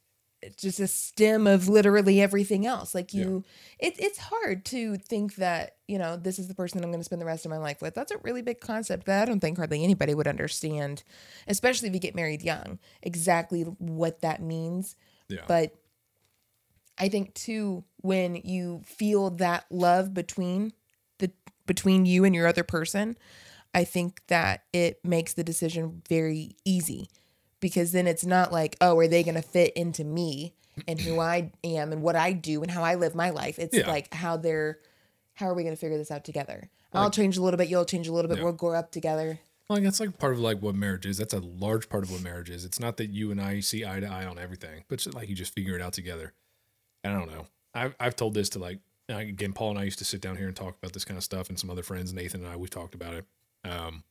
just 0.58 0.80
a 0.80 0.88
stem 0.88 1.48
of 1.48 1.68
literally 1.68 2.22
everything 2.22 2.66
else. 2.66 2.94
Like 2.94 3.14
you, 3.14 3.44
yeah. 3.80 3.88
it, 3.88 3.96
it's 4.00 4.18
hard 4.18 4.66
to 4.66 4.98
think 4.98 5.36
that, 5.36 5.78
you 5.88 5.98
know, 5.98 6.18
this 6.18 6.40
is 6.40 6.48
the 6.48 6.56
person 6.56 6.84
I'm 6.84 6.90
going 6.90 7.00
to 7.00 7.04
spend 7.04 7.22
the 7.22 7.26
rest 7.26 7.46
of 7.46 7.52
my 7.52 7.58
life 7.58 7.82
with. 7.82 7.94
That's 7.94 8.12
a 8.12 8.18
really 8.20 8.42
big 8.42 8.60
concept 8.60 9.06
that 9.06 9.22
I 9.22 9.26
don't 9.26 9.40
think 9.40 9.58
hardly 9.58 9.84
anybody 9.84 10.14
would 10.14 10.28
understand, 10.28 11.04
especially 11.48 11.90
if 11.90 11.94
you 11.94 12.00
get 12.00 12.16
married 12.16 12.42
young, 12.42 12.80
exactly 13.02 13.64
what 13.64 14.22
that 14.22 14.42
means. 14.42 14.96
Yeah. 15.30 15.42
But 15.48 15.76
I 16.98 17.10
think 17.10 17.34
too, 17.34 17.84
when 17.98 18.36
you 18.36 18.82
feel 18.86 19.32
that 19.32 19.66
love 19.70 20.14
between 20.14 20.74
the, 21.20 21.32
between 21.66 22.06
you 22.06 22.26
and 22.26 22.36
your 22.36 22.48
other 22.48 22.64
person, 22.64 23.18
I 23.74 23.84
think 23.84 24.22
that 24.28 24.64
it 24.72 25.00
makes 25.04 25.34
the 25.34 25.44
decision 25.44 26.04
very 26.08 26.56
easy 26.64 27.10
because 27.64 27.94
then 27.94 28.08
it's 28.08 28.26
not 28.26 28.52
like, 28.52 28.76
oh, 28.82 28.98
are 29.00 29.08
they 29.08 29.24
going 29.24 29.36
to 29.36 29.42
fit 29.42 29.72
into 29.74 30.04
me 30.04 30.54
and 30.86 31.00
who 31.00 31.22
I 31.22 31.50
am 31.64 31.94
and 31.94 32.02
what 32.02 32.18
I 32.18 32.34
do 32.34 32.62
and 32.62 32.70
how 32.70 32.84
I 32.84 32.96
live 32.96 33.16
my 33.16 33.30
life? 33.30 33.58
It's 33.58 33.78
yeah. 33.78 33.88
like 33.88 34.14
how 34.14 34.36
they're, 34.36 34.80
how 35.36 35.48
are 35.48 35.54
we 35.54 35.64
going 35.64 35.74
to 35.74 35.80
figure 35.80 35.98
this 35.98 36.12
out 36.12 36.26
together? 36.26 36.70
Like, 36.94 37.04
I'll 37.04 37.10
change 37.10 37.38
a 37.38 37.42
little 37.42 37.58
bit, 37.58 37.70
you'll 37.70 37.86
change 37.86 38.10
a 38.10 38.12
little 38.12 38.28
bit, 38.28 38.40
yeah. 38.40 38.44
we'll 38.44 38.52
grow 38.52 38.74
up 38.74 38.92
together. 38.92 39.40
Like 39.70 39.82
that's 39.82 40.02
like 40.02 40.20
part 40.20 40.34
of 40.34 40.40
like 40.40 40.62
what 40.62 40.76
marriage 40.76 41.06
is. 41.06 41.18
That's 41.18 41.34
a 41.34 41.40
large 41.40 41.88
part 41.88 42.04
of 42.04 42.12
what 42.12 42.22
marriage 42.22 42.50
is. 42.50 42.66
It's 42.66 42.82
not 42.82 42.98
that 42.98 43.12
you 43.12 43.32
and 43.32 43.40
I 43.40 43.62
see 43.62 43.86
eye 43.86 44.02
to 44.02 44.08
eye 44.08 44.26
on 44.26 44.38
everything, 44.38 44.84
but 44.90 44.96
it's 44.96 45.16
like 45.16 45.30
you 45.30 45.36
just 45.36 45.56
figure 45.56 45.74
it 45.74 45.82
out 45.82 45.94
together. 45.94 46.34
I 47.06 47.14
don't 47.14 47.32
know. 47.32 47.48
I've 47.74 47.96
I've 47.98 48.16
told 48.18 48.34
this 48.34 48.50
to 48.50 48.60
like 48.60 48.80
again, 49.08 49.54
Paul 49.54 49.70
and 49.70 49.80
I 49.80 49.84
used 49.84 50.00
to 50.00 50.06
sit 50.06 50.20
down 50.20 50.36
here 50.36 50.48
and 50.48 50.56
talk 50.56 50.76
about 50.78 50.92
this 50.92 51.06
kind 51.06 51.18
of 51.18 51.24
stuff, 51.24 51.48
and 51.48 51.58
some 51.58 51.70
other 51.70 51.82
friends, 51.82 52.14
Nathan 52.14 52.44
and 52.44 52.52
I, 52.52 52.58
we've 52.58 52.70
talked 52.70 52.94
about 52.94 53.14
it. 53.14 53.26
Um, 53.64 54.04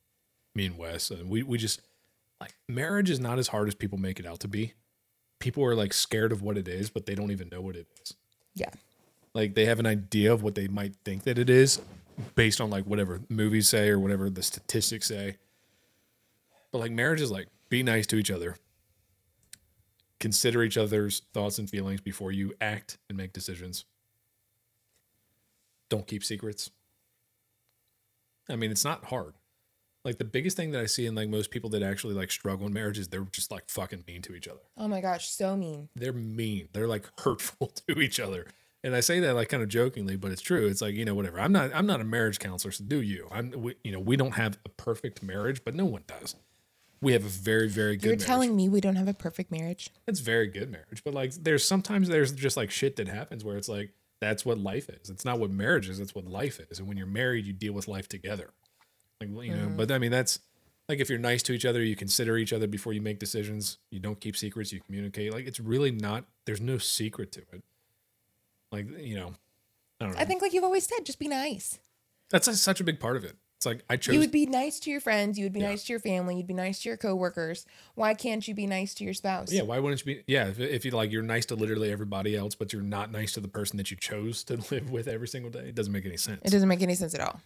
me 0.55 0.65
and 0.65 0.77
Wes, 0.77 1.11
and 1.11 1.29
we 1.29 1.43
we 1.43 1.59
just 1.59 1.81
like 2.43 2.55
marriage 2.67 3.09
is 3.09 3.21
not 3.21 3.39
as 3.39 3.47
hard 3.47 3.69
as 3.69 3.75
people 3.75 3.97
make 3.97 4.19
it 4.19 4.25
out 4.25 4.41
to 4.41 4.49
be. 4.49 4.73
People 5.39 5.63
are 5.63 5.75
like 5.75 5.93
scared 5.93 6.33
of 6.33 6.41
what 6.41 6.57
it 6.57 6.67
is, 6.67 6.89
but 6.89 7.05
they 7.05 7.15
don't 7.15 7.31
even 7.31 7.47
know 7.49 7.61
what 7.61 7.77
it 7.77 7.87
is. 8.01 8.15
Yeah. 8.53 8.69
Like 9.33 9.55
they 9.55 9.65
have 9.65 9.79
an 9.79 9.85
idea 9.85 10.33
of 10.33 10.43
what 10.43 10.55
they 10.55 10.67
might 10.67 10.95
think 11.05 11.23
that 11.23 11.37
it 11.37 11.49
is 11.49 11.79
based 12.35 12.59
on 12.59 12.69
like 12.69 12.85
whatever 12.85 13.21
movies 13.29 13.69
say 13.69 13.89
or 13.89 13.97
whatever 13.97 14.29
the 14.29 14.43
statistics 14.43 15.07
say. 15.07 15.37
But 16.71 16.79
like 16.79 16.91
marriage 16.91 17.21
is 17.21 17.31
like 17.31 17.47
be 17.69 17.81
nice 17.81 18.05
to 18.07 18.17
each 18.17 18.29
other. 18.29 18.57
Consider 20.19 20.63
each 20.63 20.77
other's 20.77 21.21
thoughts 21.33 21.59
and 21.59 21.69
feelings 21.69 22.01
before 22.01 22.33
you 22.33 22.53
act 22.59 22.97
and 23.07 23.17
make 23.17 23.31
decisions. 23.31 23.85
Don't 25.89 26.07
keep 26.07 26.25
secrets. 26.25 26.71
I 28.49 28.57
mean, 28.57 28.71
it's 28.71 28.85
not 28.85 29.05
hard. 29.05 29.33
Like 30.05 30.17
the 30.17 30.25
biggest 30.25 30.57
thing 30.57 30.71
that 30.71 30.81
I 30.81 30.85
see 30.85 31.05
in 31.05 31.15
like 31.15 31.29
most 31.29 31.49
people 31.49 31.69
that 31.71 31.81
actually 31.81 32.13
like 32.13 32.29
struggle 32.29 32.67
in 32.67 32.73
marriage 32.73 32.99
is 32.99 33.07
they're 33.07 33.21
just 33.31 33.51
like 33.51 33.69
fucking 33.69 34.03
mean 34.05 34.21
to 34.23 34.35
each 34.35 34.47
other. 34.47 34.59
Oh 34.77 34.87
my 34.87 34.99
gosh, 34.99 35.29
so 35.29 35.55
mean. 35.55 35.89
They're 35.95 36.11
mean. 36.11 36.67
They're 36.73 36.87
like 36.87 37.05
hurtful 37.21 37.67
to 37.87 37.99
each 38.01 38.19
other. 38.19 38.47
And 38.83 38.95
I 38.95 38.99
say 38.99 39.21
that 39.21 39.33
like 39.33 39.47
kind 39.47 39.63
of 39.63 39.69
jokingly, 39.69 40.17
but 40.17 40.31
it's 40.31 40.41
true. 40.41 40.67
It's 40.67 40.81
like, 40.81 40.93
you 40.93 41.05
know, 41.05 41.15
whatever. 41.15 41.39
I'm 41.39 41.53
not 41.53 41.71
I'm 41.73 41.85
not 41.85 42.01
a 42.01 42.03
marriage 42.03 42.39
counselor, 42.39 42.71
so 42.71 42.83
do 42.83 42.99
you. 43.01 43.29
I'm 43.31 43.51
we, 43.51 43.75
you 43.83 43.93
know, 43.93 43.99
we 43.99 44.17
don't 44.17 44.33
have 44.33 44.57
a 44.65 44.69
perfect 44.69 45.23
marriage, 45.23 45.63
but 45.63 45.73
no 45.73 45.85
one 45.85 46.03
does. 46.05 46.35
We 47.01 47.13
have 47.13 47.23
a 47.23 47.29
very 47.29 47.69
very 47.69 47.95
good 47.95 48.03
You're 48.03 48.11
marriage. 48.13 48.25
telling 48.25 48.55
me 48.57 48.67
we 48.67 48.81
don't 48.81 48.97
have 48.97 49.07
a 49.07 49.13
perfect 49.13 49.51
marriage? 49.51 49.89
It's 50.05 50.19
very 50.19 50.47
good 50.47 50.69
marriage, 50.69 51.01
but 51.05 51.13
like 51.13 51.33
there's 51.33 51.63
sometimes 51.65 52.09
there's 52.09 52.33
just 52.33 52.57
like 52.57 52.71
shit 52.71 52.97
that 52.97 53.07
happens 53.07 53.45
where 53.45 53.55
it's 53.55 53.69
like 53.69 53.91
that's 54.19 54.45
what 54.45 54.57
life 54.57 54.89
is. 54.89 55.09
It's 55.09 55.23
not 55.23 55.39
what 55.39 55.49
marriage 55.49 55.87
is, 55.87 56.01
it's 56.01 56.13
what 56.13 56.25
life 56.25 56.59
is. 56.69 56.79
And 56.79 56.87
when 56.87 56.97
you're 56.97 57.07
married, 57.07 57.45
you 57.45 57.53
deal 57.53 57.73
with 57.73 57.87
life 57.87 58.09
together. 58.09 58.51
Like 59.19 59.29
you 59.29 59.55
know, 59.55 59.67
mm. 59.67 59.77
but 59.77 59.91
I 59.91 59.97
mean 59.97 60.11
that's 60.11 60.39
like 60.89 60.99
if 60.99 61.09
you're 61.09 61.19
nice 61.19 61.43
to 61.43 61.53
each 61.53 61.65
other, 61.65 61.81
you 61.81 61.95
consider 61.95 62.37
each 62.37 62.53
other 62.53 62.67
before 62.67 62.93
you 62.93 63.01
make 63.01 63.19
decisions. 63.19 63.77
You 63.89 63.99
don't 63.99 64.19
keep 64.19 64.35
secrets. 64.35 64.73
You 64.73 64.81
communicate. 64.81 65.33
Like 65.33 65.47
it's 65.47 65.59
really 65.59 65.91
not. 65.91 66.25
There's 66.45 66.61
no 66.61 66.77
secret 66.77 67.31
to 67.33 67.41
it. 67.51 67.63
Like 68.71 68.87
you 68.99 69.15
know, 69.15 69.33
I 70.01 70.05
don't 70.05 70.15
know. 70.15 70.19
I 70.19 70.25
think 70.25 70.41
like 70.41 70.53
you've 70.53 70.63
always 70.63 70.85
said, 70.85 71.05
just 71.05 71.19
be 71.19 71.27
nice. 71.27 71.79
That's 72.29 72.47
a, 72.47 72.55
such 72.55 72.81
a 72.81 72.83
big 72.83 72.99
part 72.99 73.15
of 73.15 73.23
it. 73.23 73.35
It's 73.57 73.65
like 73.65 73.83
I 73.89 73.95
chose. 73.95 74.13
You 74.13 74.19
would 74.19 74.31
be 74.31 74.45
nice 74.45 74.77
to 74.81 74.91
your 74.91 74.99
friends. 74.99 75.37
You 75.39 75.45
would 75.45 75.53
be 75.53 75.61
yeah. 75.61 75.69
nice 75.69 75.85
to 75.85 75.93
your 75.93 75.99
family. 75.99 76.35
You'd 76.35 76.47
be 76.47 76.53
nice 76.53 76.81
to 76.81 76.89
your 76.89 76.97
coworkers. 76.97 77.65
Why 77.95 78.13
can't 78.13 78.45
you 78.45 78.53
be 78.53 78.67
nice 78.67 78.93
to 78.95 79.05
your 79.05 79.13
spouse? 79.13 79.53
Yeah. 79.53 79.61
Why 79.61 79.79
wouldn't 79.79 80.05
you 80.05 80.15
be? 80.15 80.23
Yeah. 80.27 80.47
If, 80.47 80.59
if 80.59 80.83
you 80.83 80.91
like, 80.91 81.13
you're 81.13 81.23
nice 81.23 81.45
to 81.45 81.55
literally 81.55 81.89
everybody 81.89 82.35
else, 82.35 82.55
but 82.55 82.73
you're 82.73 82.81
not 82.81 83.09
nice 83.09 83.31
to 83.33 83.39
the 83.39 83.47
person 83.47 83.77
that 83.77 83.89
you 83.89 83.95
chose 83.95 84.43
to 84.45 84.55
live 84.71 84.89
with 84.89 85.07
every 85.07 85.29
single 85.29 85.49
day. 85.49 85.69
It 85.69 85.75
doesn't 85.75 85.93
make 85.93 86.05
any 86.05 86.17
sense. 86.17 86.41
It 86.43 86.49
doesn't 86.49 86.67
make 86.67 86.81
any 86.81 86.95
sense 86.95 87.15
at 87.15 87.21
all. 87.21 87.39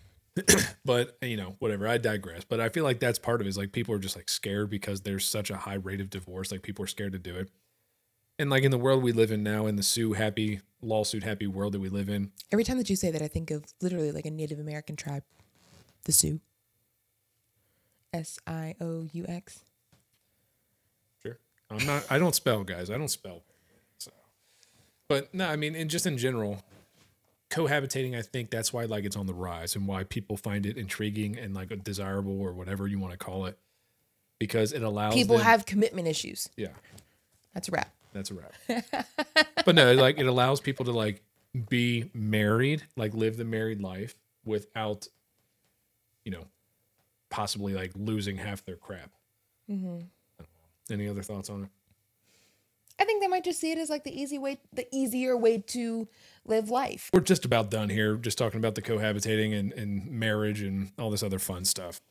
but 0.85 1.17
you 1.21 1.37
know, 1.37 1.55
whatever. 1.59 1.87
I 1.87 1.97
digress. 1.97 2.43
But 2.43 2.59
I 2.59 2.69
feel 2.69 2.83
like 2.83 2.99
that's 2.99 3.19
part 3.19 3.41
of 3.41 3.47
it. 3.47 3.49
Is 3.49 3.57
like 3.57 3.71
people 3.71 3.93
are 3.95 3.99
just 3.99 4.15
like 4.15 4.29
scared 4.29 4.69
because 4.69 5.01
there's 5.01 5.25
such 5.25 5.49
a 5.49 5.57
high 5.57 5.75
rate 5.75 6.01
of 6.01 6.09
divorce. 6.09 6.51
Like 6.51 6.61
people 6.61 6.83
are 6.83 6.87
scared 6.87 7.13
to 7.13 7.19
do 7.19 7.35
it. 7.35 7.49
And 8.39 8.49
like 8.49 8.63
in 8.63 8.71
the 8.71 8.77
world 8.77 9.01
we 9.01 9.11
live 9.11 9.31
in 9.31 9.41
now, 9.41 9.65
in 9.65 9.75
the 9.75 9.83
Sue 9.83 10.13
happy 10.13 10.61
lawsuit 10.81 11.23
happy 11.23 11.47
world 11.47 11.73
that 11.73 11.79
we 11.79 11.89
live 11.89 12.07
in. 12.07 12.31
Every 12.51 12.63
time 12.63 12.77
that 12.77 12.89
you 12.89 12.95
say 12.95 13.09
that, 13.11 13.21
I 13.21 13.27
think 13.27 13.49
of 13.49 13.65
literally 13.81 14.11
like 14.11 14.25
a 14.25 14.31
Native 14.31 14.59
American 14.59 14.95
tribe, 14.95 15.23
the 16.05 16.11
Sioux. 16.11 16.39
S 18.13 18.39
I 18.47 18.75
O 18.79 19.07
U 19.11 19.25
X. 19.27 19.59
Sure. 21.21 21.37
I'm 21.69 21.85
not. 21.85 22.05
I 22.09 22.17
don't 22.17 22.33
spell, 22.33 22.63
guys. 22.63 22.89
I 22.89 22.97
don't 22.97 23.09
spell. 23.09 23.43
So, 23.97 24.11
but 25.09 25.33
no, 25.33 25.47
I 25.47 25.55
mean, 25.55 25.75
and 25.75 25.89
just 25.89 26.05
in 26.05 26.17
general, 26.17 26.63
cohabitating. 27.49 28.17
I 28.17 28.21
think 28.21 28.49
that's 28.49 28.71
why 28.73 28.85
like 28.85 29.05
it's 29.05 29.15
on 29.15 29.25
the 29.27 29.33
rise 29.33 29.75
and 29.75 29.87
why 29.87 30.03
people 30.03 30.37
find 30.37 30.65
it 30.65 30.77
intriguing 30.77 31.37
and 31.37 31.53
like 31.55 31.83
desirable 31.83 32.39
or 32.41 32.53
whatever 32.53 32.87
you 32.87 32.99
want 32.99 33.11
to 33.13 33.17
call 33.17 33.45
it, 33.45 33.57
because 34.39 34.73
it 34.73 34.83
allows 34.83 35.13
People 35.13 35.37
them- 35.37 35.45
have 35.45 35.65
commitment 35.65 36.07
issues. 36.07 36.49
yeah. 36.57 36.69
That's 37.53 37.69
a 37.69 37.71
wrap. 37.71 37.91
That's 38.13 38.29
a 38.31 38.33
wrap. 38.35 38.53
but 39.65 39.73
no, 39.75 39.93
like 39.93 40.19
it 40.19 40.27
allows 40.27 40.59
people 40.61 40.85
to 40.85 40.91
like 40.91 41.23
be 41.69 42.09
married, 42.13 42.83
like 42.95 43.13
live 43.15 43.35
the 43.37 43.45
married 43.45 43.81
life 43.81 44.15
without, 44.45 45.07
you 46.23 46.31
know, 46.31 46.45
possibly 47.29 47.73
like 47.73 47.91
losing 47.95 48.37
half 48.37 48.63
their 48.65 48.75
crap. 48.75 49.09
Mm-hmm. 49.69 49.99
Any 50.91 51.09
other 51.09 51.23
thoughts 51.23 51.49
on 51.49 51.63
it? 51.63 51.69
I 52.99 53.05
think 53.05 53.21
they 53.21 53.27
might 53.27 53.43
just 53.43 53.59
see 53.59 53.71
it 53.71 53.77
as 53.77 53.89
like 53.89 54.03
the 54.03 54.15
easy 54.15 54.37
way, 54.37 54.59
the 54.73 54.87
easier 54.91 55.35
way 55.35 55.57
to 55.59 56.07
live 56.47 56.69
life. 56.69 57.09
We're 57.13 57.19
just 57.21 57.45
about 57.45 57.69
done 57.69 57.89
here, 57.89 58.15
just 58.15 58.37
talking 58.37 58.59
about 58.59 58.75
the 58.75 58.81
cohabitating 58.81 59.57
and, 59.57 59.73
and 59.73 60.07
marriage 60.07 60.61
and 60.61 60.91
all 60.97 61.09
this 61.09 61.23
other 61.23 61.39
fun 61.39 61.65
stuff. 61.65 62.01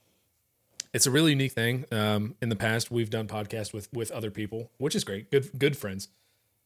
It's 0.92 1.06
a 1.06 1.10
really 1.10 1.32
unique 1.32 1.52
thing. 1.52 1.84
Um, 1.92 2.36
in 2.40 2.48
the 2.48 2.56
past, 2.56 2.90
we've 2.90 3.10
done 3.10 3.26
podcasts 3.26 3.72
with 3.72 3.92
with 3.92 4.10
other 4.10 4.30
people, 4.30 4.70
which 4.78 4.94
is 4.94 5.04
great, 5.04 5.30
good 5.30 5.50
good 5.58 5.76
friends. 5.76 6.08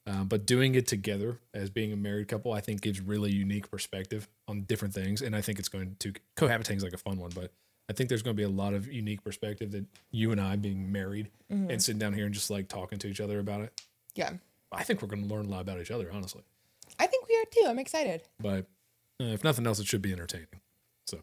Uh, 0.06 0.24
but 0.24 0.46
doing 0.46 0.74
it 0.74 0.86
together 0.86 1.38
as 1.52 1.70
being 1.70 1.92
a 1.92 1.96
married 1.96 2.26
couple, 2.26 2.52
I 2.52 2.60
think 2.60 2.80
gives 2.80 3.00
really 3.00 3.30
unique 3.30 3.70
perspective 3.70 4.28
on 4.48 4.62
different 4.62 4.94
things. 4.94 5.20
And 5.20 5.36
I 5.36 5.40
think 5.40 5.58
it's 5.58 5.68
going 5.68 5.96
to 6.00 6.14
cohabitating 6.36 6.76
is 6.76 6.82
like 6.82 6.94
a 6.94 6.98
fun 6.98 7.18
one, 7.18 7.30
but 7.34 7.52
I 7.88 7.92
think 7.92 8.08
there's 8.08 8.22
going 8.22 8.34
to 8.34 8.40
be 8.40 8.44
a 8.44 8.48
lot 8.48 8.72
of 8.72 8.90
unique 8.90 9.22
perspective 9.22 9.72
that 9.72 9.84
you 10.10 10.32
and 10.32 10.40
I 10.40 10.56
being 10.56 10.90
married 10.90 11.30
and 11.50 11.82
sitting 11.82 11.98
down 11.98 12.14
here 12.14 12.24
and 12.24 12.32
just 12.32 12.50
like 12.50 12.68
talking 12.68 12.98
to 13.00 13.08
each 13.08 13.20
other 13.20 13.40
about 13.40 13.60
it. 13.62 13.80
Yeah. 14.14 14.34
I 14.72 14.84
think 14.84 15.02
we're 15.02 15.08
going 15.08 15.26
to 15.26 15.28
learn 15.28 15.46
a 15.46 15.48
lot 15.48 15.60
about 15.60 15.80
each 15.80 15.90
other, 15.90 16.08
honestly. 16.12 16.42
I 16.98 17.06
think 17.06 17.28
we 17.28 17.36
are 17.36 17.39
too. 17.50 17.64
I'm 17.66 17.78
excited. 17.78 18.22
But 18.38 18.66
uh, 19.20 19.26
if 19.26 19.44
nothing 19.44 19.66
else, 19.66 19.78
it 19.78 19.86
should 19.86 20.02
be 20.02 20.12
entertaining. 20.12 20.48
So, 21.06 21.20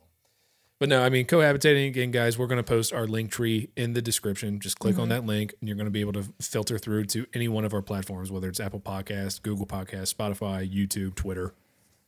but 0.80 0.90
no, 0.90 1.04
I 1.04 1.10
mean, 1.10 1.26
cohabitating 1.26 1.88
again, 1.88 2.12
guys. 2.12 2.38
We're 2.38 2.48
going 2.48 2.58
to 2.58 2.64
post 2.64 2.94
our 2.94 3.06
Linktree 3.06 3.70
in 3.76 3.94
the 3.94 4.02
description. 4.02 4.60
Just 4.60 4.80
click 4.80 5.00
on 5.00 5.10
that 5.10 5.26
link, 5.26 5.56
and 5.60 5.68
you're 5.68 5.78
going 5.78 5.86
to 5.86 5.92
be 5.92 6.02
able 6.02 6.14
to 6.14 6.26
filter 6.42 6.78
through 6.78 7.06
to 7.06 7.26
any 7.34 7.48
one 7.48 7.66
of 7.66 7.74
our 7.74 7.82
platforms, 7.82 8.32
whether 8.32 8.48
it's 8.48 8.60
Apple 8.60 8.80
Podcast, 8.80 9.42
Google 9.42 9.66
Podcast, 9.66 10.14
Spotify, 10.14 10.72
YouTube, 10.72 11.16
Twitter, 11.16 11.54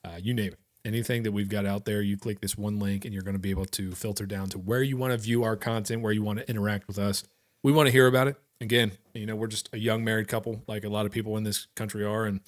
uh, 0.03 0.17
you 0.21 0.34
name 0.34 0.53
it. 0.53 0.60
Anything 0.86 1.23
that 1.23 1.34
we've 1.34 1.49
got 1.49 1.65
out 1.65 1.86
there, 1.86 2.01
you 2.01 2.15
click 2.17 2.39
this 2.39 2.58
one 2.58 2.79
link, 2.79 3.03
and 3.03 3.13
you're 3.13 3.23
going 3.23 3.36
to 3.36 3.39
be 3.39 3.49
able 3.49 3.65
to 3.65 3.91
filter 3.91 4.25
down 4.25 4.49
to 4.49 4.58
where 4.58 4.82
you 4.82 4.95
want 4.95 5.12
to 5.12 5.17
view 5.17 5.43
our 5.43 5.55
content, 5.58 6.01
where 6.01 6.13
you 6.13 6.23
want 6.23 6.39
to 6.39 6.49
interact 6.49 6.88
with 6.88 6.97
us. 6.97 7.23
We 7.63 7.71
want 7.71 7.88
to 7.88 7.91
hear 7.91 8.08
about 8.08 8.27
it. 8.27 8.38
Again, 8.62 8.91
you 9.13 9.25
know, 9.25 9.36
we're 9.36 9.47
just 9.47 9.69
a 9.73 9.77
young 9.77 10.03
married 10.03 10.27
couple, 10.27 10.63
like 10.67 10.84
a 10.84 10.89
lot 10.89 11.05
of 11.05 11.12
people 11.12 11.38
in 11.38 11.43
this 11.43 11.67
country 11.75 12.05
are, 12.05 12.25
and 12.25 12.39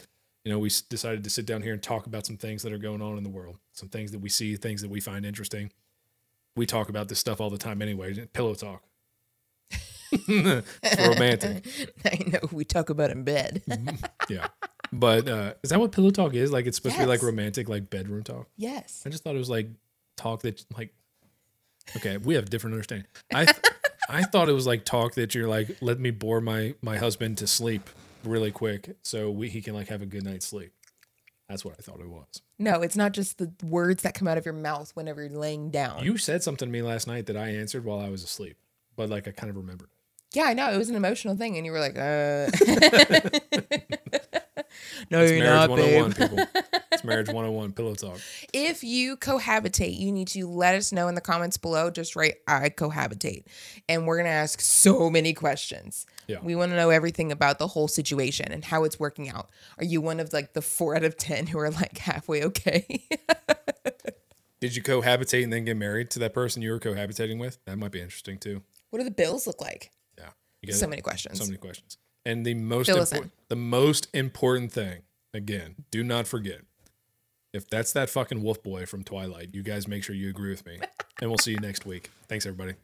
you 0.43 0.51
know, 0.51 0.59
we 0.59 0.69
decided 0.89 1.23
to 1.23 1.29
sit 1.29 1.45
down 1.45 1.61
here 1.61 1.73
and 1.73 1.83
talk 1.83 2.07
about 2.07 2.25
some 2.25 2.37
things 2.37 2.63
that 2.63 2.73
are 2.73 2.77
going 2.77 3.01
on 3.01 3.17
in 3.17 3.23
the 3.23 3.29
world, 3.29 3.57
some 3.73 3.89
things 3.89 4.11
that 4.11 4.19
we 4.19 4.29
see, 4.29 4.55
things 4.55 4.81
that 4.81 4.89
we 4.89 4.99
find 4.99 5.25
interesting. 5.25 5.71
We 6.55 6.65
talk 6.65 6.89
about 6.89 7.07
this 7.07 7.19
stuff 7.19 7.39
all 7.39 7.49
the 7.49 7.57
time 7.57 7.81
anyway. 7.81 8.25
Pillow 8.33 8.55
talk. 8.55 8.83
it's 10.11 11.07
romantic. 11.07 11.65
I 12.05 12.19
know 12.27 12.39
we 12.51 12.65
talk 12.65 12.89
about 12.89 13.11
in 13.11 13.23
bed. 13.23 13.61
Yeah. 14.29 14.47
But 14.91 15.27
uh, 15.29 15.53
is 15.63 15.69
that 15.69 15.79
what 15.79 15.91
pillow 15.93 16.09
talk 16.09 16.33
is? 16.33 16.51
Like 16.51 16.65
it's 16.65 16.77
supposed 16.77 16.95
to 16.95 17.01
be 17.01 17.07
like 17.07 17.23
romantic, 17.23 17.69
like 17.69 17.89
bedroom 17.89 18.23
talk? 18.23 18.47
yes. 18.57 19.03
I 19.05 19.09
just 19.09 19.23
thought 19.23 19.35
it 19.35 19.39
was 19.39 19.49
like 19.49 19.69
talk 20.17 20.41
that 20.41 20.65
like 20.77 20.93
okay, 21.95 22.17
we 22.17 22.35
have 22.35 22.49
different 22.49 22.73
understanding. 22.73 23.07
I 23.33 23.45
th- 23.45 23.57
I 24.09 24.23
thought 24.23 24.49
it 24.49 24.53
was 24.53 24.67
like 24.67 24.83
talk 24.83 25.13
that 25.15 25.33
you're 25.33 25.47
like 25.47 25.77
let 25.81 25.99
me 25.99 26.11
bore 26.11 26.41
my 26.41 26.75
my 26.81 26.97
husband 26.97 27.37
to 27.37 27.47
sleep 27.47 27.89
really 28.23 28.51
quick 28.51 28.95
so 29.03 29.29
we, 29.31 29.49
he 29.49 29.61
can 29.61 29.73
like 29.73 29.87
have 29.89 30.01
a 30.01 30.05
good 30.05 30.23
night's 30.23 30.45
sleep. 30.47 30.71
That's 31.49 31.65
what 31.65 31.75
I 31.77 31.81
thought 31.81 31.99
it 31.99 32.07
was. 32.07 32.41
No, 32.59 32.81
it's 32.81 32.95
not 32.95 33.11
just 33.11 33.37
the 33.37 33.51
words 33.65 34.03
that 34.03 34.13
come 34.13 34.27
out 34.27 34.37
of 34.37 34.45
your 34.45 34.53
mouth 34.53 34.91
whenever 34.95 35.21
you're 35.21 35.37
laying 35.37 35.69
down. 35.69 36.03
You 36.03 36.17
said 36.17 36.43
something 36.43 36.67
to 36.67 36.71
me 36.71 36.81
last 36.81 37.07
night 37.07 37.25
that 37.25 37.35
I 37.35 37.49
answered 37.49 37.83
while 37.83 37.99
I 37.99 38.09
was 38.09 38.23
asleep, 38.23 38.55
but 38.95 39.09
like 39.09 39.27
I 39.27 39.31
kind 39.31 39.49
of 39.49 39.57
remembered. 39.57 39.89
yeah, 40.33 40.43
I 40.45 40.53
know. 40.53 40.71
It 40.71 40.77
was 40.77 40.89
an 40.89 40.95
emotional 40.95 41.35
thing. 41.35 41.57
And 41.57 41.65
you 41.65 41.73
were 41.73 41.79
like, 41.81 41.97
uh. 41.97 42.47
no, 45.11 45.21
It's 45.21 45.31
you're 45.31 45.39
marriage 45.41 45.69
not, 45.69 45.69
101, 45.69 46.11
babe. 46.13 46.47
It's 47.01 47.07
marriage 47.07 47.27
101 47.27 47.73
pillow 47.73 47.95
talk. 47.95 48.19
If 48.53 48.83
you 48.83 49.17
cohabitate, 49.17 49.97
you 49.97 50.11
need 50.11 50.27
to 50.29 50.47
let 50.47 50.75
us 50.75 50.91
know 50.91 51.07
in 51.07 51.15
the 51.15 51.21
comments 51.21 51.57
below. 51.57 51.89
Just 51.89 52.15
write 52.15 52.35
I 52.47 52.69
cohabitate. 52.69 53.45
And 53.89 54.05
we're 54.05 54.17
going 54.17 54.25
to 54.27 54.31
ask 54.31 54.61
so 54.61 55.09
many 55.09 55.33
questions. 55.33 56.05
Yeah. 56.27 56.37
We 56.43 56.55
want 56.55 56.71
to 56.71 56.75
know 56.75 56.89
everything 56.89 57.31
about 57.31 57.59
the 57.59 57.67
whole 57.67 57.87
situation 57.87 58.51
and 58.51 58.63
how 58.63 58.83
it's 58.83 58.99
working 58.99 59.29
out. 59.29 59.49
Are 59.77 59.83
you 59.85 60.01
one 60.01 60.19
of 60.19 60.31
like 60.33 60.53
the 60.53 60.61
four 60.61 60.95
out 60.95 61.03
of 61.03 61.17
10 61.17 61.47
who 61.47 61.59
are 61.59 61.69
like 61.71 61.97
halfway 61.97 62.43
okay? 62.45 63.03
Did 64.59 64.75
you 64.75 64.83
cohabitate 64.83 65.43
and 65.43 65.51
then 65.51 65.65
get 65.65 65.75
married 65.75 66.11
to 66.11 66.19
that 66.19 66.33
person 66.35 66.61
you 66.61 66.69
were 66.71 66.79
cohabitating 66.79 67.39
with? 67.39 67.57
That 67.65 67.77
might 67.79 67.91
be 67.91 67.99
interesting 67.99 68.37
too. 68.37 68.61
what 68.91 68.99
do 68.99 69.05
the 69.05 69.09
bills 69.11 69.47
look 69.47 69.59
like? 69.59 69.89
Yeah. 70.17 70.25
You 70.61 70.67
get 70.67 70.75
So 70.75 70.87
many 70.87 71.01
questions. 71.01 71.39
so 71.39 71.45
many 71.45 71.57
questions. 71.57 71.97
And 72.25 72.45
the 72.45 72.53
most 72.53 72.85
Fill 72.85 72.99
us 72.99 73.11
impor- 73.11 73.23
in. 73.23 73.31
the 73.47 73.55
most 73.55 74.07
important 74.13 74.71
thing, 74.71 75.01
again, 75.33 75.77
do 75.89 76.03
not 76.03 76.27
forget. 76.27 76.61
If 77.53 77.69
that's 77.69 77.91
that 77.93 78.09
fucking 78.09 78.41
wolf 78.41 78.63
boy 78.63 78.85
from 78.85 79.03
Twilight, 79.03 79.49
you 79.53 79.61
guys 79.61 79.87
make 79.87 80.03
sure 80.03 80.15
you 80.15 80.29
agree 80.29 80.51
with 80.51 80.65
me. 80.65 80.79
and 81.19 81.29
we'll 81.29 81.37
see 81.37 81.51
you 81.51 81.59
next 81.59 81.85
week. 81.85 82.09
Thanks 82.27 82.45
everybody. 82.45 82.75